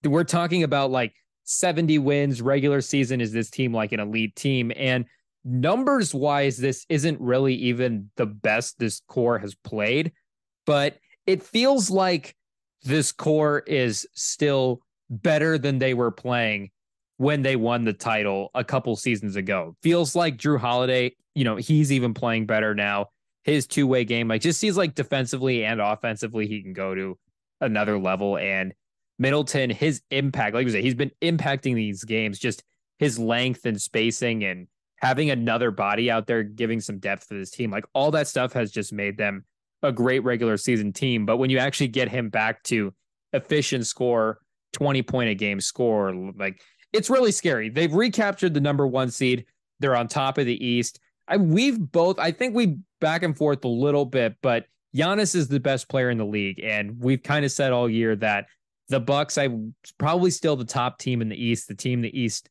[0.04, 1.14] We're talking about like
[1.44, 5.06] 70 wins regular season is this team like an elite team and
[5.48, 10.12] numbers wise, this isn't really even the best this core has played,
[10.66, 12.36] but it feels like
[12.84, 16.70] this core is still better than they were playing
[17.18, 19.76] when they won the title a couple seasons ago.
[19.82, 23.08] Feels like Jrue Holiday, you know, he's even playing better now.
[23.44, 27.18] His two way game, like, just seems like defensively and offensively, he can go to
[27.62, 28.38] another level.
[28.38, 28.74] And
[29.20, 32.64] Middleton, his impact, like you said, he's been impacting these games, just
[33.00, 34.68] his length and spacing and
[34.98, 37.72] having another body out there, giving some depth to this team.
[37.72, 39.46] Like, all that stuff has just made them
[39.82, 41.26] a great regular season team.
[41.26, 42.94] But when you actually get him back to
[43.34, 44.40] efficient score,
[44.74, 46.62] 20 point a game score, like
[46.94, 47.70] it's really scary.
[47.70, 49.46] They've recaptured the number one seed.
[49.80, 51.00] They're on top of the East.
[51.28, 54.66] I we've both, I think we back and forth a little bit, but
[54.96, 56.60] Giannis is the best player in the league.
[56.64, 58.46] And we've kind of said all year that
[58.90, 59.50] the Bucks, I
[59.98, 62.50] probably still the top team in the East, the team the East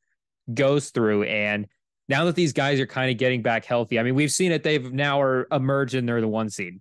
[0.53, 1.25] goes through.
[1.25, 1.67] And
[2.09, 4.63] now that these guys are kind of getting back healthy, I mean, we've seen it.
[4.63, 6.81] They've now are emerged and they're the one seed.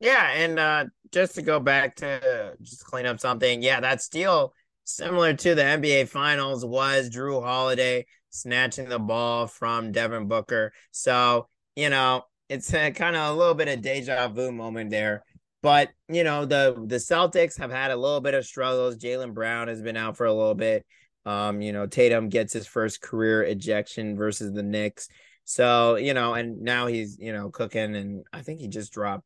[0.00, 4.54] Yeah, and uh, just to go back to just clean up something, yeah, that steal
[4.84, 10.72] similar to the NBA Finals was Jrue Holiday snatching the ball from Devin Booker.
[10.90, 15.24] So you know, it's a, kind of a little bit of deja vu moment there.
[15.62, 18.96] But you know, the the Celtics have had a little bit of struggles.
[18.96, 20.84] Jaylen Brown has been out for a little bit.
[21.24, 25.08] Um, you know, Tatum gets his first career ejection versus the Knicks.
[25.44, 29.24] So, you know, and now he's, you know, cooking and I think he just dropped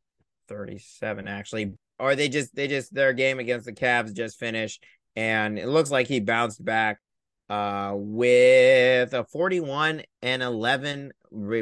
[0.48, 1.74] 37 actually.
[1.98, 4.84] Or they just they just their game against the Cavs just finished
[5.18, 7.00] and it looks like he bounced back
[7.50, 11.12] uh with a 41 and 11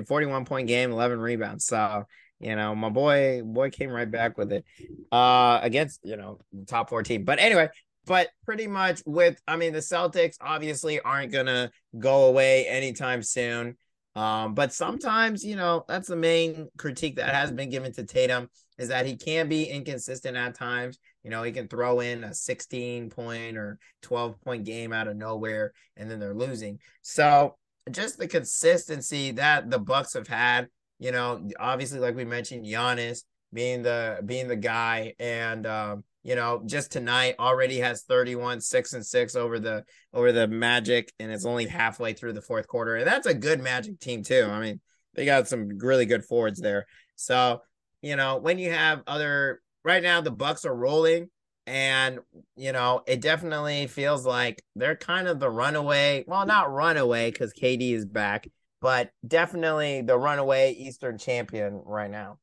[0.06, 1.64] 41 point game 11 rebounds.
[1.64, 2.04] So
[2.38, 4.64] you know my boy boy came right back with it
[5.10, 7.24] uh against you know top four team.
[7.24, 7.70] But anyway
[8.04, 13.76] but pretty much with i mean the celtics obviously aren't gonna go away anytime soon.
[14.16, 18.48] Um, but sometimes, you know, that's the main critique that has been given to Tatum
[18.78, 20.98] is that he can be inconsistent at times.
[21.26, 25.16] You know, he can throw in a 16 point or 12 point game out of
[25.16, 26.78] nowhere and then they're losing.
[27.02, 27.56] So
[27.90, 30.68] just the consistency that the Bucks have had,
[31.00, 36.36] you know, obviously, like we mentioned, Giannis being the being the guy and um, you
[36.36, 39.82] know, just tonight already has 31, six and six over the
[40.14, 42.94] over the Magic, and it's only halfway through the fourth quarter.
[42.94, 44.48] And that's a good Magic team too.
[44.48, 44.80] I mean,
[45.16, 46.86] they got some really good forwards there.
[47.16, 47.62] So,
[48.00, 51.30] you know, when you have other right now, the Bucks are rolling,
[51.66, 52.18] and
[52.56, 56.24] you know, it definitely feels like they're kind of the runaway.
[56.26, 58.48] Well, not runaway because KD is back,
[58.82, 62.38] but definitely the runaway Eastern champion right now.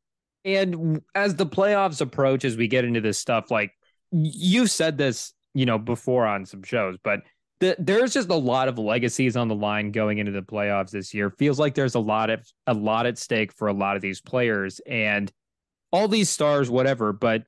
[0.45, 3.71] And as the playoffs approach, as we get into this stuff, like
[4.11, 7.21] you said this, you know, before on some shows, but
[7.59, 11.13] the, there's just a lot of legacies on the line going into the playoffs this
[11.13, 11.29] year.
[11.29, 14.21] Feels like there's a lot of a lot at stake for a lot of these
[14.21, 15.31] players and
[15.93, 17.13] all these stars, whatever.
[17.13, 17.43] But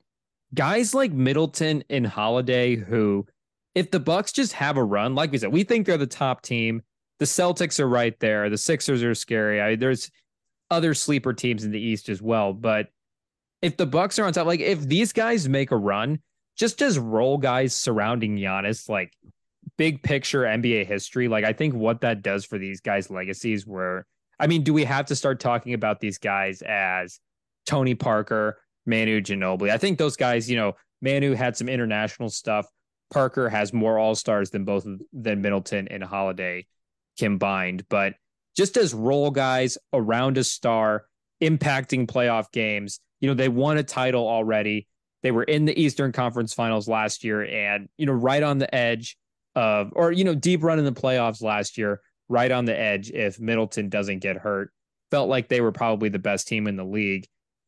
[0.54, 3.26] guys like Middleton and Holiday, who,
[3.74, 6.40] if the Bucks just have a run, like we said, we think they're the top
[6.40, 6.82] team.
[7.18, 8.48] The Celtics are right there.
[8.48, 9.60] The Sixers are scary.
[9.60, 10.10] I, there's
[10.70, 12.52] other sleeper teams in the East as well.
[12.52, 12.88] But
[13.60, 16.20] if the Bucks are on top, like if these guys make a run,
[16.56, 19.12] just as role guys surrounding Giannis, like
[19.76, 24.06] big picture NBA history, like I think what that does for these guys' legacies where
[24.38, 27.18] I mean, do we have to start talking about these guys as
[27.66, 29.70] Tony Parker, Manu Ginobili?
[29.70, 30.72] I think those guys, you know,
[31.02, 32.66] Manu had some international stuff.
[33.12, 36.66] Parker has more all stars than both than Middleton and Holiday
[37.18, 38.14] combined, but
[38.56, 41.04] just as role guys around a star,
[41.42, 43.00] impacting playoff games.
[43.20, 44.88] You know, they won a title already.
[45.22, 48.72] They were in the Eastern Conference Finals last year and, you know, right on the
[48.74, 49.16] edge
[49.54, 53.10] of, or, you know, deep run in the playoffs last year, right on the edge
[53.10, 54.70] if Middleton doesn't get hurt.
[55.10, 57.26] Felt like they were probably the best team in the league.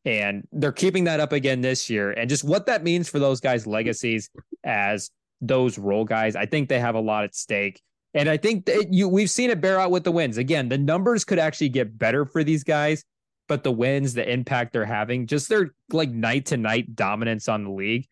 [0.09, 2.11] And they're keeping that up again this year.
[2.11, 4.31] And just what that means for those guys' legacies
[4.63, 7.79] as those role guys, I think they have a lot at stake.
[8.15, 10.37] And I think that you we've seen it bear out with the wins.
[10.37, 13.05] Again, the numbers could actually get better for these guys,
[13.47, 17.63] but the wins, the impact they're having, just their like night to night dominance on
[17.63, 18.07] the league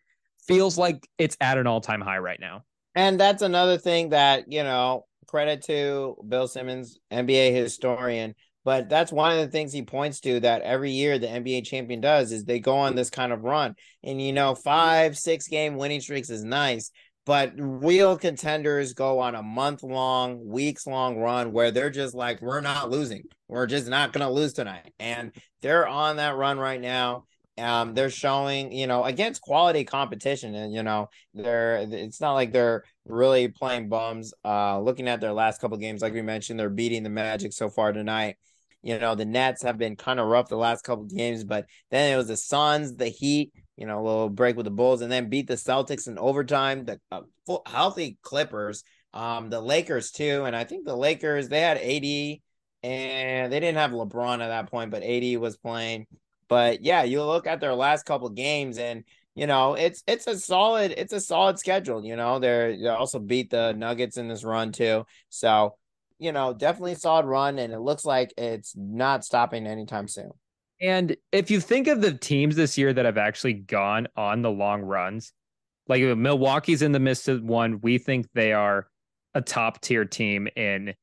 [0.47, 2.63] feels like it's at an all time high right now.
[2.93, 8.35] And that's another thing that, you know, credit to Bill Simmons, NBA historian,
[8.67, 12.01] but that's one of the things he points to that every year the NBA champion
[12.01, 13.75] does is they go on this kind of run.
[14.03, 16.91] And you know, five, six game winning streaks is nice,
[17.25, 22.41] but real contenders go on a month long, weeks long run where they're just like,
[22.41, 23.23] we're not losing.
[23.47, 24.93] We're just not going to lose tonight.
[24.99, 25.31] And
[25.61, 27.23] they're on that run right now.
[27.57, 32.51] Um, they're showing, you know, against quality competition, and you know, they're it's not like
[32.51, 34.33] they're really playing bums.
[34.43, 37.69] Uh, looking at their last couple games, like we mentioned, they're beating the Magic so
[37.69, 38.35] far tonight.
[38.83, 42.13] You know, the Nets have been kind of rough the last couple games, but then
[42.13, 45.11] it was the Suns, the Heat, you know, a little break with the Bulls, and
[45.11, 46.85] then beat the Celtics in overtime.
[46.85, 48.83] The uh, full, healthy Clippers,
[49.13, 52.39] um, the Lakers too, and I think the Lakers they had AD
[52.83, 56.05] and they didn't have LeBron at that point, but AD was playing.
[56.47, 59.03] But yeah, you look at their last couple games, and
[59.35, 62.05] you know it's it's a solid it's a solid schedule.
[62.05, 65.75] You know they're they also beat the Nuggets in this run too, so
[66.19, 70.31] you know definitely solid run, and it looks like it's not stopping anytime soon.
[70.81, 74.51] And if you think of the teams this year that have actually gone on the
[74.51, 75.33] long runs,
[75.87, 78.87] like uh, Milwaukee's in the midst of one, we think they are
[79.33, 80.93] a top tier team in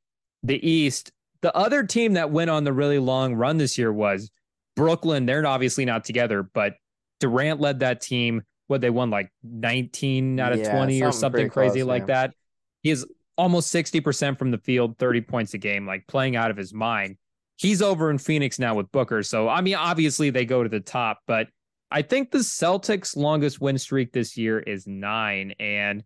[0.43, 1.12] the East.
[1.43, 4.31] The other team that went on the really long run this year was
[4.77, 5.27] Brooklyn.
[5.27, 6.74] They're obviously not together, but
[7.20, 8.43] Durant led that team.
[8.66, 12.07] What they won like 19 out of yeah, 20 or something crazy close, like yeah.
[12.07, 12.35] that.
[12.82, 16.56] He is almost 60% from the field, 30 points a game, like playing out of
[16.56, 17.16] his mind
[17.56, 19.23] he's over in Phoenix now with Booker.
[19.23, 21.48] So, I mean, obviously they go to the top, but
[21.90, 25.55] I think the Celtics' longest win streak this year is nine.
[25.61, 26.02] And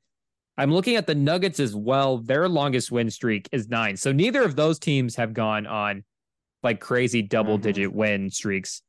[0.56, 2.18] I'm looking at the Nuggets as well.
[2.18, 3.96] Their longest win streak is nine.
[3.96, 6.04] So neither of those teams have gone on
[6.62, 7.98] like crazy double digit mm-hmm.
[7.98, 8.82] win streaks.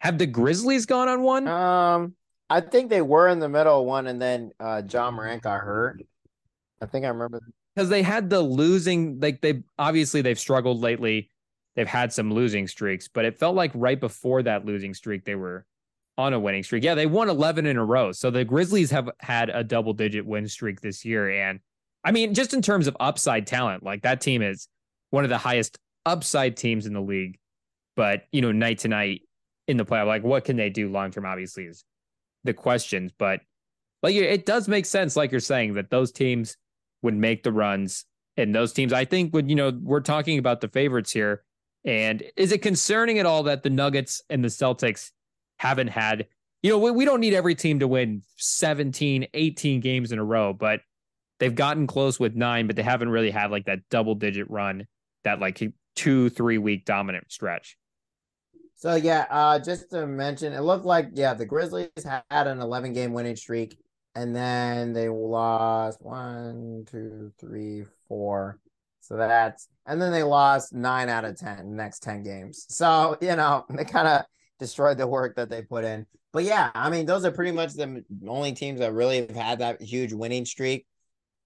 [0.00, 1.48] Have the Grizzlies gone on one?
[1.48, 2.14] Um,
[2.50, 5.60] I think they were in the middle of one, and then uh Ja Morant got
[5.60, 6.02] hurt.
[6.82, 7.40] I think I remember
[7.74, 9.20] because they had the losing.
[9.20, 11.30] Like they obviously they've struggled lately
[11.74, 15.34] they've had some losing streaks, but it felt like right before that losing streak, they
[15.34, 15.66] were
[16.16, 16.84] on a winning streak.
[16.84, 18.12] Yeah, they won 11 in a row.
[18.12, 21.30] So the Grizzlies have had a double digit win streak this year.
[21.30, 21.60] And
[22.04, 24.68] I mean, just in terms of upside talent, like that team is
[25.10, 27.38] one of the highest upside teams in the league.
[27.96, 29.22] But, you know, night to night
[29.66, 31.84] in the playoff, like what can they do long term, obviously, is
[32.44, 33.12] the questions.
[33.16, 33.40] But
[34.02, 36.56] like it does make sense, like you're saying, that those teams
[37.04, 38.04] would make the runs.
[38.36, 41.44] And those teams, I think, would, you know, we're talking about the favorites here
[41.84, 45.10] and is it concerning at all that the Nuggets and the Celtics
[45.58, 46.26] haven't had,
[46.62, 50.24] you know, we, we don't need every team to win 17, 18 games in a
[50.24, 50.80] row, but
[51.38, 54.86] they've gotten close with nine, but they haven't really had like that double digit run,
[55.24, 55.60] that like
[55.94, 57.76] two, three week dominant stretch.
[58.76, 61.88] So yeah, uh, just to mention, it looked like yeah, the Grizzlies
[62.30, 63.78] had an 11 game winning streak,
[64.14, 68.58] and then they lost one, two, three, four,
[69.00, 72.66] so that's and then they lost nine out of ten next 10 games.
[72.68, 74.24] So, you know, they kind of
[74.58, 76.06] destroyed the work that they put in.
[76.32, 79.58] But yeah, I mean, those are pretty much the only teams that really have had
[79.60, 80.86] that huge winning streak.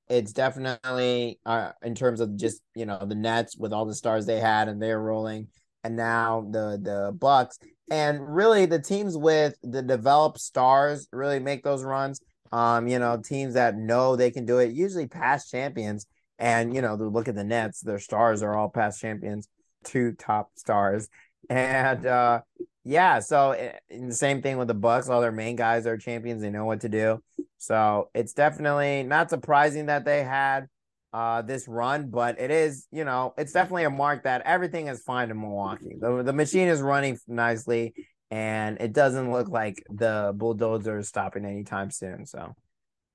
[0.09, 4.25] It's definitely uh, in terms of just, you know, the Nets with all the stars
[4.25, 5.49] they had and they're rolling
[5.85, 7.59] and now the the Bucks
[7.91, 12.21] and really the teams with the developed stars really make those runs.
[12.53, 16.07] Um, you know, teams that know they can do it, usually past champions
[16.39, 19.49] and you know, look at the Nets; their stars are all past champions,
[19.85, 21.09] two top stars,
[21.51, 22.41] and uh,
[22.85, 23.19] yeah.
[23.21, 26.51] So eh, the same thing with the Bucks; all their main guys are champions; they
[26.51, 27.23] know what to do.
[27.59, 30.69] So it's definitely not surprising that they had
[31.13, 35.03] uh, this run, but it is, you know, it's definitely a mark that everything is
[35.03, 35.97] fine in Milwaukee.
[35.99, 37.95] The, the machine is running nicely,
[38.31, 42.27] and it doesn't look like the bulldozer is stopping anytime soon.
[42.27, 42.55] So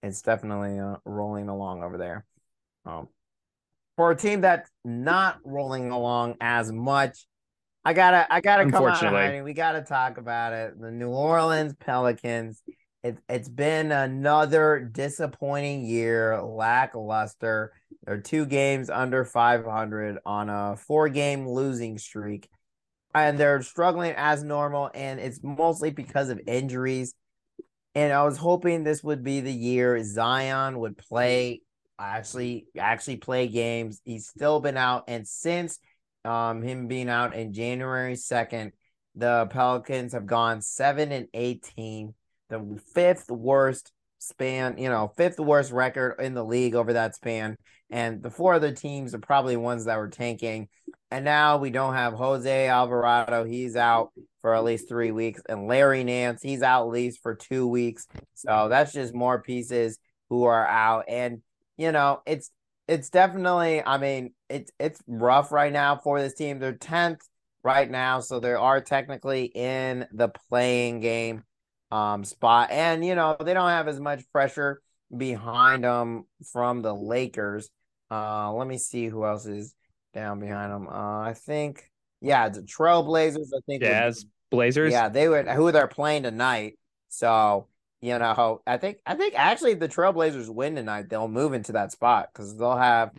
[0.02, 2.26] it's definitely uh, rolling along over there.
[2.85, 3.07] Um,
[3.95, 7.26] for a team that's not rolling along as much,
[7.85, 9.44] I gotta I gotta come out of hiding.
[9.44, 10.80] We gotta talk about it.
[10.80, 12.61] The New Orleans Pelicans.
[13.03, 17.73] It, it's been another disappointing year, lackluster.
[18.06, 22.49] They're two games under 500 on a four game losing streak.
[23.15, 27.14] And they're struggling as normal, and it's mostly because of injuries.
[27.94, 31.61] And I was hoping this would be the year Zion would play
[31.99, 34.02] actually actually play games.
[34.03, 35.80] He's still been out, and since
[36.26, 38.72] um him being out in January second,
[39.14, 42.15] the Pelicans have gone seven and eighteen,
[42.49, 47.57] the fifth worst span, you know, fifth worst record in the league over that span.
[47.94, 50.68] And the four other teams are probably ones that were tanking.
[51.11, 53.44] And now we don't have Jose Alvarado.
[53.44, 54.11] He's out
[54.41, 55.44] for at least three weeks.
[55.48, 58.07] And Larry Nance, he's out at least for two weeks.
[58.34, 59.99] So that's just more pieces
[60.30, 61.06] who are out.
[61.07, 61.44] And
[61.78, 62.49] you know, it's
[62.88, 63.84] it's definitely.
[63.86, 66.57] I mean, it's it's rough right now for this team.
[66.57, 67.22] They're tenth
[67.64, 71.44] right now, so they are technically in the playing game
[71.91, 74.82] um spot, and you know they don't have as much pressure
[75.15, 77.70] behind them from the Lakers.
[78.14, 79.73] Uh, let me see who else is
[80.14, 80.88] down behind them.
[80.88, 81.90] Uh, I think
[82.22, 83.48] yeah, the Trailblazers.
[83.56, 84.91] I think Jazz Blazers.
[84.91, 86.77] Yeah, they would who they're playing tonight.
[87.10, 87.68] So
[88.02, 91.91] you know, I think I think actually the Trailblazers win tonight, they'll move into that
[91.91, 93.11] spot because they'll have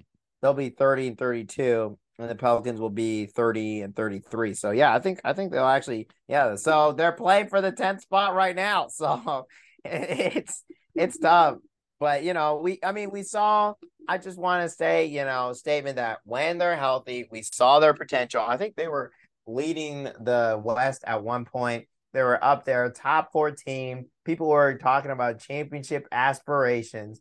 [0.42, 4.54] they'll be 30 and 32 and the Pelicans will be 30 and 33.
[4.54, 6.54] So yeah, I think I think they'll actually yeah.
[6.56, 8.88] So they're playing for the 10th spot right now.
[8.94, 9.46] So
[9.84, 10.62] it's
[10.94, 11.58] it's tough.
[12.00, 13.74] But you know, we I mean we saw
[14.08, 17.94] I just want to say, you know, statement that when they're healthy, we saw their
[17.94, 18.44] potential.
[18.46, 19.12] I think they were
[19.46, 21.86] leading the West at one point.
[22.12, 24.06] They were up there, top four team.
[24.24, 27.20] People were talking about championship aspirations.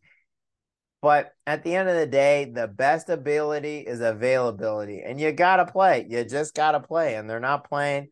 [1.02, 5.02] But at the end of the day, the best ability is availability.
[5.02, 6.06] And you got to play.
[6.10, 7.16] You just got to play.
[7.16, 8.08] And they're not playing.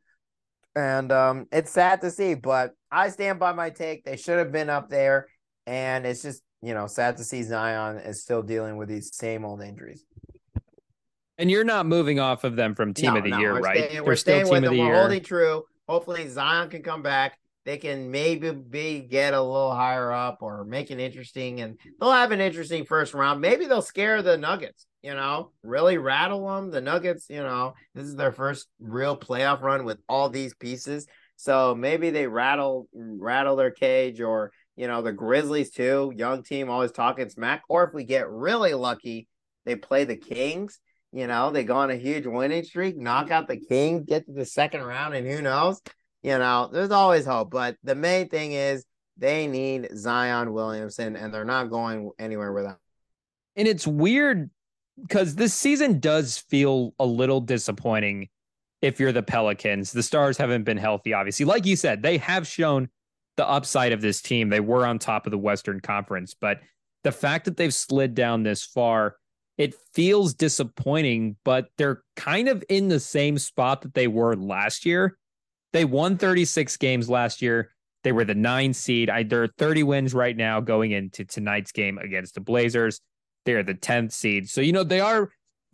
[0.75, 4.03] And um, it's sad to see, but I stand by my take.
[4.03, 5.27] They should have been up there.
[5.65, 9.45] And it's just, you know, sad to see Zion is still dealing with these same
[9.45, 10.05] old injuries.
[11.38, 13.89] And you're not moving off of them from team no, of the no, year, right?
[13.89, 14.77] Staying, we're staying with them.
[14.77, 15.63] We're holding true.
[15.88, 20.63] Hopefully Zion can come back they can maybe be get a little higher up or
[20.63, 24.85] make it interesting and they'll have an interesting first round maybe they'll scare the nuggets
[25.01, 29.61] you know really rattle them the nuggets you know this is their first real playoff
[29.61, 34.51] run with all these pieces so maybe they rattle rattle their cage or
[34.81, 38.73] you know the grizzlies too young team always talking smack or if we get really
[38.73, 39.27] lucky
[39.65, 40.79] they play the kings
[41.13, 44.33] you know they go on a huge winning streak knock out the kings get to
[44.33, 45.79] the second round and who knows
[46.23, 47.51] you know, there's always hope.
[47.51, 48.85] But the main thing is
[49.17, 52.77] they need Zion Williamson, and they're not going anywhere without.
[53.55, 54.49] And it's weird
[55.01, 58.29] because this season does feel a little disappointing
[58.81, 59.91] if you're the Pelicans.
[59.91, 61.45] The Stars haven't been healthy, obviously.
[61.45, 62.89] Like you said, they have shown
[63.37, 64.49] the upside of this team.
[64.49, 66.59] They were on top of the Western Conference, but
[67.03, 69.15] the fact that they've slid down this far,
[69.57, 74.85] it feels disappointing, but they're kind of in the same spot that they were last
[74.85, 75.17] year.
[75.73, 77.71] They won 36 games last year.
[78.03, 79.09] They were the nine seed.
[79.09, 82.99] I, there are 30 wins right now going into tonight's game against the Blazers.
[83.45, 84.49] They're the 10th seed.
[84.49, 85.31] So, you know, they are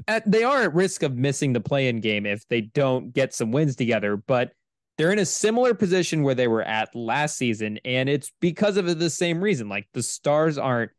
[0.08, 3.52] at they are at risk of missing the play-in game if they don't get some
[3.52, 4.52] wins together, but
[4.98, 9.00] they're in a similar position where they were at last season, and it's because of
[9.00, 9.70] the same reason.
[9.70, 10.92] Like the stars aren't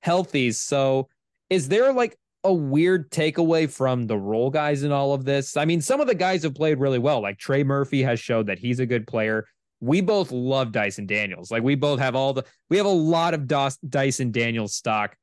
[0.00, 0.52] healthy.
[0.52, 1.08] So
[1.50, 5.56] is there like a weird takeaway from the role guys in all of this.
[5.56, 7.20] I mean, some of the guys have played really well.
[7.20, 9.46] Like Trey Murphy has showed that he's a good player.
[9.80, 11.50] We both love Dyson Daniels.
[11.50, 15.16] Like we both have all the we have a lot of Dyson Daniels stock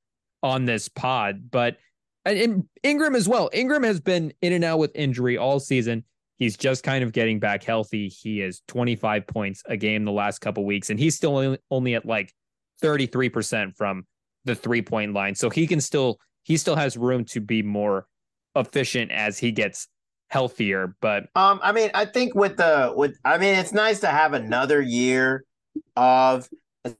[0.44, 1.78] on this pod, but
[2.26, 3.50] and Ingram as well.
[3.54, 6.04] Ingram has been in and out with injury all season.
[6.38, 8.10] He's just kind of getting back healthy.
[8.10, 12.06] He is 25 points a game the last couple weeks, and he's still only at
[12.06, 12.34] like
[12.82, 14.06] 33% from
[14.44, 15.36] the three point line.
[15.36, 18.06] So he can still he still has room to be more
[18.56, 19.88] efficient as he gets
[20.30, 20.96] healthier.
[21.02, 24.34] But um, I mean, I think with the with I mean, it's nice to have
[24.34, 25.46] another year
[25.96, 26.50] of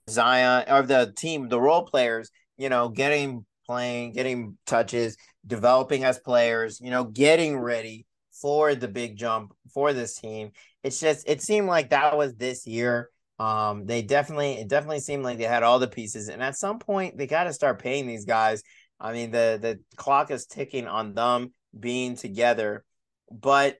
[0.08, 6.18] Zion of the team, the role players, you know, getting playing, getting touches, developing as
[6.18, 8.05] players, you know, getting ready
[8.40, 10.50] for the big jump for this team.
[10.82, 13.10] It's just it seemed like that was this year.
[13.38, 16.78] Um, they definitely it definitely seemed like they had all the pieces, and at some
[16.78, 18.62] point they got to start paying these guys
[18.98, 22.84] I mean, the the clock is ticking on them being together.
[23.30, 23.76] But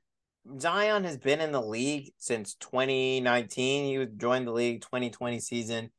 [0.59, 3.99] Zion has been in the league since 2019.
[3.99, 5.91] He joined the league 2020 season,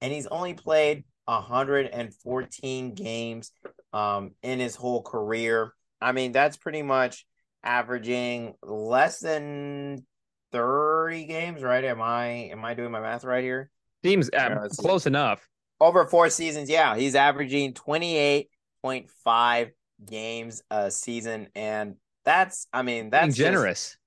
[0.00, 3.52] and he's only played 114 games
[3.92, 5.74] um, in his whole career.
[6.00, 7.26] I mean, that's pretty much
[7.62, 10.04] averaging less than
[10.52, 11.84] 30 games, right?
[11.84, 13.70] Am I am I doing my math right here?
[14.04, 15.48] Seems uh, close enough.
[15.80, 19.70] Over four seasons, yeah, he's averaging 28.5
[20.04, 21.48] games a season.
[21.54, 23.90] And that's, I mean, that's Being generous.
[23.90, 23.98] Just,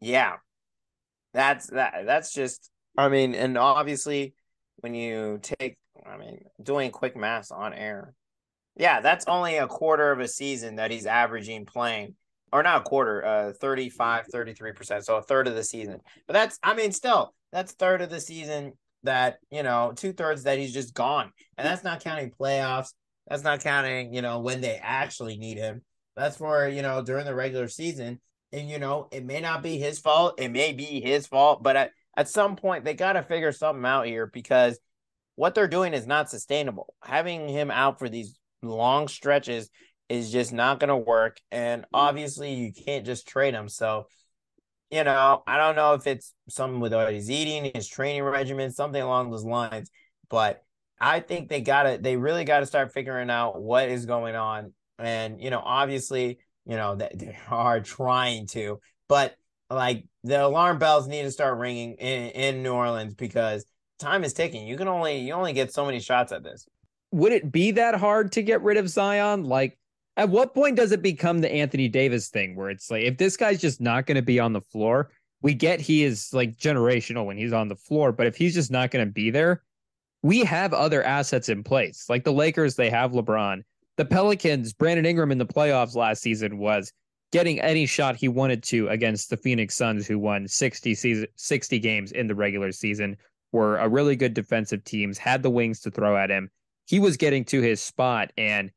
[0.00, 0.36] yeah.
[1.34, 2.04] That's that.
[2.04, 4.34] That's just, I mean, and obviously
[4.76, 8.14] when you take, I mean, doing quick math on air,
[8.76, 12.14] yeah, that's only a quarter of a season that he's averaging playing
[12.52, 15.04] or not a quarter, uh 35, 33%.
[15.04, 16.00] So a third of the season.
[16.26, 18.72] But that's I mean, still, that's third of the season
[19.04, 21.32] that, you know, two thirds that he's just gone.
[21.56, 22.92] And that's not counting playoffs.
[23.28, 25.82] That's not counting, you know, when they actually need him.
[26.16, 28.20] That's for, you know, during the regular season.
[28.52, 30.40] And, you know, it may not be his fault.
[30.40, 31.62] It may be his fault.
[31.62, 34.78] But at, at some point, they got to figure something out here because
[35.36, 36.94] what they're doing is not sustainable.
[37.04, 39.70] Having him out for these long stretches
[40.08, 41.40] is just not going to work.
[41.50, 41.94] And mm-hmm.
[41.94, 43.68] obviously, you can't just trade him.
[43.68, 44.06] So,
[44.90, 48.70] you know, I don't know if it's something with what he's eating, his training regimen,
[48.70, 49.90] something along those lines.
[50.30, 50.62] But
[51.00, 54.72] I think they gotta they really gotta start figuring out what is going on.
[54.98, 59.36] And you know, obviously, you know, that they are trying to, but
[59.70, 63.66] like the alarm bells need to start ringing in, in New Orleans because
[63.98, 64.66] time is ticking.
[64.66, 66.66] You can only you only get so many shots at this.
[67.12, 69.44] Would it be that hard to get rid of Zion?
[69.44, 69.78] Like
[70.18, 73.36] At what point does it become the Anthony Davis thing where it's like, if this
[73.36, 75.10] guy's just not going to be on the floor,
[75.42, 78.72] we get he is like generational when he's on the floor, but if he's just
[78.72, 79.62] not going to be there,
[80.22, 82.06] we have other assets in place.
[82.08, 83.62] Like the Lakers, they have LeBron.
[83.96, 86.92] The Pelicans, Brandon Ingram in the playoffs last season was
[87.30, 91.78] getting any shot he wanted to against the Phoenix Suns, who won 60 season, 60
[91.78, 93.16] games in the regular season,
[93.52, 96.50] were a really good defensive teams, had the wings to throw at him.
[96.86, 98.32] He was getting to his spot.
[98.36, 98.72] And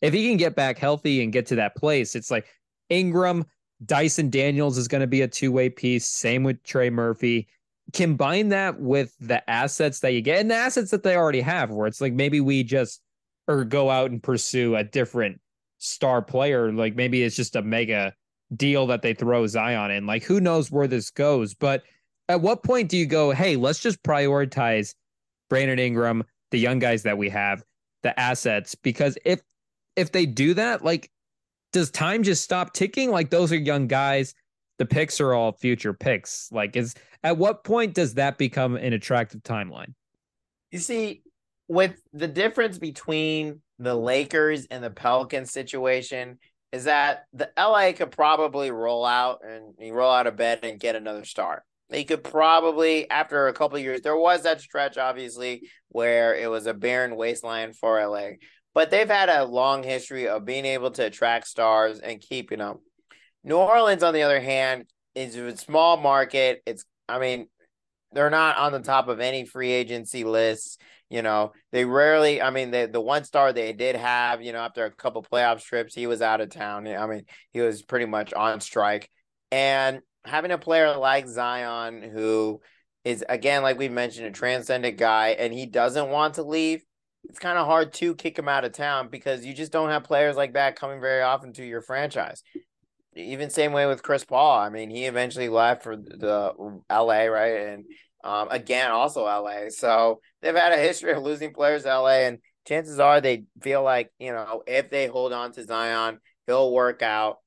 [0.00, 2.46] if he can get back healthy and get to that place, it's like
[2.90, 3.44] Ingram,
[3.84, 6.06] Dyson Daniels is going to be a two way piece.
[6.06, 7.48] Same with Trey Murphy.
[7.92, 11.70] Combine that with the assets that you get and the assets that they already have,
[11.70, 13.00] where it's like maybe we just
[13.48, 15.40] or go out and pursue a different
[15.78, 16.72] star player.
[16.72, 18.12] Like maybe it's just a mega
[18.54, 20.06] deal that they throw Zion in.
[20.06, 21.54] Like who knows where this goes?
[21.54, 21.82] But
[22.28, 24.94] at what point do you go, hey, let's just prioritize
[25.48, 27.62] Brandon Ingram, the young guys that we have,
[28.02, 28.74] the assets?
[28.74, 29.40] Because if
[29.96, 31.10] if they do that, like
[31.72, 33.10] does time just stop ticking?
[33.10, 34.34] Like those are young guys.
[34.78, 36.50] The picks are all future picks.
[36.52, 39.94] Like is at what point does that become an attractive timeline?
[40.70, 41.22] You see,
[41.68, 46.38] with the difference between the Lakers and the Pelicans situation
[46.72, 50.96] is that the LA could probably roll out and roll out of bed and get
[50.96, 51.64] another star.
[51.88, 56.66] They could probably, after a couple years, there was that stretch, obviously, where it was
[56.66, 58.30] a barren wasteland for LA.
[58.76, 62.80] But they've had a long history of being able to attract stars and keeping them.
[63.42, 64.84] New Orleans, on the other hand,
[65.14, 66.60] is a small market.
[66.66, 67.46] It's, I mean,
[68.12, 70.76] they're not on the top of any free agency lists.
[71.08, 72.42] You know, they rarely.
[72.42, 75.62] I mean, the the one star they did have, you know, after a couple playoff
[75.62, 76.86] trips, he was out of town.
[76.86, 79.08] I mean, he was pretty much on strike,
[79.50, 82.60] and having a player like Zion, who
[83.04, 86.82] is again, like we mentioned, a transcendent guy, and he doesn't want to leave.
[87.28, 90.04] It's kind of hard to kick him out of town because you just don't have
[90.04, 92.42] players like that coming very often to your franchise.
[93.14, 94.58] Even same way with Chris Paul.
[94.58, 96.52] I mean, he eventually left for the
[96.90, 97.68] LA, right?
[97.68, 97.84] And
[98.22, 99.68] um, again, also LA.
[99.70, 104.10] So they've had a history of losing players LA, and chances are they feel like
[104.18, 107.38] you know if they hold on to Zion, he'll work out.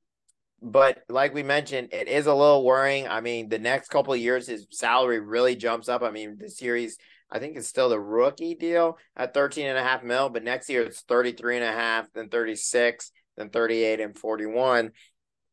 [0.62, 3.08] But like we mentioned, it is a little worrying.
[3.08, 6.02] I mean, the next couple of years, his salary really jumps up.
[6.02, 6.98] I mean, the series,
[7.30, 10.68] I think it's still the rookie deal at 13 and a half mil, but next
[10.68, 14.90] year it's 33 and a half, then 36, then 38 and 41.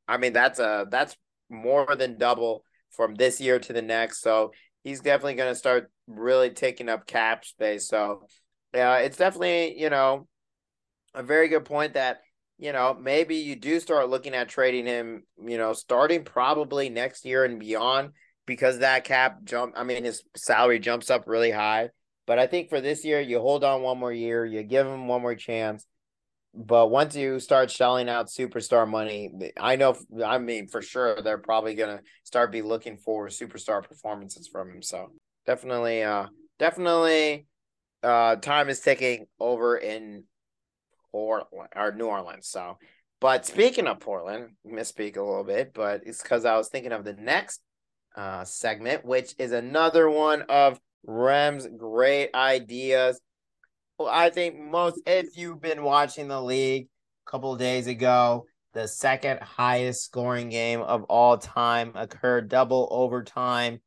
[0.07, 1.15] I mean, that's a that's
[1.49, 4.21] more than double from this year to the next.
[4.21, 4.51] So
[4.83, 7.87] he's definitely going to start really taking up cap space.
[7.87, 8.23] So,
[8.73, 10.27] yeah, it's definitely, you know,
[11.13, 12.21] a very good point that,
[12.57, 17.25] you know, maybe you do start looking at trading him, you know, starting probably next
[17.25, 18.11] year and beyond
[18.47, 21.89] because that cap jump, I mean, his salary jumps up really high.
[22.25, 25.07] But I think for this year, you hold on one more year, you give him
[25.07, 25.85] one more chance.
[26.55, 29.95] But once you start shelling out superstar money, I know,
[30.25, 34.71] I mean, for sure, they're probably going to start be looking for superstar performances from
[34.71, 34.81] him.
[34.81, 35.11] So
[35.45, 37.45] definitely, uh, definitely,
[38.01, 40.23] uh, time is ticking over in
[41.11, 42.47] Portland or New Orleans.
[42.47, 42.77] So,
[43.19, 47.03] but speaking of Portland, misspeak a little bit, but it's because I was thinking of
[47.03, 47.61] the next
[48.17, 53.21] uh, segment, which is another one of Rem's great ideas
[53.97, 56.87] well, I think most, if you've been watching the league
[57.25, 63.81] a couple days ago, the second highest scoring game of all time occurred double overtime.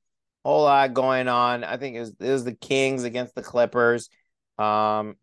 [0.44, 1.62] Whole lot going on.
[1.62, 4.08] I think it was, it was the Kings against the Clippers.
[4.58, 5.14] Um,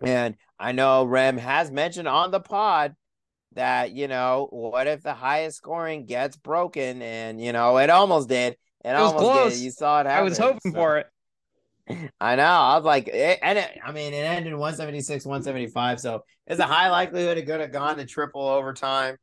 [0.00, 2.94] and I know Rem has mentioned on the pod
[3.54, 7.02] that, you know, what if the highest scoring gets broken?
[7.02, 8.54] And, you know, it almost did.
[8.84, 9.54] It, it almost close.
[9.54, 9.62] did.
[9.62, 10.20] You saw it happen.
[10.20, 10.72] I was hoping so.
[10.72, 11.06] for it.
[12.20, 12.44] I know.
[12.44, 16.00] I was like, it, and it, I mean, it ended 176, 175.
[16.00, 19.16] So it's a high likelihood it could have gone to triple overtime.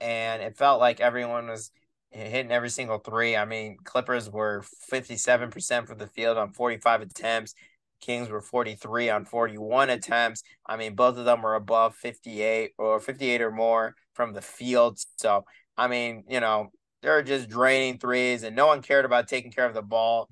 [0.00, 1.70] And it felt like everyone was
[2.10, 3.36] hitting every single three.
[3.36, 7.54] I mean, Clippers were 57% for the field on 45 attempts.
[8.00, 10.42] Kings were 43 on 41 attempts.
[10.66, 14.98] I mean, both of them were above 58 or 58 or more from the field.
[15.16, 15.44] So,
[15.76, 16.70] I mean, you know,
[17.02, 20.28] they're just draining threes and no one cared about taking care of the ball.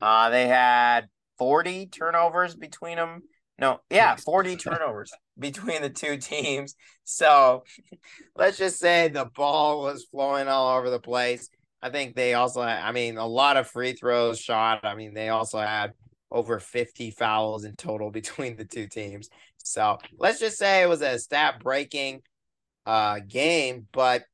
[0.00, 3.22] Uh, they had 40 turnovers between them.
[3.58, 6.74] No, yeah, 40 turnovers between the two teams.
[7.04, 7.64] So
[8.36, 11.48] let's just say the ball was flowing all over the place.
[11.80, 14.84] I think they also, had, I mean, a lot of free throws shot.
[14.84, 15.92] I mean, they also had
[16.32, 19.28] over 50 fouls in total between the two teams.
[19.58, 22.22] So let's just say it was a stat breaking
[22.86, 24.24] uh, game, but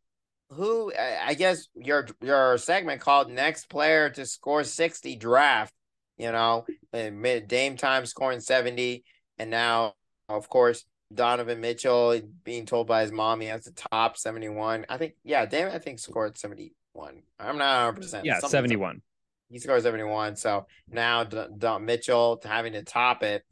[0.51, 5.75] who I guess your your segment called next player to score 60 draft,
[6.17, 9.05] you know, mid Dame time scoring 70
[9.37, 9.93] and now
[10.31, 14.87] of course Donovan Mitchell being told by his mom he has the top 71.
[14.89, 17.23] I think, yeah, Dame, I think scored 71.
[17.39, 18.25] I'm not 100%.
[18.25, 19.01] Yeah, 71.
[19.51, 20.37] He scores 71.
[20.37, 23.45] So now D- D- Mitchell having to top it.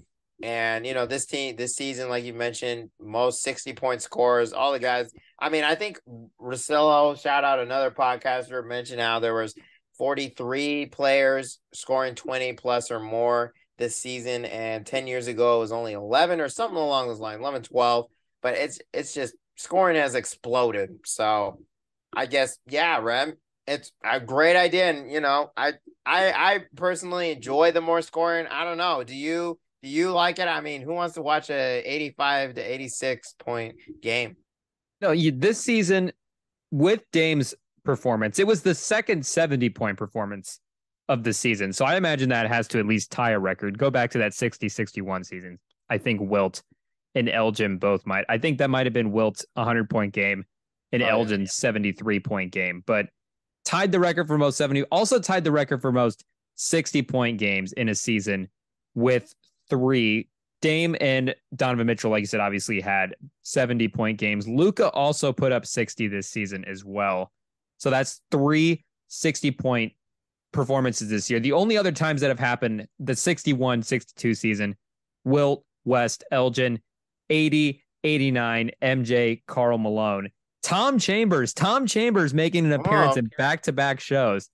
[0.42, 4.72] And, you know, this team, this season, like you mentioned, most 60 point scores, all
[4.72, 5.10] the guys.
[5.38, 5.98] I mean, I think
[6.40, 9.54] Rosillo, shout out another podcaster, mentioned how there was
[9.96, 14.44] 43 players scoring 20 plus or more this season.
[14.44, 18.06] And 10 years ago, it was only 11 or something along those lines, 11, 12.
[18.42, 20.90] But it's, it's just scoring has exploded.
[21.06, 21.60] So
[22.14, 23.36] I guess, yeah, Rem,
[23.66, 24.90] it's a great idea.
[24.90, 25.74] And, you know, I,
[26.04, 28.46] I, I personally enjoy the more scoring.
[28.50, 29.02] I don't know.
[29.04, 30.48] Do you, do you like it?
[30.48, 34.36] I mean, who wants to watch a 85 to 86 point game?
[35.00, 36.12] No, you, this season
[36.70, 40.60] with Dame's performance, it was the second 70 point performance
[41.08, 41.72] of the season.
[41.72, 43.78] So I imagine that has to at least tie a record.
[43.78, 45.58] Go back to that 60 61 season.
[45.88, 46.62] I think Wilt
[47.14, 48.24] and Elgin both might.
[48.28, 50.44] I think that might have been Wilt's 100 point game
[50.92, 51.12] and Oh, yeah.
[51.12, 53.06] Elgin's 73 point game, but
[53.66, 54.84] tied the record for most 70.
[54.84, 56.24] Also tied the record for most
[56.54, 58.48] 60 point games in a season
[58.94, 59.34] with
[59.68, 60.30] three.
[60.62, 64.48] Dame and Donovan Mitchell, like you said, obviously had 70 point games.
[64.48, 67.30] Luka also put up 60 this season as well.
[67.76, 69.92] So that's three 60 point
[70.52, 71.40] performances this year.
[71.40, 74.76] The only other times that have happened, the 61 62 season,
[75.24, 76.80] Wilt, West, Elgin,
[77.28, 80.30] 80, 89, MJ, Karl Malone.
[80.66, 84.48] Tom Chambers, Tom Chambers making an appearance Oh, in back to back shows,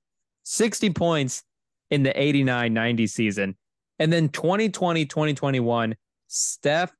[0.44, 1.42] 60 points
[1.90, 3.56] in the 89 90 season.
[3.98, 5.94] And then 2020, 2021,
[6.28, 6.92] Steph,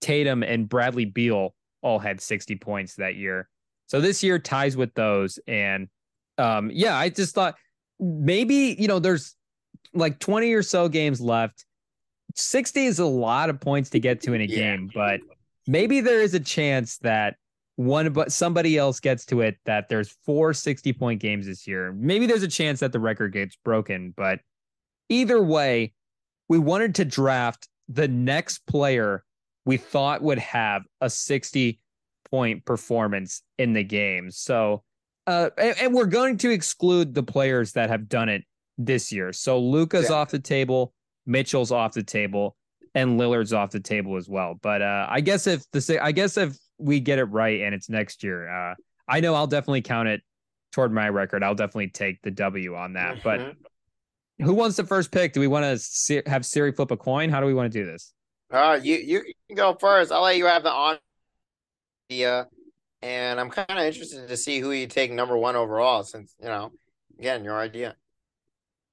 [0.00, 3.48] Tatum, and Bradley Beal all had 60 points that year.
[3.88, 5.40] So this year ties with those.
[5.48, 5.88] And
[6.38, 7.56] um, yeah, I just thought
[7.98, 9.34] maybe, you know, there's
[9.94, 11.64] like 20 or so games left.
[12.36, 14.56] 60 is a lot of points to get to in a Yeah.
[14.76, 15.18] game, but
[15.66, 17.34] maybe there is a chance that
[17.80, 21.92] one but somebody else gets to it that there's four 60 point games this year.
[21.92, 24.40] Maybe there's a chance that the record gets broken, but
[25.08, 25.94] either way,
[26.48, 29.24] we wanted to draft the next player
[29.64, 31.80] we thought would have a 60
[32.30, 34.30] point performance in the game.
[34.30, 34.82] So,
[35.26, 38.44] uh, and, and we're going to exclude the players that have done it
[38.78, 39.32] this year.
[39.32, 40.16] So Luka's Yeah.
[40.16, 40.92] off the table,
[41.26, 42.56] Mitchell's off the table,
[42.94, 44.58] and Lillard's off the table as well.
[44.60, 47.88] But uh, I guess if the I guess if we get it right and it's
[47.88, 48.74] next year, uh,
[49.06, 50.22] I know I'll definitely count it
[50.72, 51.42] toward my record.
[51.42, 53.22] I'll definitely take the W on that.
[53.22, 53.56] But Mhm.
[54.42, 55.32] who wants the first pick?
[55.32, 57.28] Do we want to se- have Siri flip a coin?
[57.28, 58.12] How do we want to do this?
[58.50, 60.10] Uh, you you can go first.
[60.10, 60.98] I'll let you have the on
[62.10, 62.48] idea,
[63.02, 66.02] and I'm kind of interested to see who you take number one overall.
[66.02, 66.72] Since you know,
[67.18, 67.96] again, your idea.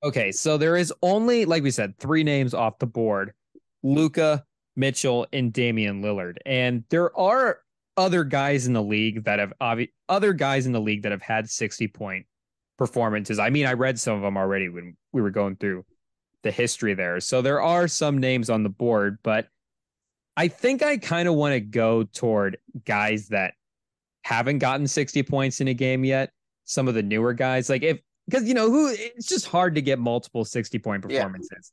[0.04, 3.34] Okay, so there is only, like we said, three names off the board:
[3.82, 4.46] Luka,
[4.76, 6.38] Mitchell, and Damian Lillard.
[6.46, 7.62] And there are
[7.98, 11.22] other guys in the league that have obvi- other guys in the league that have
[11.22, 12.26] had sixty point
[12.78, 13.40] performances.
[13.40, 15.84] I mean, I read some of them already when we were going through
[16.44, 17.20] the history there.
[17.20, 19.48] So there are some names on the board, but
[20.38, 23.56] I think I kind of want to go toward guys that
[24.24, 26.32] haven't gotten 60 points in a game yet.
[26.66, 28.00] Some of the newer guys, like if
[28.30, 31.20] because you know who it's just hard to get multiple 60 point Yeah.
[31.24, 31.72] performances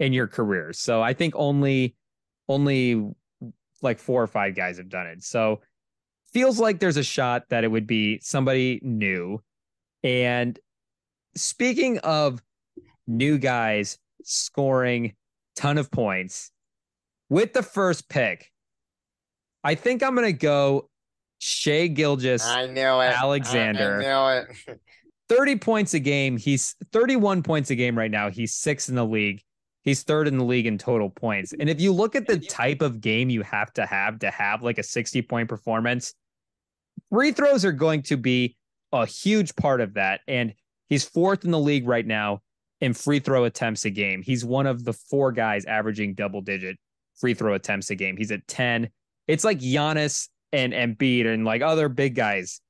[0.00, 0.72] in your career.
[0.72, 1.96] So I think only
[2.48, 3.02] only
[3.82, 5.22] like four or five guys have done it.
[5.22, 5.60] So
[6.32, 9.42] feels like there's a shot that it would be somebody new.
[10.02, 10.58] And
[11.36, 12.42] speaking of
[13.06, 15.14] new guys scoring
[15.54, 16.50] ton of points
[17.28, 18.50] with the first pick,
[19.64, 20.88] I think I'm gonna go
[21.38, 22.46] Shai Gilgeous.
[22.46, 24.00] I knew it, Alexander.
[24.02, 24.80] I, I knew it.
[25.28, 26.36] 30 points a game.
[26.36, 28.30] He's 31 points a game right now.
[28.30, 29.42] He's sixth in the league.
[29.86, 31.54] He's third in the league in total points.
[31.58, 34.62] And if you look at the type of game you have to have to have
[34.62, 36.12] like a 60 point performance,
[37.10, 38.56] free throws are going to be
[38.92, 40.20] a huge part of that.
[40.26, 40.52] And
[40.88, 42.42] he's fourth in the league right now
[42.80, 44.22] in free throw attempts a game.
[44.22, 46.76] He's one of the four guys averaging double digit
[47.14, 48.16] free throw attempts a game.
[48.16, 48.90] He's at 10.
[49.28, 52.60] It's like Giannis and Embiid and like other big guys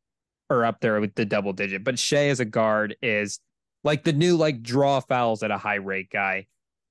[0.51, 1.83] are up there with the double digit.
[1.83, 3.41] But Shai as a guard is
[3.85, 6.47] like the new like draw fouls at a high rate guy.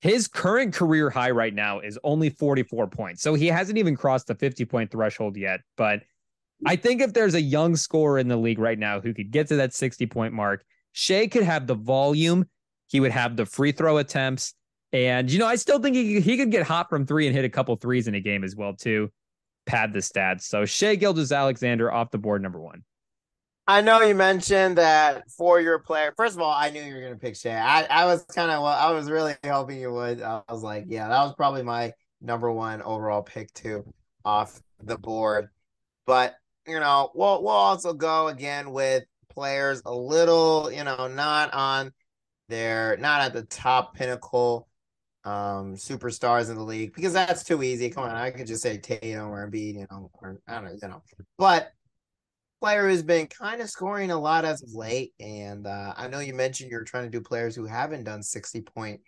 [0.05, 3.23] His current career high right now is only 44 points.
[3.23, 5.61] So he hasn't even crossed the 50 point threshold yet.
[5.77, 6.03] But
[6.63, 9.47] I think if there's a young scorer in the league right now who could get
[9.47, 12.47] to that 60 point mark, Shai could have the volume.
[12.85, 14.53] He would have the free throw attempts.
[14.93, 17.43] And, you know, I still think he, he could get hot from three and hit
[17.43, 19.09] a couple threes in a game as well, too.
[19.65, 20.43] Pad the stats.
[20.43, 22.83] So Shai Gilgeous Alexander off the board, number one.
[23.67, 26.13] I know you mentioned that for your player.
[26.15, 27.57] First of all, I knew you were gonna pick Shai.
[27.57, 30.21] I, I was kind of well I was really hoping you would.
[30.21, 33.91] I was like, yeah, that was probably my number one overall pick too,
[34.23, 35.49] off the board.
[36.05, 36.35] But
[36.67, 41.91] you know, we'll we'll also go again with players a little, you know, not on
[42.49, 44.67] their not at the top pinnacle
[45.23, 47.89] um superstars in the league because that's too easy.
[47.89, 50.77] Come on, I could just say Tatum or Embiid, you know, or I don't know,
[50.79, 51.01] you know.
[51.39, 51.71] But
[52.65, 56.17] player who's been kind of scoring a lot as of late, and uh, I know
[56.17, 59.01] you mentioned you're trying to do players who haven't done 60 point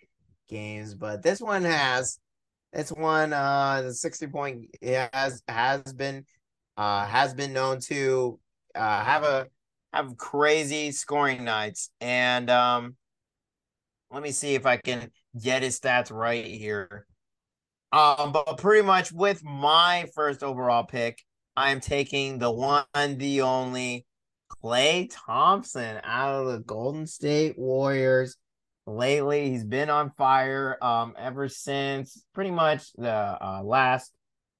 [0.48, 2.20] games, but this one has.
[2.72, 6.24] It's one uh the 60 point has has been
[6.76, 8.38] uh has been known to
[8.76, 9.48] uh have a
[9.92, 12.94] have crazy scoring nights and um
[14.12, 15.10] let me see if I can
[15.42, 17.06] get his stats right here.
[17.90, 21.24] Um, but pretty much with my first overall pick,
[21.58, 24.06] I am taking the one, the only
[24.48, 28.36] Klay Thompson out of the Golden State Warriors.
[28.86, 30.78] Lately, he's been on fire.
[30.80, 34.12] Um, ever since pretty much the uh, last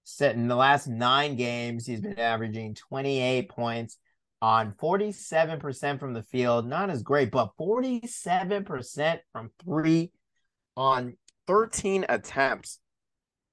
[0.02, 3.96] set in the last nine games, he's been averaging 28 points
[4.42, 6.66] on 47% from the field.
[6.66, 10.10] Not as great, but 47% from three
[10.76, 11.16] on
[11.46, 12.80] 13 attempts.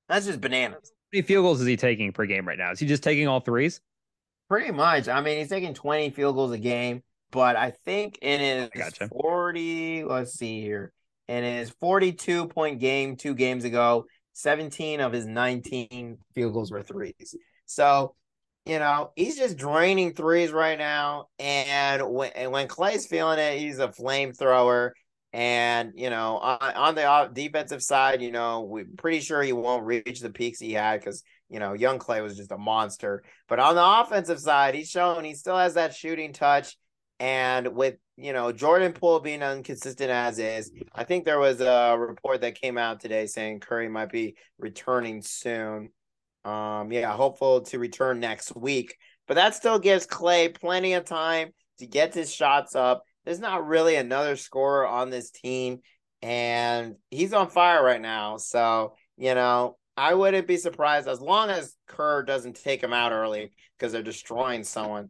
[0.09, 0.94] That's just bananas.
[1.15, 2.71] Many field goals is he taking per game right now?
[2.71, 3.79] Is he just taking all threes?
[4.49, 5.07] Pretty much.
[5.07, 9.07] I mean, he's taking 20 field goals a game, but I think in his gotcha.
[9.07, 10.91] 40, let's see here,
[11.29, 16.83] in his 42 point game two games ago, 17 of his 19 field goals were
[16.83, 17.33] threes.
[17.65, 18.13] So,
[18.65, 21.27] you know, he's just draining threes right now.
[21.39, 24.91] And when, and when Klay's feeling it, he's a flamethrower.
[25.35, 29.83] And you know, on, on the defensive side, you know, we're pretty sure he won't
[29.83, 33.21] reach the peaks he had because you know, young Klay was just a monster.
[33.49, 36.77] But on the offensive side, he's shown he still has that shooting touch.
[37.19, 41.97] And with you know Jordan Poole being inconsistent as is, I think there was a
[41.99, 45.89] report that came out today saying Curry might be returning soon.
[46.45, 48.95] Um, yeah, hopeful to return next week.
[49.27, 51.49] But that still gives Klay plenty of time
[51.79, 55.79] to get his shots up there's not really another scorer on this team,
[56.21, 58.37] and he's on fire right now.
[58.37, 63.11] So, you know, I wouldn't be surprised as long as Kerr doesn't take him out
[63.11, 65.09] early because they're destroying someone.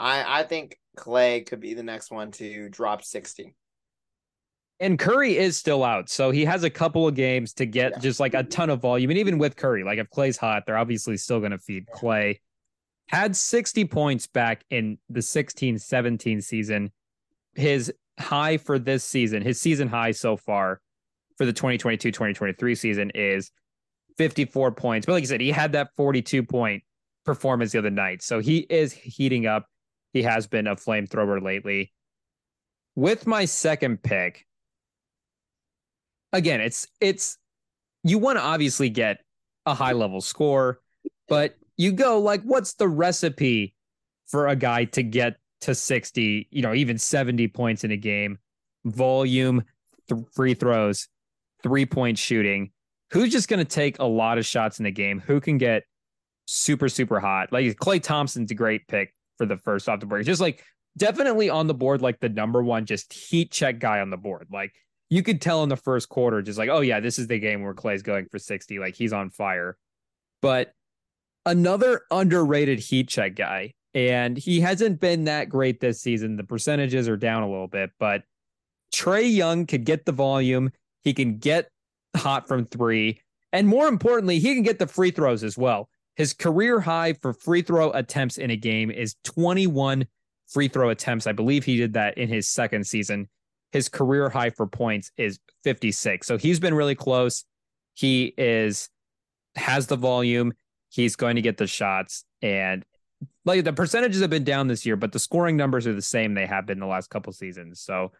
[0.00, 3.54] I, I think Klay could be the next one to drop 60.
[4.80, 6.10] And Curry is still out.
[6.10, 7.98] So he has a couple of games to get yeah.
[8.00, 9.10] just like a ton of volume.
[9.10, 12.40] And even with Curry, like if Klay's hot, they're obviously still going to feed Clay.
[13.08, 16.90] Had 60 points back in the 16 17 season
[17.54, 20.80] his high for this season, his season high so far
[21.38, 23.50] for the 2022 2023 season is
[24.18, 25.06] 54 points.
[25.06, 26.82] But like I said, he had that 42 point
[27.24, 28.22] performance the other night.
[28.22, 29.66] So he is heating up.
[30.12, 31.92] He has been a flamethrower lately.
[32.94, 34.46] With my second pick,
[36.32, 37.38] again, it's it's
[38.04, 39.18] you want to obviously get
[39.64, 40.80] a high level score,
[41.28, 43.74] but you go like, what's the recipe
[44.26, 48.38] for a guy to get to 60, you know, even 70 points in a game,
[48.84, 49.64] volume,
[50.08, 51.08] th- free throws,
[51.62, 52.70] three point shooting.
[53.12, 55.20] Who's just going to take a lot of shots in the game?
[55.20, 55.84] Who can get
[56.46, 57.52] super, super hot?
[57.52, 60.24] Like Klay Thompson's a great pick for the first off the board.
[60.24, 60.64] Just like
[60.96, 64.48] definitely on the board, like the number one, just heat check guy on the board.
[64.50, 64.72] Like
[65.10, 67.62] you could tell in the first quarter, just like, oh, yeah, this is the game
[67.62, 68.78] where Klay's going for 60.
[68.78, 69.76] Like he's on fire.
[70.40, 70.72] But
[71.44, 76.36] another underrated heat check guy and he hasn't been that great this season.
[76.36, 78.22] The percentages are down a little bit, but
[78.94, 80.70] Trae Young could get the volume.
[81.02, 81.70] He can get
[82.16, 83.20] hot from three.
[83.52, 85.88] And more importantly, he can get the free throws as well.
[86.16, 90.06] His career high for free throw attempts in a game is 21
[90.48, 91.26] free throw attempts.
[91.26, 93.28] I believe he did that in his second season.
[93.72, 96.26] His career high for points is 56.
[96.26, 97.44] So he's been really close.
[97.94, 98.88] He is
[99.54, 100.52] has the volume.
[100.90, 102.84] He's going to get the shots and
[103.44, 106.34] like the percentages have been down this year, but the scoring numbers are the same
[106.34, 107.80] they have been the last couple seasons.
[107.80, 108.12] So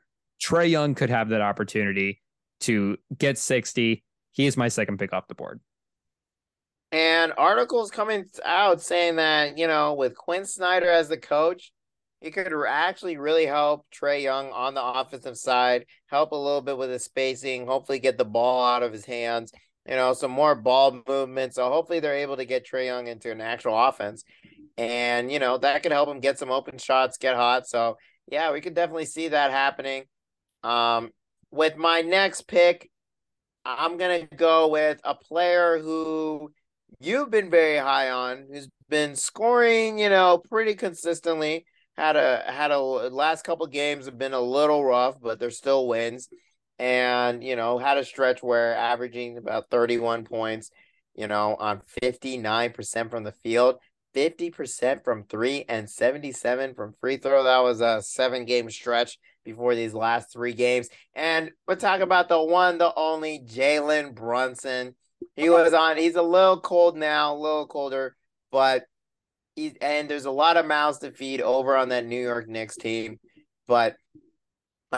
[0.43, 2.21] Trae Young could have that opportunity
[2.61, 4.03] to get 60.
[4.33, 5.61] He is my second pick off the board.
[6.91, 11.73] And articles coming out saying that, you know, with Quin Snyder as the coach,
[12.21, 16.77] he could actually really help Trae Young on the offensive side, help a little bit
[16.79, 19.53] with his spacing, hopefully get the ball out of his hands,
[19.89, 21.55] you know, some more ball movement.
[21.55, 24.23] So hopefully they're able to get Trae Young into an actual offense
[24.77, 27.67] and you know that could help him get some open shots, get hot.
[27.69, 27.97] So
[28.29, 30.05] yeah, we could definitely see that happening.
[30.63, 31.11] Um,
[31.51, 32.91] with my next pick,
[33.65, 36.53] I'm gonna go with a player who
[37.01, 41.65] you've been very high on, who's been scoring, you know, pretty consistently.
[41.97, 45.87] Had a had a last couple games have been a little rough, but they're still
[45.89, 46.29] wins.
[46.79, 50.71] And you know, had a stretch where averaging about 31 points.
[51.15, 53.77] you know, on 59% from the field,
[54.15, 57.45] 50% from three, and 77 from free throw.
[57.45, 60.89] That was a seven game stretch before these last three games.
[61.15, 64.95] And we'll talk about the one, the only Jalen Brunson.
[65.37, 68.17] He was on, he's a little cold now, a little colder,
[68.51, 68.85] but
[69.57, 72.77] he, and there's a lot of mouths to feed over on that New York Knicks
[72.77, 73.19] team.
[73.67, 73.97] But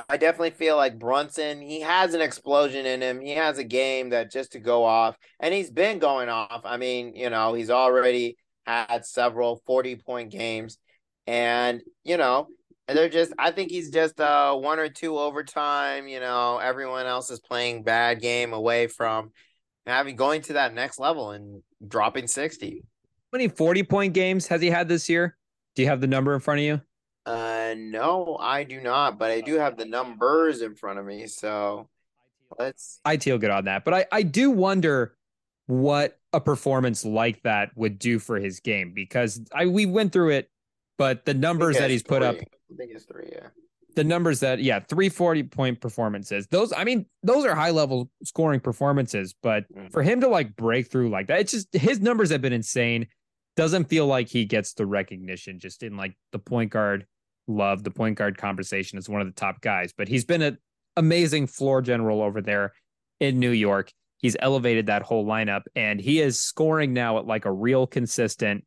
[0.08, 3.20] I definitely feel like Brunson, he has an explosion in him.
[3.20, 6.62] He has a game that just to go off, and he's been going off.
[6.64, 8.36] I mean, you know, he's already
[8.66, 10.78] had several 40 point games,
[11.26, 12.48] and, you know,
[12.88, 16.06] they're just, I think he's just uh, one or two overtime.
[16.06, 19.32] You know, everyone else is playing bad game away from
[19.86, 22.82] having going to that next level and dropping 60.
[23.32, 25.36] How many 40 point games has he had this year?
[25.74, 26.80] Do you have the number in front of you?
[27.26, 31.26] Uh, no, I do not, but I do have the numbers in front of me.
[31.26, 31.88] So
[32.58, 33.00] let's.
[33.04, 35.16] I feel good on that, but I I do wonder
[35.66, 40.31] what a performance like that would do for his game because I we went through
[40.31, 40.51] it,
[40.98, 43.28] but the numbers that he's put up, I think it's three.
[43.32, 43.48] Yeah.
[43.97, 46.47] the numbers that yeah, three forty point performances.
[46.48, 49.93] Those I mean, those are high level scoring performances, but Mhm.
[49.93, 53.06] for him to like break through like that, it's just his numbers have been insane.
[53.56, 57.06] Doesn't feel like he gets the recognition just in like the point guard
[57.47, 59.93] love, the point guard conversation as one of the top guys.
[59.97, 60.59] But he's been an
[60.97, 62.73] amazing floor general over there
[63.20, 63.93] in New York.
[64.18, 68.64] He's elevated that whole lineup and he is scoring now at like a real consistent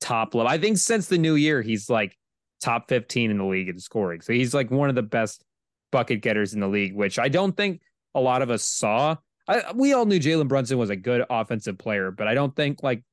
[0.00, 0.50] top level.
[0.50, 2.16] I think since the new year, he's like
[2.60, 4.20] top 15 in the league in scoring.
[4.20, 5.44] So he's like one of the best
[5.92, 7.80] bucket getters in the league, which I don't think
[8.14, 9.16] a lot of us saw.
[9.48, 12.82] I, we all knew Jalen Brunson was a good offensive player, but I don't think
[12.82, 13.04] like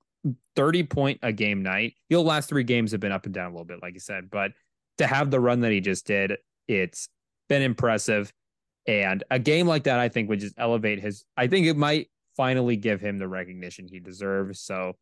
[0.56, 1.94] 30 point a game night.
[2.10, 4.30] The last three games have been up and down a little bit, like you said,
[4.32, 4.52] but
[4.98, 6.34] to have the run that he just did,
[6.68, 7.10] it's
[7.50, 8.32] been impressive.
[8.86, 11.24] And a game like that, I think, would just elevate his.
[11.38, 14.60] I think it might finally give him the recognition he deserves.
[14.60, 14.94] So,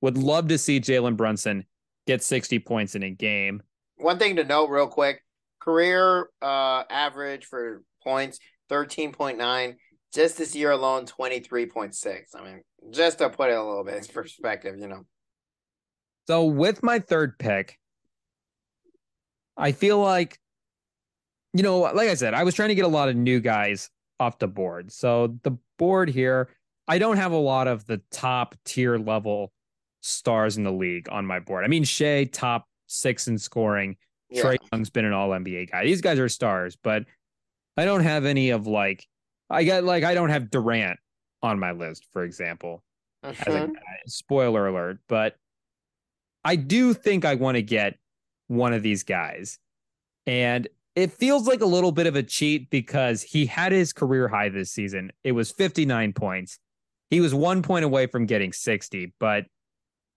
[0.00, 1.64] would love to see Jalen Brunson
[2.06, 3.62] get 60 points in a game.
[3.96, 5.24] One thing to note, real quick:
[5.60, 8.38] career uh average for points
[8.68, 9.76] thirteen point nine.
[10.14, 12.34] Just this year alone, twenty three point six.
[12.34, 15.04] I mean, just to put it a little bit in perspective, you know.
[16.28, 17.78] So, with my third pick,
[19.56, 20.38] I feel like,
[21.52, 23.90] you know, like I said, I was trying to get a lot of new guys
[24.20, 24.92] off the board.
[24.92, 26.48] So, the board here,
[26.86, 29.52] I don't have a lot of the top tier level
[30.00, 31.64] stars in the league on my board.
[31.64, 33.96] I mean, Shai, top six in scoring.
[34.30, 34.42] Yeah.
[34.42, 35.84] Trae Young's been an all NBA guy.
[35.84, 37.04] These guys are stars, but
[37.76, 39.06] I don't have any of like,
[39.48, 40.98] I got like, I don't have Durant
[41.42, 42.82] on my list, for example
[43.22, 43.66] as a uh-huh.
[43.66, 43.98] guy.
[44.06, 45.36] Spoiler alert, but
[46.44, 47.98] I do think I want to get
[48.46, 49.58] one of these guys.
[50.26, 54.28] And it feels like a little bit of a cheat because he had his career
[54.28, 55.12] high this season.
[55.22, 56.58] It was 59 points.
[57.10, 59.46] He was one point away from getting 60, but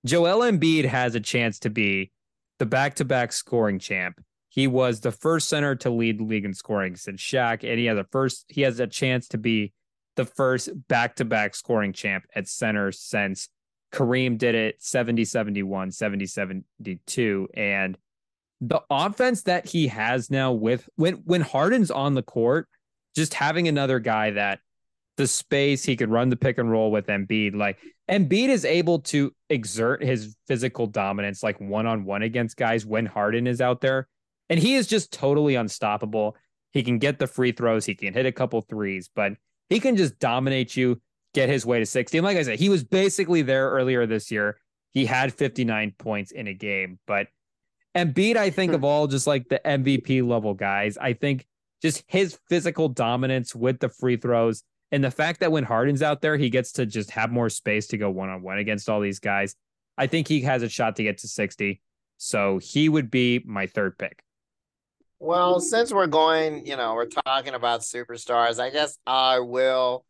[0.06, 2.12] Joel Embiid has a chance to be
[2.60, 4.20] the back to back scoring champ.
[4.50, 7.86] He was the first center to lead the league in scoring since Shaq, and he
[7.86, 9.74] has a first, he has a chance to be
[10.16, 13.48] the first back to back scoring champ at center since
[13.94, 17.48] Kareem did it 70 71, 70 72.
[17.54, 17.98] And
[18.62, 22.68] the offense that he has now with when when Harden's on the court,
[23.16, 24.60] just having another guy that
[25.18, 27.56] the space he could run the pick and roll with Embiid.
[27.56, 27.80] Like
[28.10, 33.06] Embiid is able to exert his physical dominance like one on one against guys when
[33.06, 34.08] Harden is out there.
[34.50, 36.36] And he is just totally unstoppable.
[36.72, 39.34] He can get the free throws, he can hit a couple threes, but
[39.70, 41.02] he can just dominate you,
[41.34, 42.18] get his way to 60.
[42.18, 44.58] And like I said, he was basically there earlier this year.
[44.92, 47.28] He had 59 points in a game, but
[47.96, 48.86] Embiid, I think of hmm.
[48.86, 51.46] all just like the MVP level guys, I think
[51.82, 56.22] just his physical dominance with the free throws and the fact that when Harden's out
[56.22, 59.00] there, he gets to just have more space to go one on one against all
[59.00, 59.56] these guys.
[59.98, 61.82] I think he has a shot to get to 60.
[62.18, 64.24] So he would be my third pick.
[65.20, 70.06] Well, since we're going, you know, we're talking about superstars, I guess I will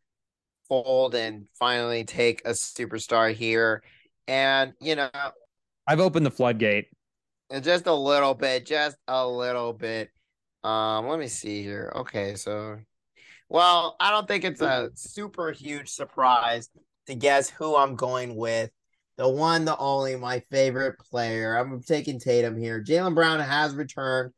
[0.68, 3.82] fold and finally take a superstar here.
[4.26, 5.10] And, you know,
[5.86, 6.86] I've opened the floodgate.
[7.60, 10.10] Just a little bit, just a little bit.
[10.64, 11.92] Um, let me see here.
[11.96, 12.78] Okay, so
[13.48, 16.70] well, I don't think it's a super huge surprise
[17.06, 18.70] to guess who I'm going with.
[19.18, 21.56] The one, the only, my favorite player.
[21.56, 22.82] I'm taking Tatum here.
[22.82, 24.32] Jaylen Brown has returned,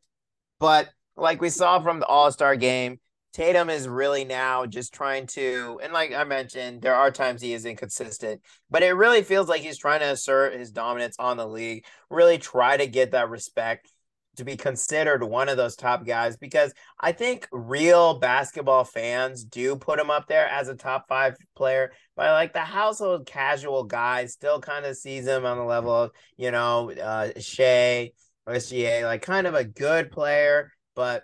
[0.59, 2.99] but like we saw from the All Star game,
[3.35, 7.53] Tatum is really now just trying to, and like I mentioned, there are times he
[7.53, 8.41] is inconsistent,
[8.71, 12.39] but it really feels like he's trying to assert his dominance on the league, really
[12.39, 13.91] try to get that respect.
[14.37, 19.77] to be considered one of those top guys because I think real basketball fans do
[19.77, 24.27] put him up there as a top five player, but like the household casual guy
[24.27, 28.11] still kind of sees him on the level of, you know, uh, Shai,
[28.49, 31.23] SGA, like kind of a good player, but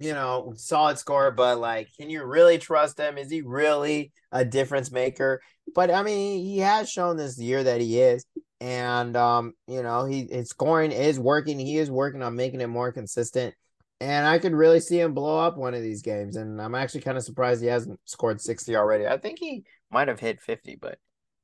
[0.00, 3.18] you know, solid scorer, but like, can you really trust him?
[3.18, 5.40] Is he really a difference maker?
[5.74, 8.24] But I mean, he has shown this year that he is
[8.60, 11.58] and um, you know, he his scoring is working.
[11.58, 13.54] He is working on making it more consistent.
[14.00, 16.36] And I could really see him blow up one of these games.
[16.36, 19.06] And I'm actually kind of surprised he hasn't scored 60 already.
[19.06, 20.98] I think he might have hit 50, but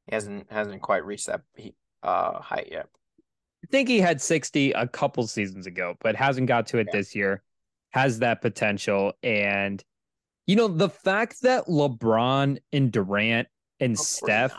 [0.06, 1.42] he hasn't hasn't quite reached that
[2.02, 2.86] uh height yet.
[3.64, 6.98] I think he had 60 a couple seasons ago, but hasn't got to it yeah.
[6.98, 7.42] this year.
[7.96, 9.14] Has that potential.
[9.22, 9.82] And
[10.46, 13.48] you know, the fact that LeBron and Durant
[13.80, 14.54] and Steph.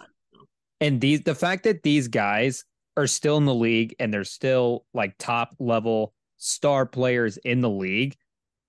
[0.79, 2.65] And these the fact that these guys
[2.97, 7.69] are still in the league and they're still like top level star players in the
[7.69, 8.15] league,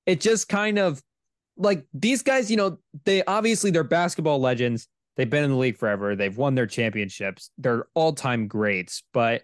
[0.06, 1.02] it just kind of
[1.56, 4.88] like these guys, you know, they obviously they're basketball legends.
[5.16, 6.14] They've been in the league forever.
[6.14, 7.50] They've won their championships.
[7.58, 9.42] They're all-time greats, but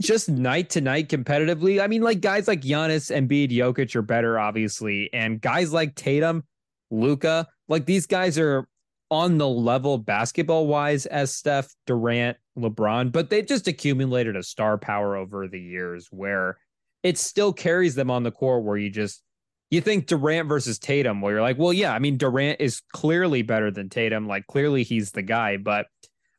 [0.00, 4.38] just night to night competitively, I mean, like guys like Giannis, Embiid, Jokic are better,
[4.38, 6.44] obviously, and guys like Tatum,
[6.90, 8.68] Luka, like these guys are
[9.10, 14.78] on the level basketball wise as Steph, Durant, LeBron, but they've just accumulated a star
[14.78, 16.58] power over the years where
[17.02, 19.22] it still carries them on the court where you just
[19.70, 23.42] you think Durant versus Tatum, where you're like, well, yeah, I mean, Durant is clearly
[23.42, 24.28] better than Tatum.
[24.28, 25.56] Like, clearly he's the guy.
[25.56, 25.86] But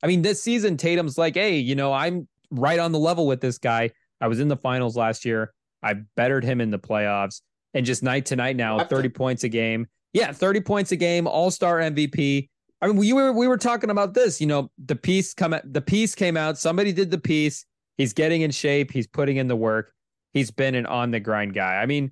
[0.01, 3.41] I mean, this season, Tatum's like, hey, you know, I'm right on the level with
[3.41, 3.91] this guy.
[4.21, 5.53] I was in the finals last year.
[5.83, 7.41] I bettered him in the playoffs.
[7.73, 9.87] And just night to night now, 30 points a game.
[10.13, 12.49] Yeah, 30 points a game, all star MVP.
[12.81, 14.39] I mean, we were we were talking about this.
[14.39, 16.57] You know, the piece come the piece came out.
[16.57, 17.65] Somebody did the piece.
[17.97, 18.91] He's getting in shape.
[18.91, 19.91] He's putting in the work.
[20.33, 21.75] He's been an on the grind guy.
[21.75, 22.11] I mean,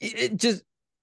[0.00, 0.62] it, just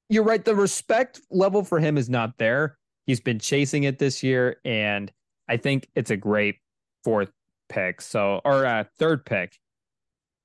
[0.09, 0.43] you're right.
[0.43, 2.77] The respect level for him is not there.
[3.05, 5.11] He's been chasing it this year, and
[5.47, 6.55] I think it's a great
[7.03, 7.31] fourth
[7.69, 8.01] pick.
[8.01, 9.57] So, or uh, third pick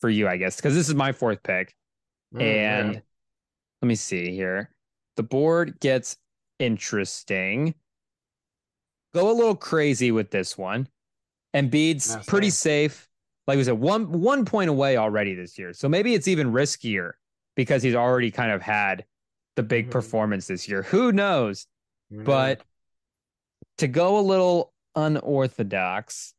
[0.01, 1.75] for you, I guess, because this is my fourth pick.
[2.35, 3.01] Mm, and yeah.
[3.83, 4.71] let me see here.
[5.17, 6.17] The board gets
[6.59, 7.75] interesting
[9.15, 10.89] go a little crazy with this one.
[11.55, 12.59] Embiid's That's pretty nice.
[12.59, 13.09] safe.
[13.47, 15.73] Like we said, one one point away already this year.
[15.73, 17.13] So maybe it's even riskier
[17.57, 19.05] because he's already kind of had
[19.57, 19.93] the big mm-hmm.
[19.93, 20.83] performance this year.
[20.83, 21.67] Who knows?
[22.13, 22.25] Mm-hmm.
[22.25, 22.61] But
[23.79, 26.35] to go a little unorthodox,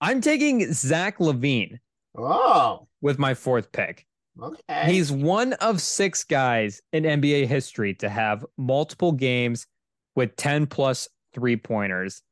[0.00, 1.78] I'm taking Zach LaVine.
[2.16, 4.06] Oh, with my fourth pick.
[4.40, 4.92] Okay.
[4.92, 9.66] He's one of six guys in NBA history to have multiple games
[10.14, 12.22] with 10 plus three pointers.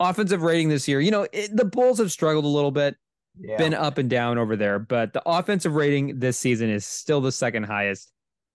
[0.00, 2.96] Offensive rating this year, you know, it, the Bulls have struggled a little bit,
[3.38, 3.56] yeah.
[3.56, 7.30] been up and down over there, but the offensive rating this season is still the
[7.30, 8.10] second highest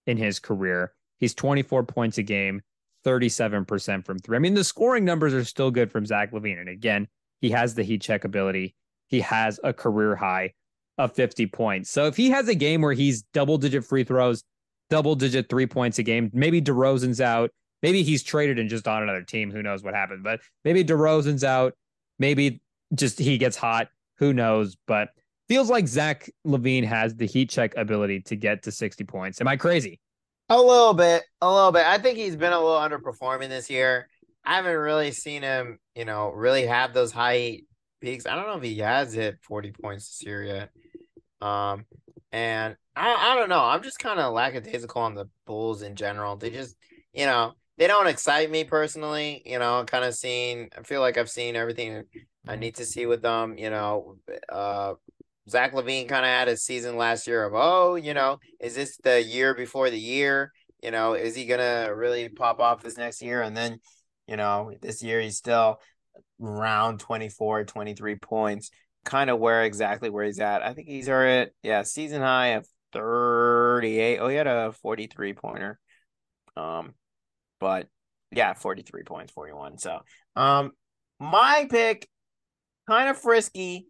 [0.05, 0.93] in his career.
[1.19, 2.61] He's 24 points a game,
[3.05, 4.35] 37% from three.
[4.35, 6.59] I mean, the scoring numbers are still good from Zach LaVine.
[6.59, 7.07] And again,
[7.41, 8.75] he has the heat check ability.
[9.07, 10.53] He has a career high
[10.97, 11.89] of 50 points.
[11.89, 14.43] So if he has a game where he's double digit free throws,
[14.89, 17.51] double digit three points a game, maybe DeRozan's out,
[17.81, 19.51] Maybe he's traded and just on another team.
[19.51, 20.23] Who knows what happened?
[20.23, 21.73] But maybe DeRozan's out.
[22.17, 22.61] Maybe
[22.93, 23.87] just he gets hot.
[24.17, 24.75] Who knows?
[24.87, 25.09] But
[25.47, 29.39] feels like Zach LaVine has the heat check ability to get to 60 points.
[29.39, 29.99] Am I crazy?
[30.49, 31.23] A little bit.
[31.41, 31.85] A little bit.
[31.85, 34.09] I think he's been a little underperforming this year.
[34.45, 37.61] I haven't really seen him, you know, really have those high
[38.01, 38.25] peaks.
[38.25, 40.69] I don't know if he has hit 40 points this year yet.
[41.41, 41.85] Um,
[42.31, 43.63] and I, I don't know.
[43.63, 46.35] I'm just kind of lackadaisical on the Bulls in general.
[46.35, 46.75] They just,
[47.13, 49.41] you know, they don't excite me personally.
[49.45, 50.69] You know, kind of seen.
[50.77, 52.03] I feel like I've seen everything
[52.47, 53.57] I need to see with them.
[53.57, 54.17] You know,
[54.49, 54.93] uh,
[55.49, 58.97] Zach LaVine kind of had a season last year of oh, you know, is this
[58.97, 60.51] the year before the year?
[60.83, 63.41] You know, is he gonna really pop off this next year?
[63.41, 63.79] And then,
[64.29, 65.79] you know, this year he's still
[66.39, 68.69] around 24, 23 points,
[69.03, 70.61] kind of where exactly where he's at.
[70.61, 74.19] I think he's at yeah, season high of 38.
[74.19, 75.79] Oh, he had a 43 pointer.
[76.55, 76.93] Um,
[77.59, 77.87] but
[78.31, 79.79] yeah, 43 points, 41.
[79.79, 79.99] So,
[80.35, 80.71] um,
[81.19, 82.07] my pick,
[82.87, 83.87] kind of frisky,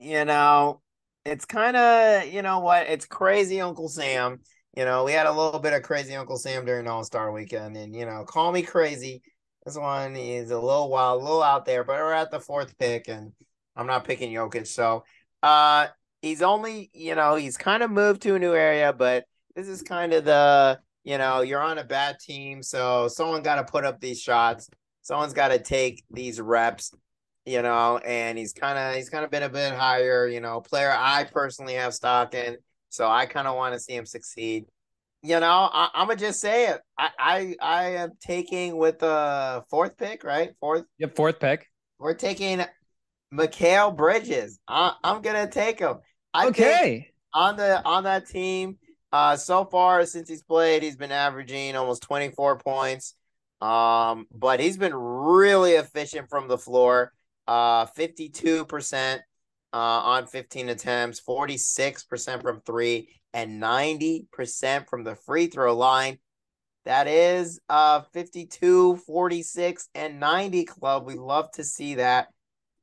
[0.00, 0.80] you know,
[1.24, 4.40] it's kind of, you know what, it's crazy Uncle Sam.
[4.76, 7.76] You know, we had a little bit of crazy Uncle Sam during All Star weekend,
[7.76, 9.22] and you know, call me crazy.
[9.68, 12.78] This one is a little wild, a little out there, but we're at the fourth
[12.78, 13.32] pick, and
[13.76, 14.66] I'm not picking Jokic.
[14.66, 15.04] So,
[15.42, 15.88] uh,
[16.22, 19.82] he's only, you know, he's kind of moved to a new area, but this is
[19.82, 23.84] kind of the you know, you're on a bad team, so someone got to put
[23.84, 24.70] up these shots.
[25.02, 26.94] Someone's got to take these reps,
[27.44, 30.62] you know, and he's kind of he's kind of been a bit higher, you know,
[30.62, 32.56] player I personally have stock in
[32.88, 34.64] So I kind of want to see him succeed.
[35.22, 36.80] You know, I, am gonna just say it.
[36.96, 40.50] I, I I am taking with the fourth pick, right?
[40.60, 40.84] Fourth.
[40.98, 41.66] Yep, fourth pick.
[41.98, 42.64] We're taking
[43.34, 44.60] Mikal Bridges.
[44.68, 45.96] I, am gonna take him.
[46.32, 47.10] I okay.
[47.34, 48.78] On the on that team,
[49.12, 53.14] uh, so far since he's played, he's been averaging almost 24 points.
[53.60, 57.12] Um, but he's been really efficient from the floor.
[57.46, 59.18] Uh, 52%
[59.72, 66.18] uh, on 15 attempts, 46% from three, and 90% from the free throw line.
[66.84, 71.04] That is uh 52, 46, and 90 club.
[71.04, 72.28] We love to see that.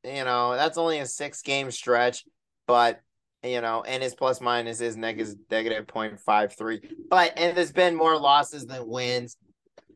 [0.03, 2.23] You know, that's only a six game stretch,
[2.67, 3.01] but
[3.41, 6.87] you know, and his plus minus is negative negative 0.53.
[7.09, 9.37] But and there's been more losses than wins.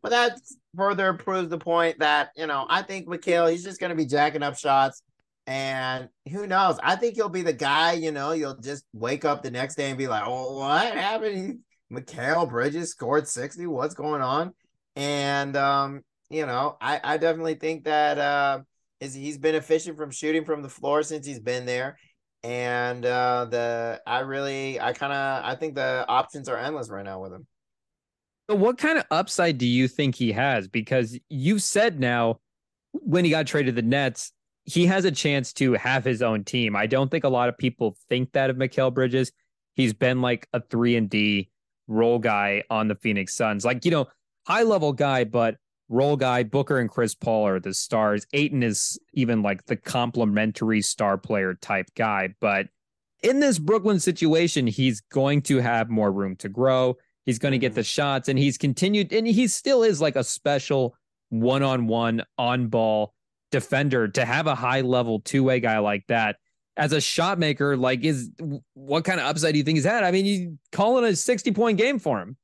[0.01, 0.39] But that
[0.75, 4.43] further proves the point that, you know, I think Mikal, he's just gonna be jacking
[4.43, 5.03] up shots.
[5.47, 6.79] And who knows?
[6.83, 9.89] I think he'll be the guy, you know, you'll just wake up the next day
[9.89, 11.59] and be like, oh, what happened?
[11.91, 13.65] Mikal Bridges scored 60.
[13.65, 14.53] What's going on?
[14.95, 18.59] And um, you know, I, I definitely think that uh
[18.99, 21.97] is he's been efficient from shooting from the floor since he's been there.
[22.43, 27.05] And uh the I really I kind of I think the options are endless right
[27.05, 27.47] now with him.
[28.49, 30.67] So what kind of upside do you think he has?
[30.67, 32.39] Because you've said now
[32.93, 34.31] when he got traded to the Nets,
[34.69, 36.75] he has a chance to have his own team.
[36.75, 39.31] I don't think a lot of people think that of Mikal Bridges.
[39.75, 41.49] He's been like a three and D
[41.87, 43.65] role guy on the Phoenix Suns.
[43.65, 44.07] Like, you know,
[44.45, 45.55] high level guy, but
[45.87, 46.43] role guy.
[46.43, 48.27] Booker and Chris Paul are the stars.
[48.33, 52.29] Ayton is even like the complementary star player type guy.
[52.39, 52.67] But
[53.23, 56.97] in this Brooklyn situation, he's going to have more room to grow.
[57.25, 57.85] He's going to get the mm-hmm.
[57.85, 60.95] shots, and he's continued, and he still is like a special
[61.29, 63.13] one on one on ball
[63.51, 66.37] defender to have a high level two way guy like that
[66.77, 67.77] as a shot maker.
[67.77, 68.31] Like, is
[68.73, 70.03] what kind of upside do you think he's had?
[70.03, 72.37] I mean, you calling a 60 point game for him.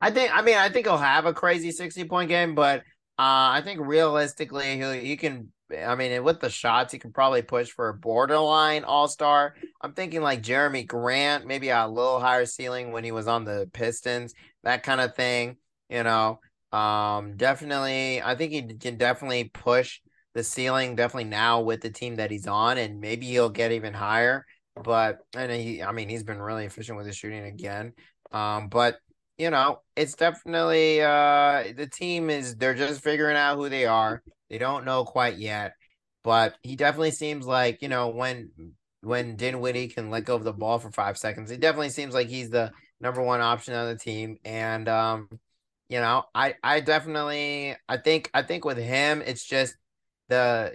[0.00, 2.80] I think, I mean, I think he'll have a crazy 60 point game, but
[3.20, 5.52] uh, I think realistically, he he can.
[5.78, 9.54] I mean, with the shots, he can probably push for a borderline all star.
[9.82, 13.68] I'm thinking like Jerami Grant, maybe a little higher ceiling when he was on the
[13.74, 14.32] Pistons,
[14.64, 15.58] that kind of thing.
[15.90, 16.40] You know,
[16.72, 20.00] um, definitely, I think he can definitely push
[20.34, 23.94] the ceiling definitely now with the team that he's on, and maybe he'll get even
[23.94, 24.46] higher.
[24.82, 27.92] But and he, I mean, he's been really efficient with his shooting again.
[28.32, 28.98] Um, but
[29.38, 34.22] you know, it's definitely uh the team is they're just figuring out who they are.
[34.48, 35.72] They don't know quite yet,
[36.24, 38.50] but he definitely seems like you know when
[39.02, 42.28] when Dinwiddie can let go of the ball for five seconds, it definitely seems like
[42.28, 42.70] he's the
[43.00, 44.36] number one option on the team.
[44.44, 45.28] And um,
[45.88, 49.74] you know, I I definitely I think I think with him, it's just
[50.30, 50.74] the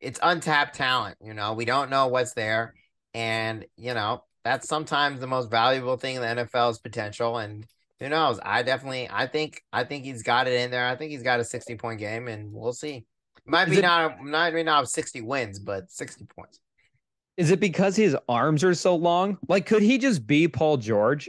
[0.00, 1.18] it's untapped talent.
[1.20, 2.74] You know, we don't know what's there,
[3.12, 7.36] and you know that's sometimes the most valuable thing in the NFL's potential.
[7.36, 7.66] And
[8.00, 8.38] who knows?
[8.42, 10.86] I definitely, I think, I think he's got it in there.
[10.86, 13.04] I think he's got a sixty point game, and we'll see.
[13.44, 16.60] Might be it, not not maybe not sixty wins, but sixty points.
[17.36, 19.36] Is it because his arms are so long?
[19.46, 21.28] Like, could he just be Paul George?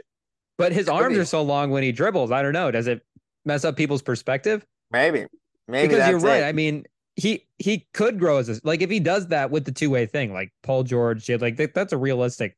[0.57, 1.19] But his could arms be.
[1.19, 2.31] are so long when he dribbles.
[2.31, 2.71] I don't know.
[2.71, 3.05] Does it
[3.45, 4.65] mess up people's perspective?
[4.89, 5.25] Maybe.
[5.67, 6.43] Maybe because you're right.
[6.43, 6.45] It.
[6.45, 6.85] I mean,
[7.18, 10.06] he he could grow as a, like if he does that with the two way
[10.06, 12.56] thing, like Paul George, like that, that's a realistic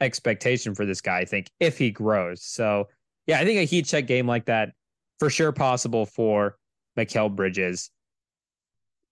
[0.00, 1.18] expectation for this guy.
[1.18, 2.42] I think if he grows.
[2.44, 2.86] So
[3.26, 4.70] yeah, I think a heat check game like that
[5.18, 6.56] for sure possible for
[6.96, 7.90] Mikal Bridges.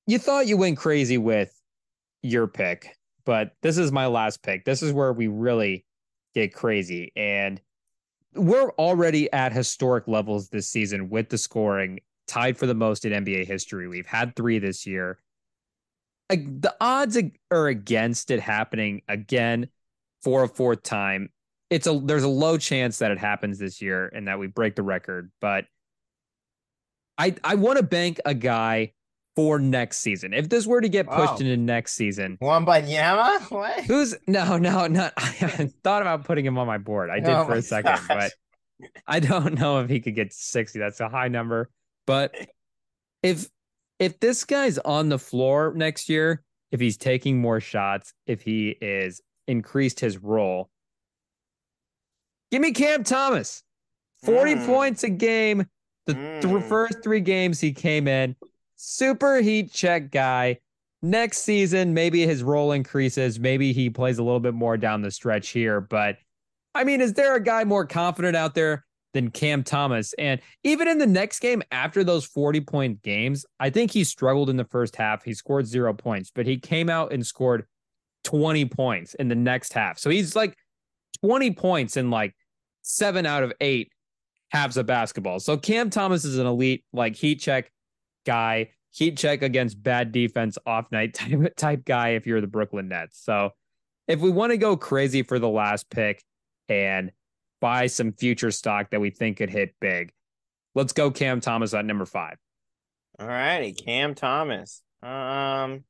[0.07, 1.53] You thought you went crazy with
[2.23, 4.65] your pick, but this is my last pick.
[4.65, 5.85] This is where we really
[6.33, 7.13] get crazy.
[7.17, 7.61] And
[8.37, 13.24] we're already at historic levels this season with the scoring tied for the most in
[13.24, 13.89] NBA history.
[13.89, 15.19] We've had three this year.
[16.31, 17.19] Like, the odds
[17.51, 19.69] are against it happening again
[20.23, 21.31] for a fourth time.
[21.70, 24.77] It's a there's a low chance that it happens this year and that we break
[24.77, 25.66] the record, but
[27.19, 28.93] I I want to bank a guy
[29.35, 30.32] for next season.
[30.32, 31.39] If this were to get pushed oh.
[31.40, 33.85] into next season, Wembanyama, what?
[33.85, 35.12] Who's no, no, not.
[35.16, 37.11] I haven't thought about putting him on my board.
[37.11, 38.09] I did oh for a second, gosh.
[38.09, 40.78] but I don't know if he could get sixty.
[40.78, 41.70] That's a high number.
[42.07, 42.35] But
[43.23, 43.49] if
[43.99, 48.70] if this guy's on the floor next year, if he's taking more shots, if he
[48.81, 50.70] is increased his role,
[52.51, 53.62] give me Cam Thomas.
[54.23, 54.66] 40 mm.
[54.66, 55.66] points a game.
[56.07, 56.41] The mm.
[56.41, 58.37] th- first three games he came in,
[58.77, 60.59] super heat check guy.
[61.03, 63.39] Next season, maybe his role increases.
[63.39, 65.81] Maybe he plays a little bit more down the stretch here.
[65.81, 66.16] But
[66.74, 68.86] I mean, is there a guy more confident out there
[69.17, 70.13] than Cam Thomas.
[70.19, 74.51] And even in the next game after those 40 point games, I think he struggled
[74.51, 75.25] in the first half.
[75.25, 77.65] He scored zero points, but he came out and scored
[78.25, 79.99] 20 points in the next half.
[79.99, 80.55] So he's like
[81.23, 82.37] 20 points in like
[82.83, 83.91] seven out of eight
[84.51, 85.41] halves of basketball.
[85.41, 87.73] So Cam Thomas is an elite, like heat check
[88.27, 92.89] guy, heat check against bad defense off night type, type guy if you're the Brooklyn
[92.89, 93.19] Nets.
[93.25, 93.51] So
[94.09, 96.23] if we want to go crazy for the last pick
[96.69, 97.13] and
[97.61, 100.12] buy some future stock that we think could hit big,
[100.74, 102.37] let's go Cam Thomas at number five.
[103.19, 104.83] All righty, Cam Thomas.
[105.03, 105.85] Um,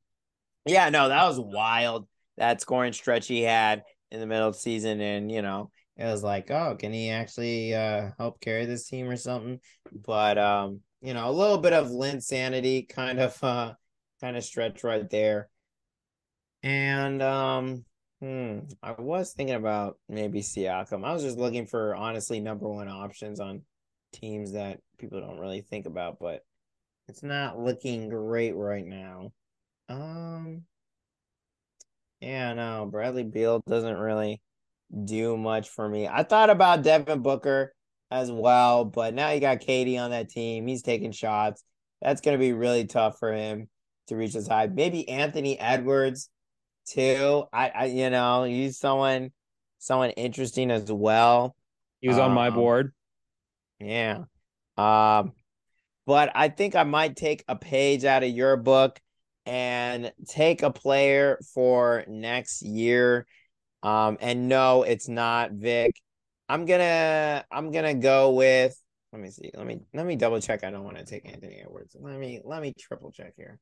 [0.64, 2.06] yeah, no, that was wild.
[2.36, 6.04] That scoring stretch he had in the middle of the season, and you know, it
[6.04, 9.60] was like, oh, can he actually uh help carry this team or something?
[9.92, 13.74] But um, you know, a little bit of Linsanity kind of uh
[14.20, 15.48] kind of stretch right there.
[16.62, 17.84] And um,
[18.20, 21.04] hmm, I was thinking about maybe Siakam.
[21.04, 23.62] I was just looking for honestly number one options on
[24.12, 26.42] teams that people don't really think about, but
[27.08, 29.32] it's not looking great right now.
[29.88, 30.62] Um,
[32.20, 34.40] yeah, no, Bradley Beal doesn't really
[35.04, 36.08] do much for me.
[36.08, 37.74] I thought about Devin Booker
[38.10, 40.66] as well, but now you got KD on that team.
[40.66, 41.62] He's taking shots.
[42.02, 43.68] That's going to be really tough for him
[44.08, 44.66] to reach his high.
[44.66, 46.30] Maybe Anthony Edwards
[46.86, 47.44] too.
[47.52, 49.30] I, I you know, he's someone
[49.78, 51.54] someone interesting as well.
[52.00, 52.92] He was on my um, board.
[53.80, 54.24] Yeah.
[54.76, 55.32] Um
[56.06, 59.00] but I think I might take a page out of your book
[59.44, 63.26] and take a player for next year.
[63.82, 66.00] Um, and no, it's not Vic.
[66.48, 68.80] I'm gonna I'm gonna go with
[69.12, 69.50] let me see.
[69.54, 70.62] Let me let me double check.
[70.62, 71.96] I don't want to take Anthony Edwards.
[71.98, 73.58] Let me let me triple check here.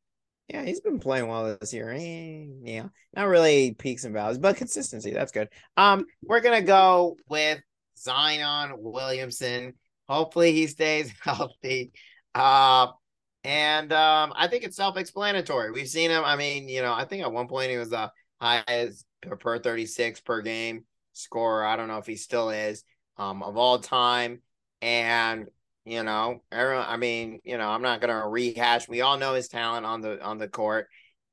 [0.49, 1.91] Yeah, he's been playing well this year.
[1.91, 5.11] Eh, yeah, not really peaks and valleys, but consistency.
[5.11, 5.49] That's good.
[5.77, 7.61] Um, we're gonna go with
[7.97, 9.75] Zion Williamson.
[10.09, 11.93] Hopefully, he stays healthy.
[12.35, 12.89] Uh,
[13.43, 15.71] and um, I think it's self-explanatory.
[15.71, 16.25] We've seen him.
[16.25, 18.11] I mean, you know, I think at one point he was the
[18.41, 19.07] highest
[19.41, 21.65] per 36 per game scorer.
[21.65, 22.85] I don't know if he still is
[23.17, 24.43] um, of all time.
[24.83, 25.47] And
[25.85, 28.89] you know, everyone, I mean, you know, I'm not gonna rehash.
[28.89, 30.89] We all know his talent on the on the court,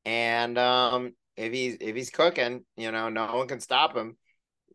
[0.05, 4.17] and um, if he's if he's cooking, you know, no one can stop him.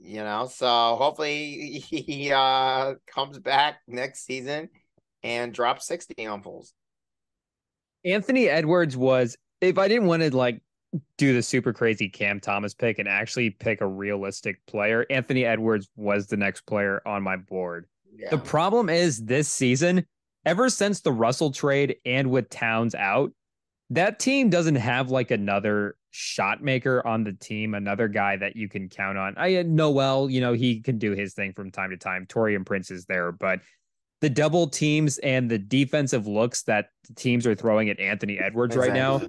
[0.01, 0.66] You know, so
[0.97, 4.69] hopefully he uh comes back next season
[5.23, 6.73] and drop 60 on Bulls.
[8.05, 10.62] Anthony Edwards was, if I didn't want to like
[11.19, 15.89] do the super crazy Cam Thomas pick and actually pick a realistic player, Anthony Edwards
[15.97, 17.86] was the next player on my board.
[18.18, 18.30] Yeah.
[18.30, 20.06] The problem is this season,
[20.44, 23.32] ever since the Russell trade and with Towns out,
[23.90, 28.68] that team doesn't have like another shot maker on the team, another guy that you
[28.68, 29.34] can count on.
[29.36, 32.26] I uh, Noel, you know, he can do his thing from time to time.
[32.26, 33.60] Taurean Prince is there, but
[34.22, 38.98] the double teams and the defensive looks that teams are throwing at Anthony Edwards exactly.
[38.98, 39.26] right now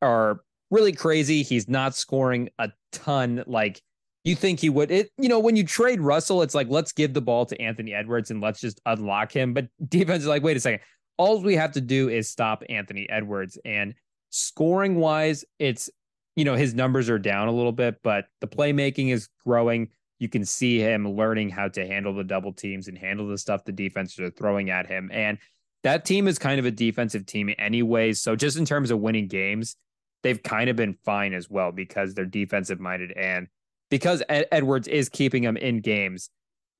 [0.00, 0.40] are
[0.70, 1.42] really crazy.
[1.42, 3.82] He's not scoring a ton like
[4.24, 4.90] you think he would.
[4.90, 7.94] It you know when you trade Russell, it's like let's give the ball to Anthony
[7.94, 9.54] Edwards and let's just unlock him.
[9.54, 10.80] But defense is like, wait a second.
[11.18, 13.58] All we have to do is stop Anthony Edwards.
[13.64, 13.94] And
[14.30, 15.90] scoring wise, it's
[16.36, 19.88] you know his numbers are down a little bit, but the playmaking is growing
[20.22, 23.64] you can see him learning how to handle the double teams and handle the stuff
[23.64, 25.10] the defenses are throwing at him.
[25.12, 25.36] And
[25.82, 28.20] that team is kind of a defensive team, anyways.
[28.20, 29.74] So just in terms of winning games,
[30.22, 33.48] they've kind of been fine as well because they're defensive minded and
[33.92, 36.30] because Ed- Edwards is keeping him in games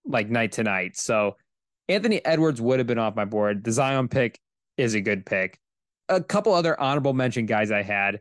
[0.06, 0.96] like night to night.
[0.96, 1.36] So
[1.86, 3.64] Anthony Edwards would have been off my board.
[3.64, 4.40] The Zion pick
[4.78, 5.60] is a good pick.
[6.08, 8.20] A couple other honorable mention guys I had.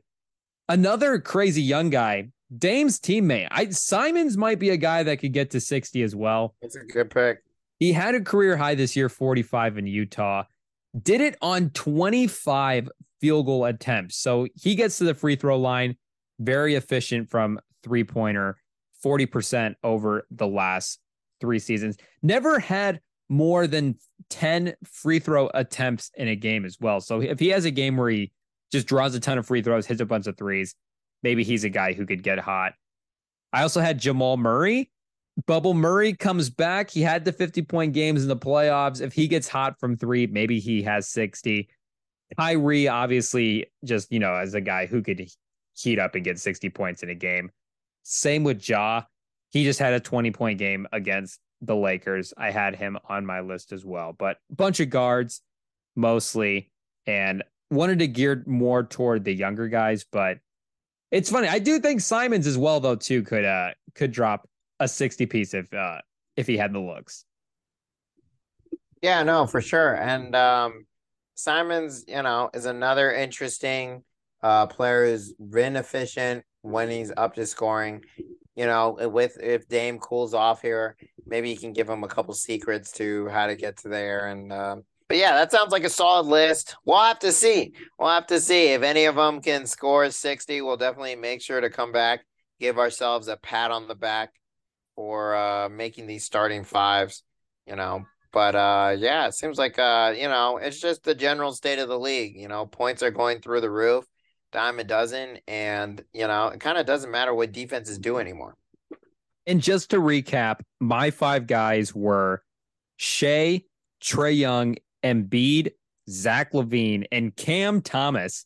[0.68, 3.48] Another crazy young guy Dame's teammate.
[3.50, 6.54] I Simons might be a guy that could get to 60 as well.
[6.62, 7.44] It's a good pick.
[7.80, 10.44] He had a career high this year, 45 in Utah.
[11.02, 12.90] Did it on 25
[13.22, 14.18] field goal attempts.
[14.18, 15.96] So he gets to the free throw line,
[16.40, 18.58] very efficient from three pointer,
[19.04, 21.00] 40% over the last
[21.40, 21.98] three seasons.
[22.22, 23.00] Never had
[23.30, 23.96] more than
[24.30, 27.00] 10 free throw attempts in a game as well.
[27.02, 28.32] So if he has a game where he
[28.72, 30.76] just draws a ton of free throws, hits a bunch of threes,
[31.24, 32.74] maybe he's a guy who could get hot.
[33.54, 34.92] I also had Jamal Murray.
[35.46, 36.90] Bubble Murray comes back.
[36.90, 39.02] He had the 50 point games in the playoffs.
[39.02, 41.70] If he gets hot from three, maybe he has 60.
[42.38, 45.28] Kyrie, obviously, just, you know, as a guy who could
[45.74, 47.50] heat up and get 60 points in a game.
[48.04, 49.04] Same with Ja.
[49.52, 52.34] He just had a 20 point game against the Lakers.
[52.38, 55.42] I had him on my list as well, but bunch of guards
[55.96, 56.72] mostly
[57.06, 60.40] and wanted to gear more toward the younger guys, but
[61.12, 61.48] it's funny.
[61.48, 64.48] I do think Simons as well, though, too, could uh could drop
[64.80, 66.00] a 60 piece if uh
[66.38, 67.26] if he had the looks.
[69.02, 69.96] Yeah, no, for sure.
[69.96, 70.86] And um
[71.36, 74.04] Simons, you know, is another interesting
[74.44, 78.04] uh player who's been efficient when he's up to scoring.
[78.56, 82.34] You know, with if Dame cools off here, maybe you can give him a couple
[82.34, 84.28] secrets to how to get to there.
[84.28, 86.76] And um, but yeah, that sounds like a solid list.
[86.86, 87.74] We'll have to see.
[88.00, 90.62] We'll have to see if any of them can score 60.
[90.62, 92.22] We'll definitely make sure to come back,
[92.60, 94.32] give ourselves a pat on the back
[94.96, 97.24] for uh, making these starting fives.
[97.66, 101.54] You know, but uh, yeah, it seems like uh, you know, it's just the general
[101.54, 102.38] state of the league.
[102.38, 104.06] You know, points are going through the roof,
[104.52, 108.56] dime a dozen, and you know, it kind of doesn't matter what defenses do anymore.
[109.48, 112.44] And just to recap, my five guys were
[112.98, 113.64] Shai,
[114.02, 115.72] Trae Young, Embiid,
[116.10, 118.46] Zach LaVine, and Cam Thomas.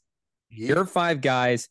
[0.49, 1.67] Your five guys: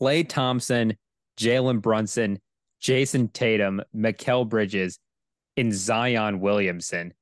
[0.00, 0.96] Klay Thompson,
[1.38, 2.40] Jalen Brunson,
[2.82, 4.98] Jayson Tatum, Mikal Bridges,
[5.56, 7.14] and Zion Williamson.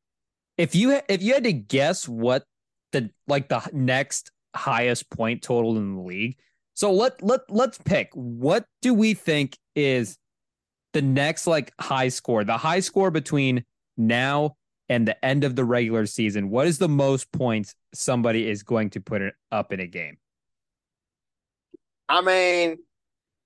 [0.56, 2.44] If you if you had to guess what
[2.92, 6.36] the like the next highest point total in the league,
[6.74, 8.10] so let let let's pick.
[8.14, 10.18] What do we think is
[10.92, 12.44] the next like high score?
[12.44, 13.64] The high score between
[13.96, 14.56] now
[14.88, 16.51] and the end of the regular season.
[16.51, 20.18] What is the most points somebody is going to put it up in a game?
[22.09, 22.78] I mean,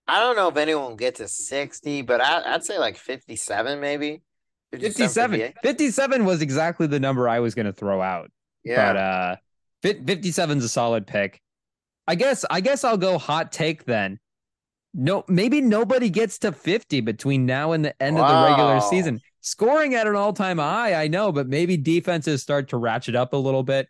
[0.06, 3.78] I don't know if anyone will get to 60, but I, would say like 57
[3.78, 4.22] maybe.
[4.72, 5.54] 57.
[5.62, 8.30] 57 was exactly the number I was going to throw out.
[8.64, 8.92] Yeah.
[8.92, 9.36] But uh
[9.84, 11.40] 57's a solid pick.
[12.08, 14.18] I guess I guess I'll go hot take then.
[14.94, 18.24] No, maybe nobody gets to 50 between now and the end wow.
[18.24, 19.20] of the regular season.
[19.42, 23.36] Scoring at an all-time high, I know, but maybe defenses start to ratchet up a
[23.36, 23.88] little bit.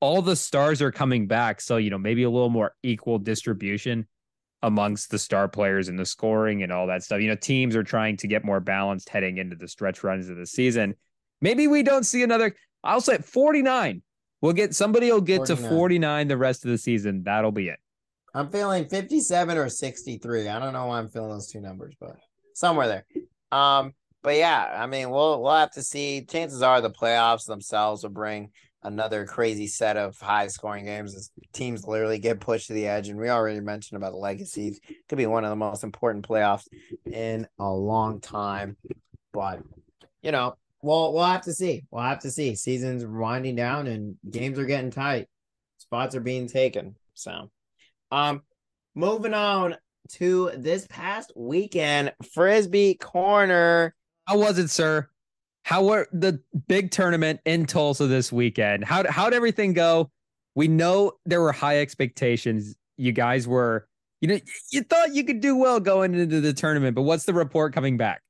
[0.00, 4.06] All the stars are coming back, so you know, maybe a little more equal distribution
[4.62, 7.20] amongst the star players and the scoring and all that stuff.
[7.20, 10.36] You know, teams are trying to get more balanced heading into the stretch runs of
[10.36, 10.94] the season.
[11.40, 12.54] Maybe we don't see another.
[12.84, 14.02] I'll say 49.
[14.40, 15.56] We'll get somebody will get 49.
[15.56, 17.22] to 49 the rest of the season.
[17.24, 17.78] That'll be it.
[18.34, 20.48] I'm feeling 57 or 63.
[20.48, 22.16] I don't know why I'm feeling those two numbers, but
[22.52, 23.06] somewhere there.
[23.50, 23.92] Um,
[24.22, 26.26] but yeah, I mean, we'll we'll have to see.
[26.28, 28.50] Chances are the playoffs themselves will bring
[28.82, 33.08] another crazy set of high scoring games as teams literally get pushed to the edge.
[33.08, 34.80] And we already mentioned about the legacies.
[35.08, 36.66] Could be one of the most important playoffs
[37.04, 38.76] in a long time.
[39.32, 39.62] But
[40.22, 40.56] you know,
[40.86, 41.84] we'll we'll have to see.
[41.90, 42.54] We'll have to see.
[42.54, 45.26] Season's winding down and games are getting tight.
[45.78, 46.94] Spots are being taken.
[47.14, 47.50] So
[48.10, 48.42] um
[48.94, 49.76] moving on
[50.12, 53.94] to this past weekend, Frisbee Corner.
[54.26, 55.08] How was it, sir?
[55.64, 58.84] How were the big tournament in Tulsa this weekend?
[58.84, 60.10] How how'd everything go?
[60.54, 62.76] We know there were high expectations.
[62.96, 63.88] You guys were,
[64.20, 64.38] you know,
[64.70, 67.96] you thought you could do well going into the tournament, but what's the report coming
[67.96, 68.22] back?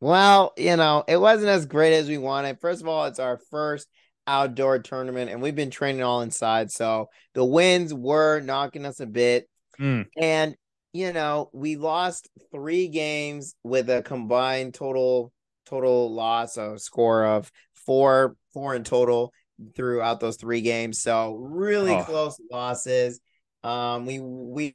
[0.00, 2.60] Well, you know, it wasn't as great as we wanted.
[2.60, 3.86] First of all, it's our first
[4.26, 6.70] outdoor tournament, and we've been training all inside.
[6.70, 9.48] So the winds were knocking us a bit.
[9.78, 10.06] Mm.
[10.18, 10.54] And,
[10.92, 15.32] you know, we lost three games with a combined total
[15.66, 19.32] total loss, a score of four, four in total
[19.76, 21.00] throughout those three games.
[21.00, 22.04] So really oh.
[22.04, 23.20] close losses.
[23.62, 24.74] Um, we we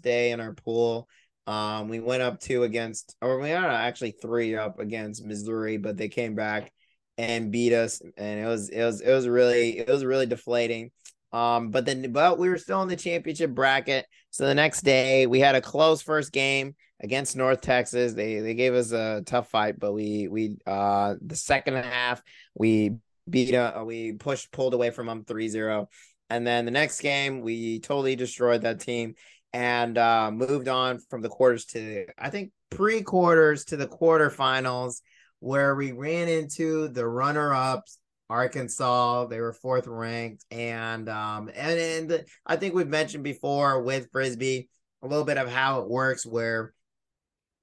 [0.00, 1.08] day in our pool.
[1.46, 5.96] Um, we went up two against, or we are actually three up against Missouri, but
[5.96, 6.72] they came back
[7.18, 10.90] and beat us, and it was it was it was really it was really deflating.
[11.32, 14.06] Um, but then but we were still in the championship bracket.
[14.30, 18.14] So the next day we had a close first game against North Texas.
[18.14, 22.22] They they gave us a tough fight, but we we uh the second half
[22.54, 22.96] we
[23.28, 25.86] beat uh we pushed pulled away from them 3-0.
[26.30, 29.14] And then the next game we totally destroyed that team
[29.54, 35.00] and uh moved on from the quarters to I think pre-quarters to the quarterfinals
[35.38, 37.98] where we ran into the runner-ups
[38.30, 39.26] Arkansas.
[39.26, 44.68] They were fourth ranked, and um, and and I think we've mentioned before with frisbee
[45.02, 46.72] a little bit of how it works, where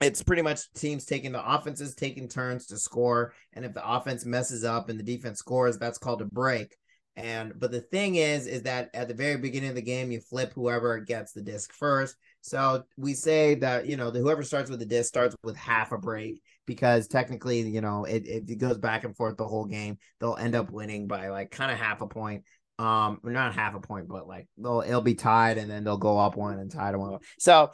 [0.02, 4.26] it's pretty much teams taking the offenses taking turns to score and if the offense
[4.26, 6.76] messes up and the defense scores that's called a break
[7.16, 10.20] and but the thing is is that at the very beginning of the game you
[10.22, 12.16] flip whoever gets the disc first.
[12.42, 15.92] So we say that you know the whoever starts with the disc starts with half
[15.92, 19.98] a break because technically you know it, it goes back and forth the whole game.
[20.20, 22.44] They'll end up winning by like kind of half a point.
[22.80, 26.18] Um not half a point but like they'll it'll be tied and then they'll go
[26.18, 27.20] up one and tied one.
[27.38, 27.72] So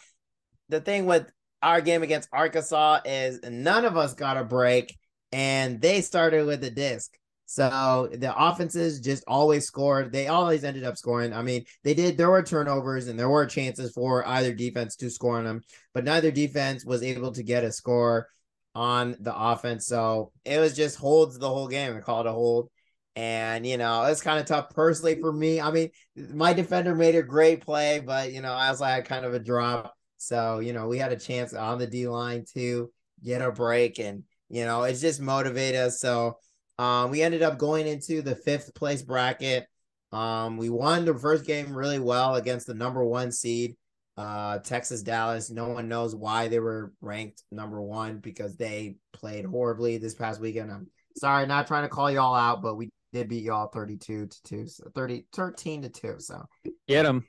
[0.70, 4.96] the thing with our game against Arkansas is none of us got a break,
[5.32, 7.18] and they started with the disc.
[7.50, 10.12] So the offenses just always scored.
[10.12, 11.34] They always ended up scoring.
[11.34, 12.18] I mean, they did.
[12.18, 15.62] There were turnovers and there were chances for either defense to score on them,
[15.94, 18.28] but neither defense was able to get a score
[18.76, 19.88] on the offense.
[19.88, 21.96] So it was just holds the whole game.
[21.96, 22.70] I call it a hold.
[23.16, 25.60] And you know, it's kind of tough personally for me.
[25.62, 29.26] I mean, my defender made a great play, but you know, I also had kind
[29.26, 32.92] of a drop So, you know, we had a chance on the D line to
[33.24, 36.00] get a break and, you know, it's just motivated us.
[36.00, 36.38] So
[36.80, 39.68] um, we ended up going into the fifth place bracket.
[40.12, 43.76] Um, we won the first game really well against the number one seed,
[44.16, 45.50] uh, Texas Dallas.
[45.50, 50.40] No one knows why they were ranked number one because they played horribly this past
[50.40, 50.72] weekend.
[50.72, 54.44] I'm sorry, not trying to call y'all out, but we did beat y'all 32 to
[54.44, 56.16] 2, so 30, 13 to 2.
[56.20, 56.46] So
[56.88, 57.26] get them.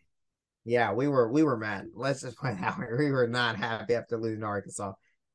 [0.64, 1.86] Yeah, we were we were mad.
[1.94, 2.78] Let's just put it that.
[2.98, 4.92] We were not happy after losing to Arkansas.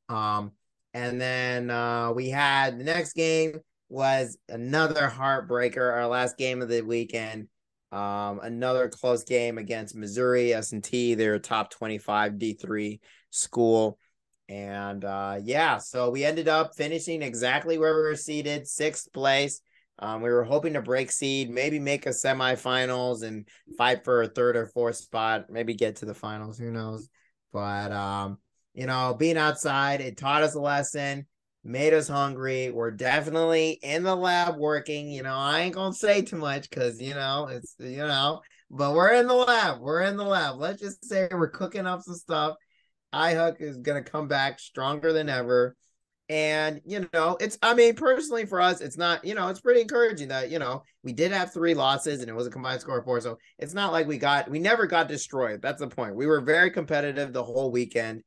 [0.07, 0.51] Um,
[0.93, 3.59] and then uh, we had the next game
[3.89, 5.93] was another heartbreaker.
[5.93, 7.47] Our last game of the weekend.
[7.91, 11.13] Um, another close game against Missouri S&T.
[11.13, 13.99] They're a top 25 D3 school.
[14.49, 19.61] And uh, yeah, so we ended up finishing exactly where we were seated, sixth place.
[19.99, 23.47] Um, we were hoping to break seed, maybe make a semifinals and
[23.77, 26.57] fight for a third or fourth spot, maybe get to the finals.
[26.57, 27.07] Who knows?
[27.51, 28.39] But um,
[28.73, 31.27] you know, being outside, it taught us a lesson,
[31.63, 32.69] made us hungry.
[32.69, 35.09] We're definitely in the lab working.
[35.09, 38.93] You know, I ain't gonna say too much because you know it's you know, but
[38.93, 39.79] we're in the lab.
[39.81, 40.59] We're in the lab.
[40.59, 42.55] Let's just say we're cooking up some stuff.
[43.13, 45.75] iHook is gonna come back stronger than ever.
[46.29, 49.81] And, you know, it's, I mean, personally for us, it's not, you know, it's pretty
[49.81, 52.99] encouraging that, you know, we did have three losses and it was a combined score
[52.99, 53.19] of four.
[53.19, 55.61] So it's not like we got, we never got destroyed.
[55.61, 56.15] That's the point.
[56.15, 58.23] We were very competitive the whole weekend.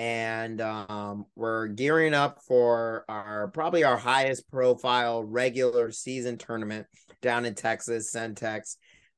[0.00, 6.86] And um, we're gearing up for our probably our highest profile regular season tournament
[7.20, 8.76] down in Texas, Centex.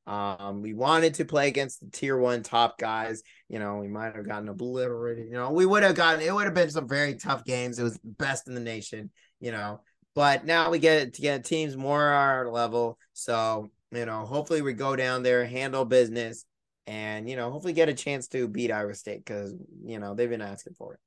[0.08, 3.22] Um, we wanted to play against the tier one top guys.
[3.48, 5.26] You know, we might have gotten obliterated.
[5.26, 7.78] You know, we would have gotten it would have been some very tough games.
[7.78, 9.82] It was best in the nation, you know.
[10.16, 12.98] But now we get to get teams more our level.
[13.12, 16.44] So, you know, hopefully we go down there, handle business,
[16.86, 19.54] and you know, hopefully get a chance to beat Iowa State because
[19.84, 21.00] you know they've been asking for it.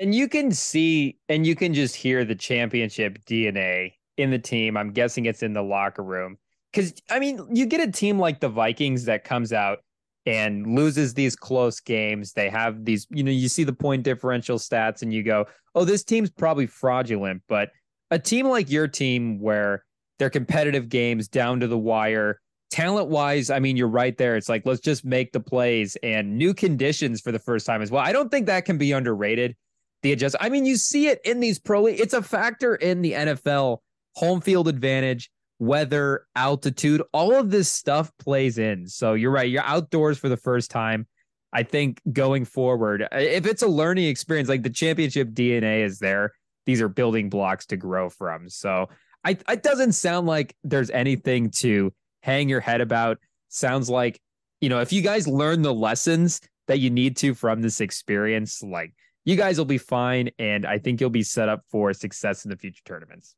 [0.00, 4.76] And you can see and you can just hear the championship DNA in the team.
[4.76, 6.38] I'm guessing it's in the locker room
[6.72, 9.78] because I mean, you get a team like the Vikings that comes out
[10.26, 12.32] and loses these close games.
[12.34, 15.84] They have these, you know, you see the point differential stats and you go, oh,
[15.84, 17.42] this team's probably fraudulent.
[17.48, 17.70] But
[18.10, 19.84] a team like your team, where
[20.18, 22.40] they're competitive games down to the wire,
[22.70, 24.36] talent wise, I mean, you're right there.
[24.36, 27.90] It's like, let's just make the plays and new conditions for the first time as
[27.90, 28.02] well.
[28.02, 29.56] I don't think that can be underrated.
[30.02, 32.00] The adjust, I mean, you see it in these pro, leagues.
[32.00, 33.78] it's a factor in the NFL
[34.14, 38.86] home field advantage weather, altitude, all of this stuff plays in.
[38.86, 39.50] So you're right.
[39.50, 41.06] You're outdoors for the first time.
[41.52, 45.98] I think going forward, uh, if it's a learning experience, like the championship DNA is
[45.98, 46.32] there,
[46.66, 48.48] these are building blocks to grow from.
[48.50, 48.90] So
[49.24, 53.18] I, it doesn't sound like there's anything to hang your head about.
[53.48, 54.20] Sounds like,
[54.60, 58.62] you know, if you guys learn the lessons that you need to from this experience,
[58.62, 58.92] like
[59.24, 60.30] you guys will be fine.
[60.38, 63.34] And I think you'll be set up for success in the future tournaments.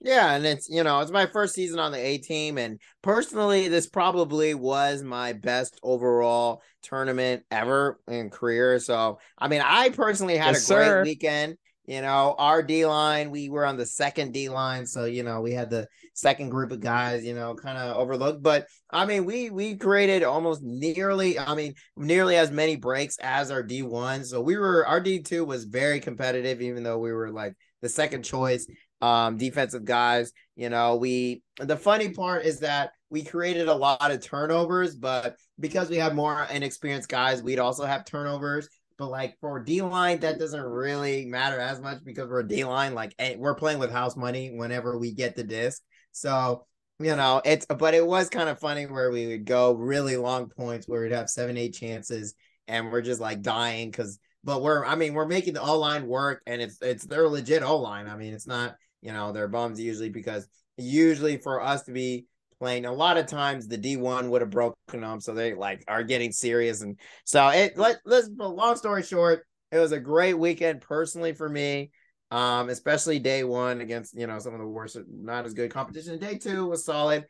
[0.00, 3.68] Yeah, and it's you know it's my first season on the A team, and personally,
[3.68, 8.78] this probably was my best overall tournament ever in career.
[8.78, 11.02] So, I mean, I personally had yes, a great sir.
[11.02, 11.56] weekend.
[11.86, 15.40] You know, our D line, we were on the second D line, so you know
[15.40, 18.42] we had the second group of guys, you know, kind of overlooked.
[18.42, 23.52] But I mean, we we created almost nearly, I mean, nearly as many breaks as
[23.52, 24.24] our D one.
[24.24, 27.88] So we were our D two was very competitive, even though we were like the
[27.88, 28.66] second choice
[29.00, 30.32] um, defensive guys.
[30.56, 35.36] You know, we the funny part is that we created a lot of turnovers, but
[35.60, 38.68] because we have more inexperienced guys, we'd also have turnovers.
[38.98, 42.94] But like for D line, that doesn't really matter as much because we're D line.
[42.94, 45.82] Like eh, we're playing with house money whenever we get the disc.
[46.12, 46.66] So
[46.98, 50.48] you know it's but it was kind of funny where we would go really long
[50.48, 52.34] points where we'd have seven eight chances
[52.68, 56.06] and we're just like dying because but we're I mean we're making the O line
[56.06, 58.08] work and it's it's their legit O line.
[58.08, 58.76] I mean it's not
[59.06, 62.26] you know, they're bums usually because usually for us to be
[62.58, 65.20] playing a lot of times the D1 would have broken them.
[65.20, 66.82] So they like are getting serious.
[66.82, 71.48] And so it let let's long story short, it was a great weekend personally for
[71.48, 71.90] me.
[72.30, 76.18] Um, especially day one against you know some of the worst, not as good competition.
[76.18, 77.24] Day two was solid,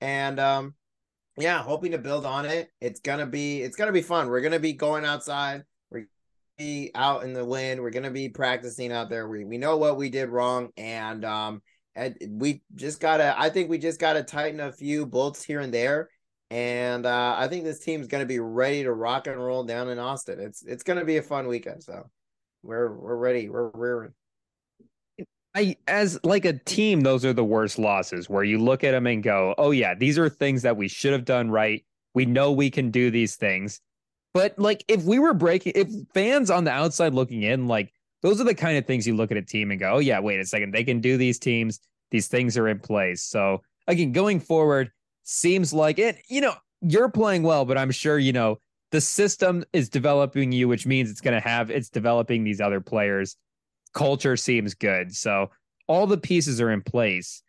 [0.00, 0.74] and um,
[1.38, 2.68] yeah, hoping to build on it.
[2.80, 4.28] It's gonna be it's gonna be fun.
[4.28, 6.08] We're gonna be going outside We're
[6.58, 7.80] be out in the wind.
[7.80, 9.28] We're gonna be practicing out there.
[9.28, 11.62] We we know what we did wrong, and um,
[11.96, 13.34] and we just gotta.
[13.38, 16.10] I think we just gotta tighten a few bolts here and there.
[16.50, 19.98] And uh, I think this team's gonna be ready to rock and roll down in
[19.98, 20.40] Austin.
[20.40, 21.82] It's it's gonna be a fun weekend.
[21.82, 22.10] So
[22.62, 23.48] we're we're ready.
[23.48, 24.12] We're rearing.
[25.54, 29.06] I as like a team, those are the worst losses where you look at them
[29.06, 31.84] and go, "Oh yeah, these are things that we should have done right.
[32.14, 33.80] We know we can do these things."
[34.32, 37.92] But like if we were breaking if fans on the outside looking in, like
[38.24, 40.18] those are the kind of things you look at a team and go, Oh yeah,
[40.18, 41.78] wait a second, they can do these teams,
[42.10, 43.22] these things are in place.
[43.22, 44.90] So again, going forward,
[45.24, 48.58] seems like it, you know, you're playing well, but I'm sure, you know,
[48.92, 52.80] the system is developing you, which means it's going to have, it's developing these other
[52.80, 53.36] players.
[53.92, 55.14] Culture seems good.
[55.14, 55.50] So
[55.86, 57.42] all the pieces are in place.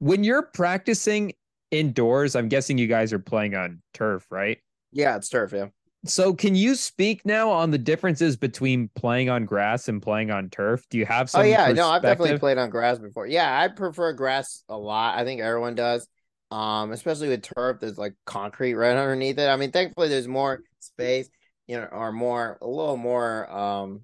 [0.00, 1.32] When you're practicing
[1.70, 4.58] indoors, I'm guessing you guys are playing on turf, right?
[4.90, 5.52] Yeah, it's turf.
[5.52, 5.66] Yeah.
[6.04, 10.48] So can you speak now on the differences between playing on grass and playing on
[10.48, 10.86] turf?
[10.90, 11.40] Do you have some?
[11.40, 13.26] Oh yeah, no, I've definitely played on grass before.
[13.26, 15.18] Yeah, I prefer grass a lot.
[15.18, 16.06] I think everyone does.
[16.50, 19.48] Um, especially with turf, there's like concrete right underneath it.
[19.48, 21.28] I mean, thankfully there's more space,
[21.66, 24.02] you know, or more a little more um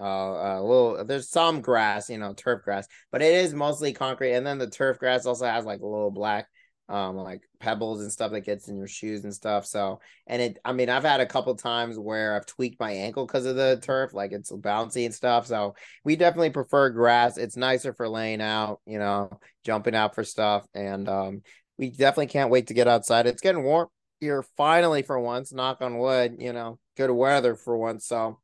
[0.00, 4.32] uh, a little there's some grass, you know, turf grass, but it is mostly concrete.
[4.32, 6.46] And then the turf grass also has like a little black
[6.88, 9.64] um like pebbles and stuff that gets in your shoes and stuff.
[9.66, 13.26] So and it i mean i've had a couple times where i've tweaked my ankle
[13.26, 15.46] because of the turf like it's bouncy and stuff.
[15.46, 17.38] So we definitely prefer grass.
[17.38, 19.30] It's nicer for laying out you know
[19.64, 20.66] jumping out for stuff.
[20.74, 21.42] And um
[21.78, 23.26] we definitely can't wait to get outside.
[23.26, 23.88] It's getting warm
[24.20, 28.06] here finally for once knock on wood you know good weather for once.
[28.06, 28.38] So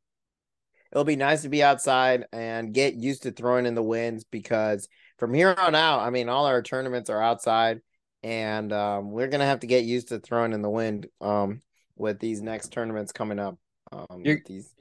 [0.92, 4.88] it'll be nice to be outside and get used to throwing in the winds because
[5.18, 7.80] from here on out i mean all our tournaments are outside
[8.22, 11.62] and um, we're gonna have to get used to throwing in the wind um,
[11.96, 13.58] with these next tournaments coming up.
[13.92, 14.74] Um, these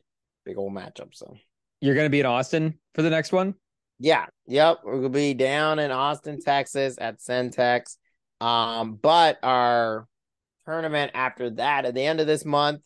[0.46, 1.16] big old matchups.
[1.16, 1.38] So
[1.82, 3.56] you're gonna be in Austin for the next one.
[4.00, 4.28] Yeah.
[4.48, 4.82] Yep.
[4.84, 7.98] We'll be down in Austin, Texas at Centex.
[8.40, 10.08] Um, but our
[10.66, 12.82] tournament after that at the end of this month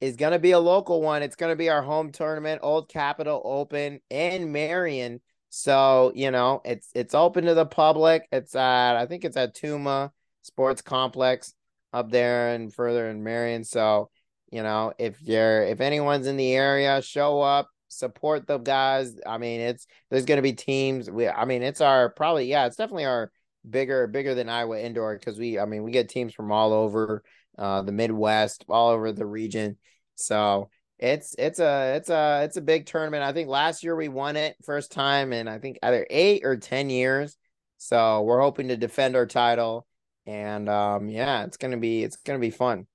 [0.00, 1.22] is going to be a local one.
[1.22, 5.20] It's going to be our home tournament, Old Capitol Open in Marion.
[5.56, 8.26] So, you know, it's it's open to the public.
[8.32, 10.10] It's at I think it's at Tuma
[10.42, 11.54] Sports Complex
[11.92, 13.62] up there and further in Marion.
[13.62, 14.10] So,
[14.50, 19.14] you know, if you're if anyone's in the area, show up, support the guys.
[19.24, 21.08] I mean, it's there's gonna be teams.
[21.08, 23.30] We I mean, it's our probably yeah, it's definitely our
[23.70, 27.22] bigger bigger than Iowa indoor because we I mean we get teams from all over
[27.56, 29.78] uh the Midwest, all over the region.
[30.16, 33.22] So it's it's a it's a it's a big tournament.
[33.22, 36.56] I think last year we won it first time in I think either eight or
[36.56, 37.36] ten years.
[37.78, 39.86] So we're hoping to defend our title,
[40.26, 42.86] and um, yeah, it's gonna be it's gonna be fun.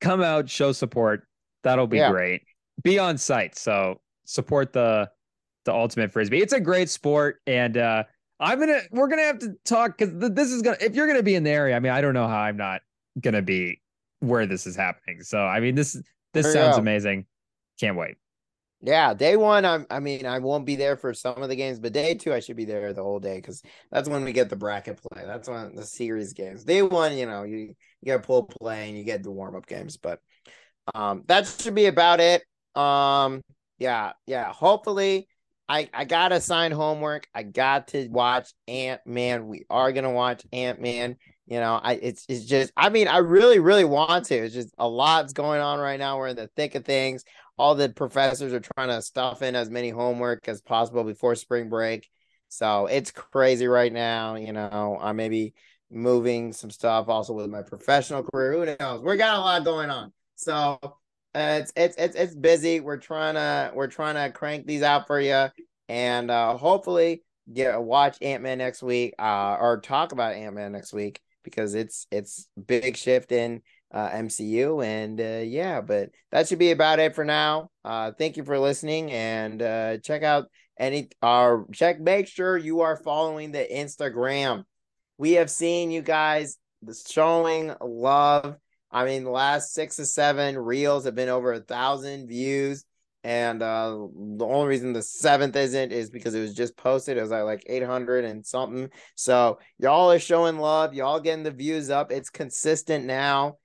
[0.00, 1.26] Come out, show support.
[1.62, 2.10] That'll be yeah.
[2.10, 2.42] great.
[2.82, 5.10] Be on site, so support the
[5.64, 6.40] the ultimate frisbee.
[6.40, 8.04] It's a great sport, and uh,
[8.38, 11.22] I'm gonna we're gonna have to talk because th- this is gonna if you're gonna
[11.22, 11.76] be in the area.
[11.76, 12.80] I mean, I don't know how I'm not
[13.20, 13.80] gonna be
[14.20, 15.22] where this is happening.
[15.22, 16.00] So I mean, this
[16.32, 17.26] this sounds amazing.
[17.80, 18.16] Can't wait.
[18.82, 21.78] Yeah, day one, I'm, I mean, I won't be there for some of the games,
[21.78, 24.48] but day two, I should be there the whole day because that's when we get
[24.48, 25.24] the bracket play.
[25.26, 26.64] That's when the series games.
[26.64, 29.66] Day one, you know, you, you get pull play and you get the warm up
[29.66, 30.20] games, but
[30.94, 32.42] um, that should be about it.
[32.74, 33.42] Um,
[33.78, 34.50] yeah, yeah.
[34.50, 35.28] Hopefully,
[35.68, 37.26] I I got to sign homework.
[37.34, 39.46] I got to watch Ant Man.
[39.46, 41.16] We are gonna watch Ant Man.
[41.50, 44.36] You know, I it's it's just I mean, I really, really want to.
[44.36, 46.16] It's just a lot's going on right now.
[46.16, 47.24] We're in the thick of things.
[47.58, 51.68] All the professors are trying to stuff in as many homework as possible before spring
[51.68, 52.08] break.
[52.50, 54.36] So it's crazy right now.
[54.36, 55.54] You know, I may be
[55.90, 58.52] moving some stuff also with my professional career.
[58.52, 59.02] Who knows?
[59.02, 60.12] We got a lot going on.
[60.36, 60.78] So
[61.34, 62.78] uh, it's it's it's it's busy.
[62.78, 65.48] We're trying to we're trying to crank these out for you,
[65.88, 70.70] and uh, hopefully get watch Ant Man next week, uh, or talk about Ant Man
[70.70, 71.20] next week
[71.50, 73.62] because it's it's big shift in
[73.92, 77.70] uh, MCU and uh, yeah, but that should be about it for now.
[77.84, 80.46] Uh, thank you for listening and uh, check out
[80.78, 84.64] any uh check make sure you are following the Instagram.
[85.18, 86.56] We have seen you guys
[87.06, 88.56] showing love.
[88.90, 92.84] I mean, the last six or seven reels have been over a thousand views.
[93.22, 97.18] And uh, the only reason the seventh isn't is because it was just posted.
[97.18, 98.88] It was like, like 800 and something.
[99.14, 100.94] So y'all are showing love.
[100.94, 102.10] Y'all getting the views up.
[102.12, 103.58] It's consistent now.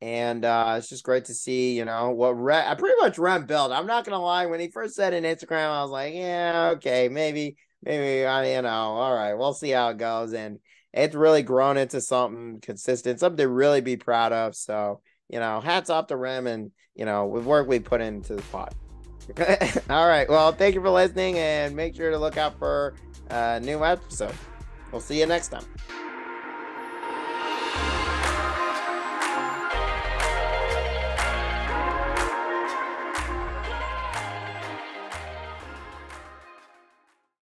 [0.00, 3.70] And uh, it's just great to see, you know, what I pretty much Rem built.
[3.70, 4.46] I'm not going to lie.
[4.46, 8.62] When he first said in Instagram, I was like, yeah, okay, maybe, maybe, I, you
[8.62, 10.32] know, all right, we'll see how it goes.
[10.32, 10.58] And
[10.92, 14.56] it's really grown into something consistent, something to really be proud of.
[14.56, 18.34] So, you know, hats off to Rem and, you know, with work we put into
[18.34, 18.74] the pot.
[19.90, 20.28] All right.
[20.28, 22.94] Well, thank you for listening and make sure to look out for
[23.30, 24.34] a new episode.
[24.90, 25.64] We'll see you next time.